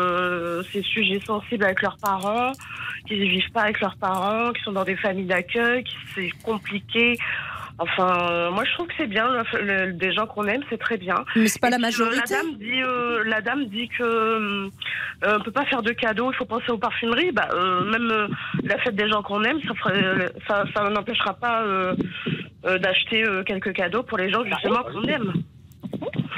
[0.72, 2.52] c'est sujet sensible avec leurs parents,
[3.06, 6.30] qui ne vivent pas avec leurs parents, qui sont dans des familles d'accueil, qui c'est
[6.42, 7.18] compliqué.
[7.78, 9.26] Enfin, euh, moi je trouve que c'est bien.
[9.28, 11.24] le- le- des gens qu'on aime, c'est très bien.
[11.34, 12.20] Mais c'est pas Et la puis, euh, majorité.
[12.34, 14.68] la dame dit, euh, la dame dit que euh,
[15.24, 16.30] euh, on peut pas faire de cadeaux.
[16.32, 17.32] Il faut penser aux parfumeries.
[17.32, 18.28] Bah, euh, même euh,
[18.62, 21.94] la fête des gens qu'on aime, ça, ferait- ça, ça n'empêchera pas euh,
[22.66, 25.32] euh, d'acheter euh, quelques cadeaux pour les gens justement qu'on aime.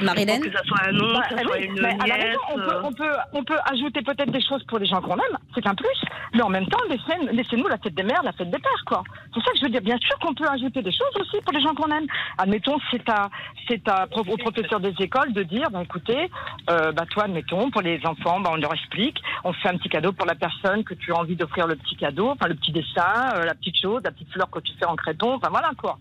[0.01, 2.15] Marilène Que ça soit un oncle, Bah, que ça oui, soit une mais à la
[2.17, 2.25] nièce.
[2.27, 5.01] raison, on, peut, euh, on, peut, on peut ajouter peut-être des choses pour les gens
[5.01, 5.87] qu'on aime, c'est un plus.
[6.33, 9.03] Mais en même temps, laissez- laissez-nous la fête des mères, la fête des pères, quoi.
[9.33, 9.81] C'est ça que je veux dire.
[9.81, 12.05] Bien sûr qu'on peut ajouter des choses aussi pour les gens qu'on aime.
[12.37, 13.29] Admettons, c'est à,
[13.67, 16.29] c'est à, pro- aux professeurs des écoles de dire, bah, écoutez,
[16.69, 19.89] euh, bah, toi, admettons, pour les enfants, bah, on leur explique, on fait un petit
[19.89, 22.71] cadeau pour la personne que tu as envie d'offrir le petit cadeau, enfin, le petit
[22.71, 25.71] dessin, euh, la petite chose, la petite fleur que tu fais en créton, enfin, voilà,
[25.77, 25.97] quoi.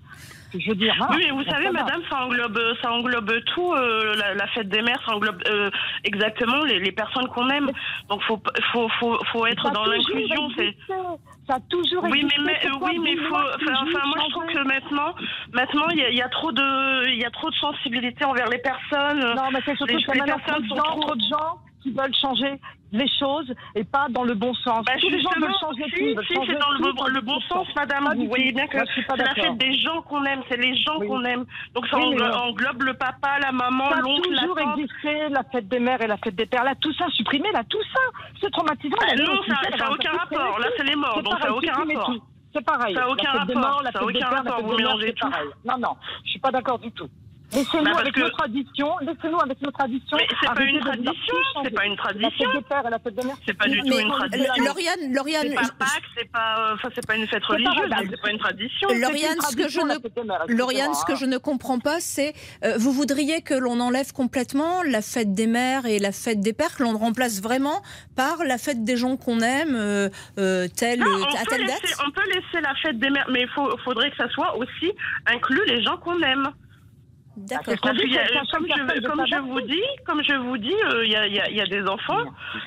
[0.54, 1.14] Je veux dire, voilà.
[1.16, 3.72] Oui, mais vous savez, madame, ça englobe, ça englobe tout.
[3.74, 5.70] euh, la, la fête des mères, ça englobe euh,
[6.04, 7.70] exactement les, les personnes qu'on aime.
[8.08, 8.40] Donc, faut,
[8.72, 10.48] faut, faut, faut être dans l'inclusion.
[11.46, 12.40] Ça a toujours oui, existé.
[12.42, 13.34] mais, mais- Pourquoi oui, mais faut.
[13.34, 15.14] Enfin, moi, je trouve que maintenant,
[15.52, 18.58] maintenant, il y y a trop de, il y a trop de sensibilité envers les
[18.58, 19.20] personnes.
[19.34, 21.00] Non, mais c'est surtout les, a les personnes sont trop.
[21.02, 22.58] trop de gens qui veulent changer
[22.92, 24.84] les choses et pas dans le bon sens.
[24.84, 26.22] Bah, Tous les gens veulent changer si, tout.
[26.22, 28.04] si, c'est dans le, bon- le bon sens, madame.
[28.04, 30.98] Pas Vous voyez bien que c'est la fête des gens qu'on aime, c'est les gens
[30.98, 31.44] qu'on aime.
[31.74, 35.68] Donc ça Oui, englobe, le papa, la maman, Ça a l'oncle, toujours existé, la fête
[35.68, 36.64] des mères et la fête des pères.
[36.64, 38.00] Là, tout ça, supprimé, là, tout ça.
[38.40, 38.96] C'est traumatisant.
[39.00, 40.58] Bah, non, ça- c'est ça a ça, aucun rapport.
[40.58, 42.14] Là, c'est les morts, donc ça a pareil, aucun rapport.
[42.54, 42.94] C'est pareil.
[42.94, 45.28] Ça a aucun rapport, ça a fête des aucun rapport, vous mélangez tout.
[45.64, 47.08] Non, non, je suis pas d'accord du tout.
[47.56, 50.16] Laissez-nous Bah, avec que- nos traditions, laissez-nous avec nos traditions.
[50.18, 51.12] Mais c'est pas une tradition,
[51.54, 52.30] tout c'est pas une La tradition.
[52.30, 53.36] fête des pères et la fête des mères.
[53.46, 54.64] C'est pas du tout Mais, une tradition.
[54.64, 58.30] Lauriane, Lauriane, C'est pas Pâques, c'est pas, enfin, c'est pas une fête religieuse, c'est pas
[58.30, 58.88] une tradition.
[59.00, 62.34] Lauriane, ce que je ne, Lauriane, ce que je ne comprends pas, c'est
[62.64, 66.52] euh, vous voudriez que l'on enlève complètement la fête des mères et la fête des
[66.52, 67.82] pères, que l'on remplace vraiment
[68.16, 71.60] par la fête des gens qu'on aime, euh, euh, telle, Non, on, à peut telle
[71.62, 72.06] laisser, date?
[72.06, 74.92] on peut laisser la fête des mères, mais il faudrait que ça soit aussi
[75.26, 76.50] inclus les gens qu'on aime.
[77.36, 77.64] D'accord.
[77.66, 81.34] Parce comme je, comme vous dis, comme je vous dis, euh, il y, a, il
[81.34, 82.24] y a- il y a des enfants,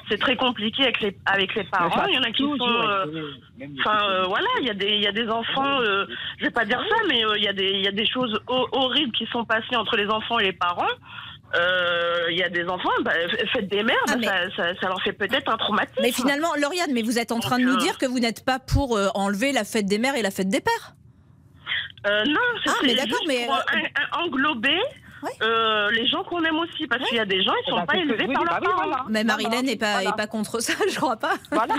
[0.10, 2.06] c'est très compliqué avec les, avec les parents.
[2.08, 3.06] Il y en a qui sont, euh,
[3.80, 5.80] enfin euh, voilà, il y a des, il y a des enfants,
[6.38, 8.40] je vais pas dire ça, mais il y a des, il y a des choses
[8.48, 10.86] ho- horribles qui sont passées entre les enfants et les parents.
[12.30, 13.12] Il y a des enfants, bah,
[13.52, 16.00] faites des mères, bah, ça, ça, ça leur fait peut-être un traumatisme.
[16.04, 18.60] Mais finalement, Lauriane, mais vous êtes en train de nous dire que vous n'êtes pas
[18.60, 20.94] pour enlever la fête des mères et la fête des pères?
[22.08, 24.24] Euh, non, c'est Ah, mais d'accord, euh, un- un-
[25.42, 27.86] euh, les gens qu'on aime aussi, parce qu'il y a des gens, ils sont bah,
[27.88, 28.88] pas c'est ce que élevés par dis, leurs bah oui, parents.
[28.88, 29.06] voilà.
[29.10, 29.68] Mais Marilène Voilà.
[29.68, 30.12] n'est pas, Voilà.
[30.14, 31.34] pas contre ça, je crois pas.
[31.52, 31.76] Voilà.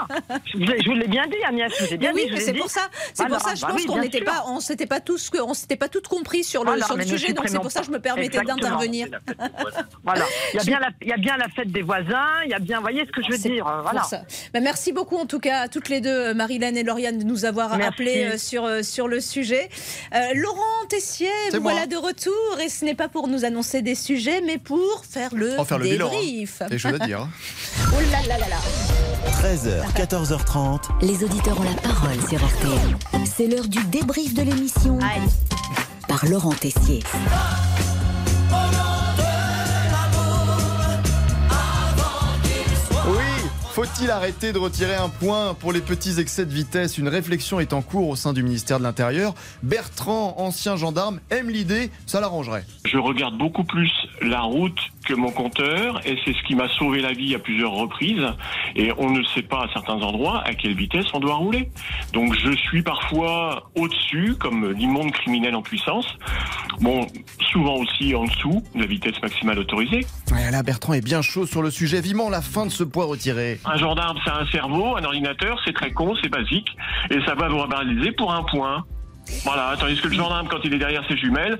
[0.54, 1.72] Je vous l'ai- bien dit, Agnès.
[1.90, 2.82] Je bien oui, c'est pour ça.
[3.14, 3.36] C'est Voilà.
[3.38, 3.54] pour ça.
[3.54, 6.08] Je Bah pense oui, qu'on n'était pas, on s'était pas tous, on s'était pas toutes
[6.08, 7.32] compris sur le, Voilà, sur le ne sujet.
[7.32, 8.02] Donc c'est pour ça que je me pas.
[8.14, 9.08] permettais d'intervenir.
[10.04, 10.24] Voilà.
[10.54, 12.26] Il y a bien la, il y a bien la fête des voisins.
[12.44, 13.66] Il y a bien, vous voyez ce que je veux dire.
[13.66, 14.02] euh, Voilà.
[14.52, 17.24] Bah, merci beaucoup en tout cas à toutes les deux, euh, Marilène et Lauriane, de
[17.24, 19.68] nous avoir appelés euh, sur, sur le sujet.
[20.34, 22.34] Laurent Tessier, vous voilà de retour
[22.64, 25.84] et ce n'est pas pour nous annoncer des sujets, mais pour faire le faire le
[25.84, 26.06] bilan.
[26.08, 26.10] hein.
[26.10, 26.62] débrief.
[26.68, 27.20] Des choses à dire.
[27.20, 27.30] hein.
[27.92, 28.56] Oh là là là là.
[29.42, 30.80] 13h, 14h30.
[31.02, 33.24] Les auditeurs ont la parole sur RTL.
[33.24, 34.98] C'est l'heure du débrief de l'émission
[36.08, 37.02] par Laurent Tessier.
[43.70, 46.98] Faut-il arrêter de retirer un point pour les petits excès de vitesse?
[46.98, 49.34] Une réflexion est en cours au sein du ministère de l'Intérieur.
[49.62, 52.64] Bertrand, ancien gendarme, aime l'idée, ça l'arrangerait.
[52.84, 53.90] Je regarde beaucoup plus
[54.22, 57.72] la route que mon compteur et c'est ce qui m'a sauvé la vie à plusieurs
[57.72, 58.26] reprises.
[58.74, 61.70] Et on ne sait pas à certains endroits à quelle vitesse on doit rouler.
[62.12, 66.06] Donc je suis parfois au-dessus, comme l'immonde criminel en puissance.
[66.80, 67.06] Bon,
[67.52, 70.04] souvent aussi en dessous de la vitesse maximale autorisée.
[70.32, 72.00] Ouais, là, Bertrand est bien chaud sur le sujet.
[72.00, 73.59] Vivement la fin de ce poids retiré.
[73.64, 76.68] Un gendarme, c'est un cerveau, un ordinateur, c'est très con, c'est basique,
[77.10, 78.84] et ça va vous verbaliser pour un point.
[79.44, 81.58] Voilà, tandis que le gendarme, quand il est derrière ses jumelles,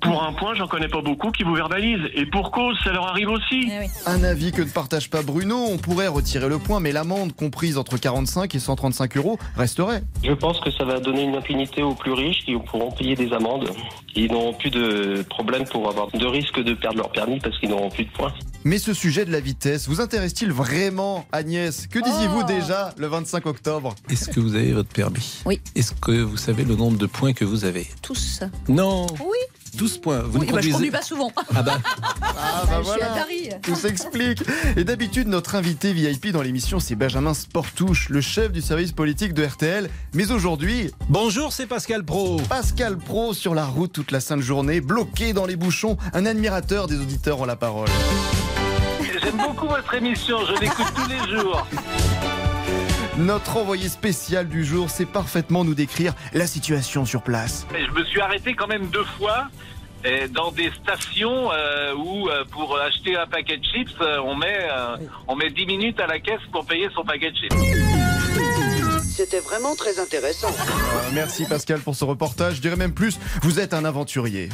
[0.00, 2.10] pour un point, j'en connais pas beaucoup qui vous verbalisent.
[2.14, 3.70] Et pour cause, ça leur arrive aussi.
[4.04, 5.56] Un avis que ne partage pas Bruno.
[5.56, 10.02] On pourrait retirer le point, mais l'amende comprise entre 45 et 135 euros resterait.
[10.24, 13.32] Je pense que ça va donner une impunité aux plus riches qui pourront payer des
[13.32, 13.70] amendes.
[14.16, 17.70] Ils n'auront plus de problème pour avoir de risque de perdre leur permis parce qu'ils
[17.70, 18.32] n'auront plus de points.
[18.64, 21.88] Mais ce sujet de la vitesse vous intéresse-t-il vraiment, Agnès?
[21.88, 23.94] Que disiez-vous déjà le 25 octobre?
[24.08, 25.42] Est-ce que vous avez votre permis?
[25.44, 25.60] Oui.
[25.74, 27.88] Est-ce que vous savez le nombre de points que vous avez?
[28.02, 28.40] Tous.
[28.68, 29.38] Non Oui.
[29.74, 30.18] 12 points.
[30.20, 31.32] Vous oui, ne bah, je conduis pas souvent.
[31.54, 31.78] Ah bah,
[32.22, 33.12] Ah bah je suis voilà.
[33.12, 33.48] à Paris.
[33.62, 34.42] Tout s'explique.
[34.76, 39.32] Et d'habitude, notre invité VIP dans l'émission, c'est Benjamin Sportouche, le chef du service politique
[39.34, 39.88] de RTL.
[40.14, 40.90] Mais aujourd'hui.
[41.08, 42.40] Bonjour, c'est Pascal Pro.
[42.48, 45.96] Pascal Pro sur la route toute la sainte journée, bloqué dans les bouchons.
[46.12, 47.88] Un admirateur des auditeurs ont la parole.
[49.22, 51.66] J'aime beaucoup votre émission, je l'écoute tous les jours.
[53.18, 57.66] Notre envoyé spécial du jour sait parfaitement nous décrire la situation sur place.
[57.76, 59.48] Et je me suis arrêté quand même deux fois
[60.30, 64.68] dans des stations euh, où euh, pour acheter un paquet de chips, euh, on met
[65.28, 67.54] on met 10 minutes à la caisse pour payer son paquet de chips.
[69.14, 70.50] C'était vraiment très intéressant.
[71.12, 72.56] Merci Pascal pour ce reportage.
[72.56, 74.48] Je dirais même plus, vous êtes un aventurier.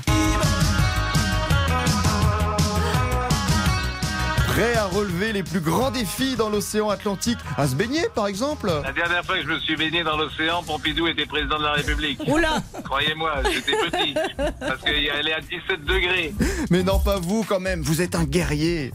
[4.58, 8.66] Prêt à relever les plus grands défis dans l'océan Atlantique À se baigner par exemple
[8.82, 11.74] La dernière fois que je me suis baigné dans l'océan, Pompidou était président de la
[11.74, 12.20] République.
[12.26, 14.14] Oula Croyez-moi, j'étais petit.
[14.58, 16.34] Parce qu'elle est à 17 degrés.
[16.70, 18.92] Mais non, pas vous quand même, vous êtes un guerrier.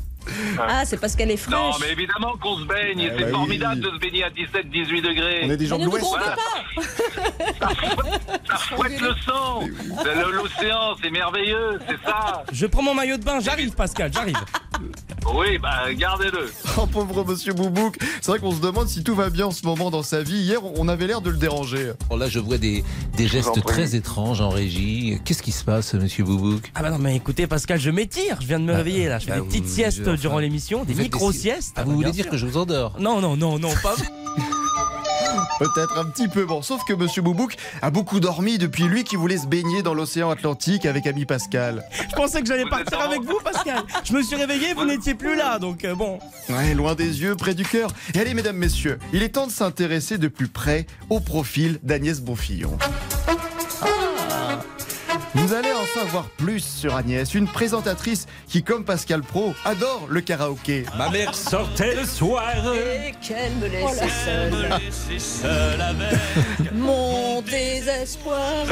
[0.60, 1.54] Ah, c'est parce qu'elle est fraîche.
[1.56, 3.00] Non, mais évidemment qu'on se baigne.
[3.00, 3.92] Eh c'est bah formidable oui.
[3.92, 5.42] de se baigner à 17, 18 degrés.
[5.46, 6.06] On est des gens de Mais l'Ouest.
[6.06, 6.26] grondez
[7.60, 7.70] pas
[8.50, 9.62] Ça fouette le sang.
[10.32, 12.44] L'océan, c'est merveilleux, c'est ça.
[12.52, 14.38] Je prends mon maillot de bain, j'arrive Pascal, j'arrive.
[15.34, 16.52] Oui, bah gardez-le.
[16.78, 19.64] Oh pauvre monsieur Boubouk, c'est vrai qu'on se demande si tout va bien en ce
[19.66, 20.38] moment dans sa vie.
[20.38, 21.92] Hier, on avait l'air de le déranger.
[22.10, 22.84] Bon, là, je vois des,
[23.16, 25.20] des gestes très étranges en régie.
[25.24, 26.72] Qu'est-ce qui se passe, monsieur Boubouk?
[26.76, 29.26] Ah bah non mais écoutez Pascal, je m'étire, je viens de me réveiller là, je
[29.26, 31.76] fais bah des petites je- siestes enfin, durant l'émission, des micro-siestes.
[31.78, 33.96] Ah, vous voulez dire que je vous endors Non, non, non, non, pas
[35.60, 39.16] Peut-être un petit peu bon, sauf que monsieur Boubouk a beaucoup dormi depuis lui qui
[39.16, 41.84] voulait se baigner dans l'océan Atlantique avec ami Pascal.
[42.10, 43.84] Je pensais que j'allais partir avec vous Pascal.
[44.04, 46.20] Je me suis réveillé, vous n'étiez plus là, donc euh, bon.
[46.50, 47.92] Ouais, loin des yeux, près du cœur.
[48.14, 52.20] Et allez, mesdames, messieurs, il est temps de s'intéresser de plus près au profil d'Agnès
[52.20, 52.78] Bonfillon.
[55.36, 60.22] Vous allez en savoir plus sur Agnès, une présentatrice qui, comme Pascal Pro, adore le
[60.22, 60.86] karaoké.
[60.96, 62.54] Ma mère sortait le soir.
[62.76, 66.72] Et qu'elle me laisse Oh seule.
[66.74, 68.66] Mon désespoir.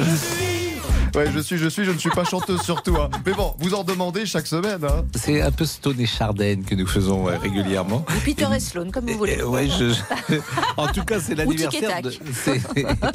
[1.16, 2.96] Ouais, je suis, je suis, je ne suis pas chanteuse surtout.
[2.98, 3.10] hein.
[3.26, 4.84] Mais bon, vous en demandez chaque semaine.
[4.84, 5.06] hein.
[5.16, 8.06] C'est un peu Stone et Chardenne que nous faisons euh, régulièrement.
[8.10, 9.40] Ou Peter et Sloan, comme vous voulez.
[9.40, 9.90] Euh, ouais, je-
[10.30, 10.36] je-
[10.78, 12.12] En tout cas, c'est l'anniversaire de.
[12.34, 12.62] C'est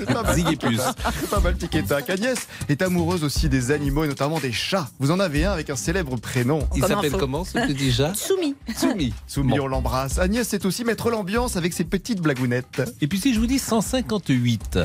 [0.07, 0.35] Pas mal.
[0.35, 0.83] Zig et Puce.
[1.31, 2.11] Pas mal tic et tac.
[2.11, 4.89] Agnès est amoureuse aussi des animaux et notamment des chats.
[5.01, 6.61] Vous en avez un avec un célèbre prénom.
[6.75, 8.13] Il s'appelle comment ce petit chat?
[8.15, 8.55] Soumi.
[8.77, 9.13] Soumi.
[9.27, 10.19] Soumi, on l'embrasse.
[10.19, 12.83] Agnès c'est aussi mettre l'ambiance avec ses petites blagounettes.
[13.01, 14.79] Et puis si je vous dis 158,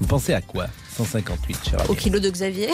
[0.00, 0.66] vous pensez à quoi?
[0.96, 2.68] 158, cher Au kilo de Xavier.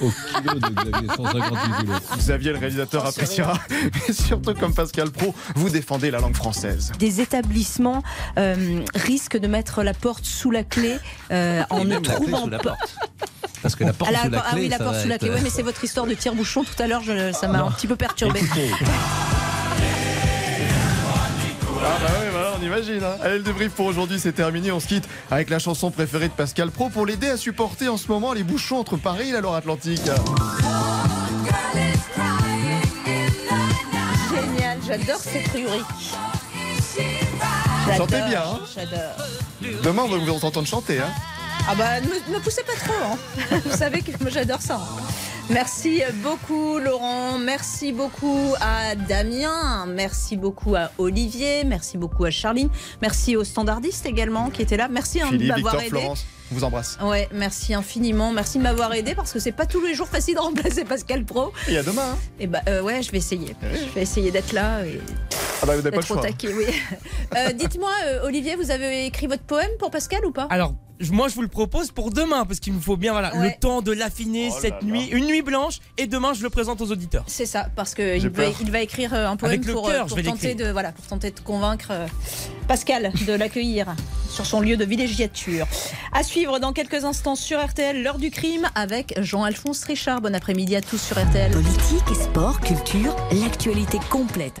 [0.00, 2.00] Au kilo de Xavier, 158 kilos.
[2.18, 3.58] Xavier, le réalisateur, appréciera.
[3.70, 6.92] Mais surtout, comme Pascal Pro, vous défendez la langue française.
[6.98, 8.02] Des établissements
[8.38, 10.96] euh, risquent de mettre la porte sous la clé
[11.30, 12.70] euh, en ne trouvant sous la pas.
[12.70, 12.96] porte.
[13.62, 15.18] Parce que la porte Ah, la- sous la ah clé, oui, la porte sous la
[15.18, 15.28] clé.
[15.30, 17.02] Euh, mais c'est votre histoire de tire-bouchon tout à l'heure.
[17.02, 18.40] je- Ça m'a un petit peu perturbé.
[21.88, 23.02] Ah bah oui, voilà, on imagine.
[23.02, 23.16] Hein.
[23.22, 24.72] Allez, le débrief pour aujourd'hui, c'est terminé.
[24.72, 27.96] On se quitte avec la chanson préférée de Pascal Pro pour l'aider à supporter en
[27.96, 30.02] ce moment les bouchons entre Paris et la Loire-Atlantique.
[34.30, 35.82] Génial, j'adore cette rubrique.
[37.86, 39.82] Vous chantez bien, hein J'adore.
[39.82, 41.00] Demain, on va vous entendre chanter.
[41.00, 41.10] Hein.
[41.68, 43.58] Ah bah ne me, me poussez pas trop, hein.
[43.64, 44.76] vous savez que moi j'adore ça.
[44.76, 45.02] hein.
[45.50, 52.68] Merci beaucoup Laurent, merci beaucoup à Damien, merci beaucoup à Olivier, merci beaucoup à Charline,
[53.00, 55.88] merci aux standardistes également qui étaient là, merci hein, de m'avoir aidé.
[55.90, 56.98] Florence, on vous embrasse.
[57.00, 60.34] Ouais, merci infiniment, merci de m'avoir aidé parce que c'est pas tous les jours facile
[60.34, 61.52] de remplacer Pascal Pro.
[61.68, 62.02] Et à demain.
[62.14, 62.18] Hein.
[62.40, 63.54] Et bah euh, ouais, je vais essayer.
[63.62, 65.00] Je vais essayer d'être là et
[65.62, 66.22] Ah bah vous n'avez pas le choix.
[66.44, 66.66] oui.
[67.36, 70.74] Euh, Dites-moi, euh, Olivier, vous avez écrit votre poème pour Pascal ou pas Alors,
[71.10, 73.48] moi je vous le propose pour demain parce qu'il nous faut bien voilà Ouais.
[73.48, 76.80] le temps de l'affiner Oh cette nuit, une nuit blanche et demain je le présente
[76.80, 77.24] aux auditeurs.
[77.26, 78.52] C'est ça, parce qu'il J'ai va, peur.
[78.60, 81.30] il va écrire euh, un poème Avec pour, cœur, pour tenter de voilà pour tenter
[81.32, 81.92] de convaincre
[82.68, 83.94] Pascal de l'accueillir
[84.30, 85.66] sur son lieu de villégiature.
[86.12, 90.20] À suivre dans quelques instants sur RTL, l'heure du crime avec Jean-Alphonse Richard.
[90.20, 91.50] Bon après-midi à tous sur RTL.
[91.50, 94.60] Politique, sport, culture, l'actualité complète.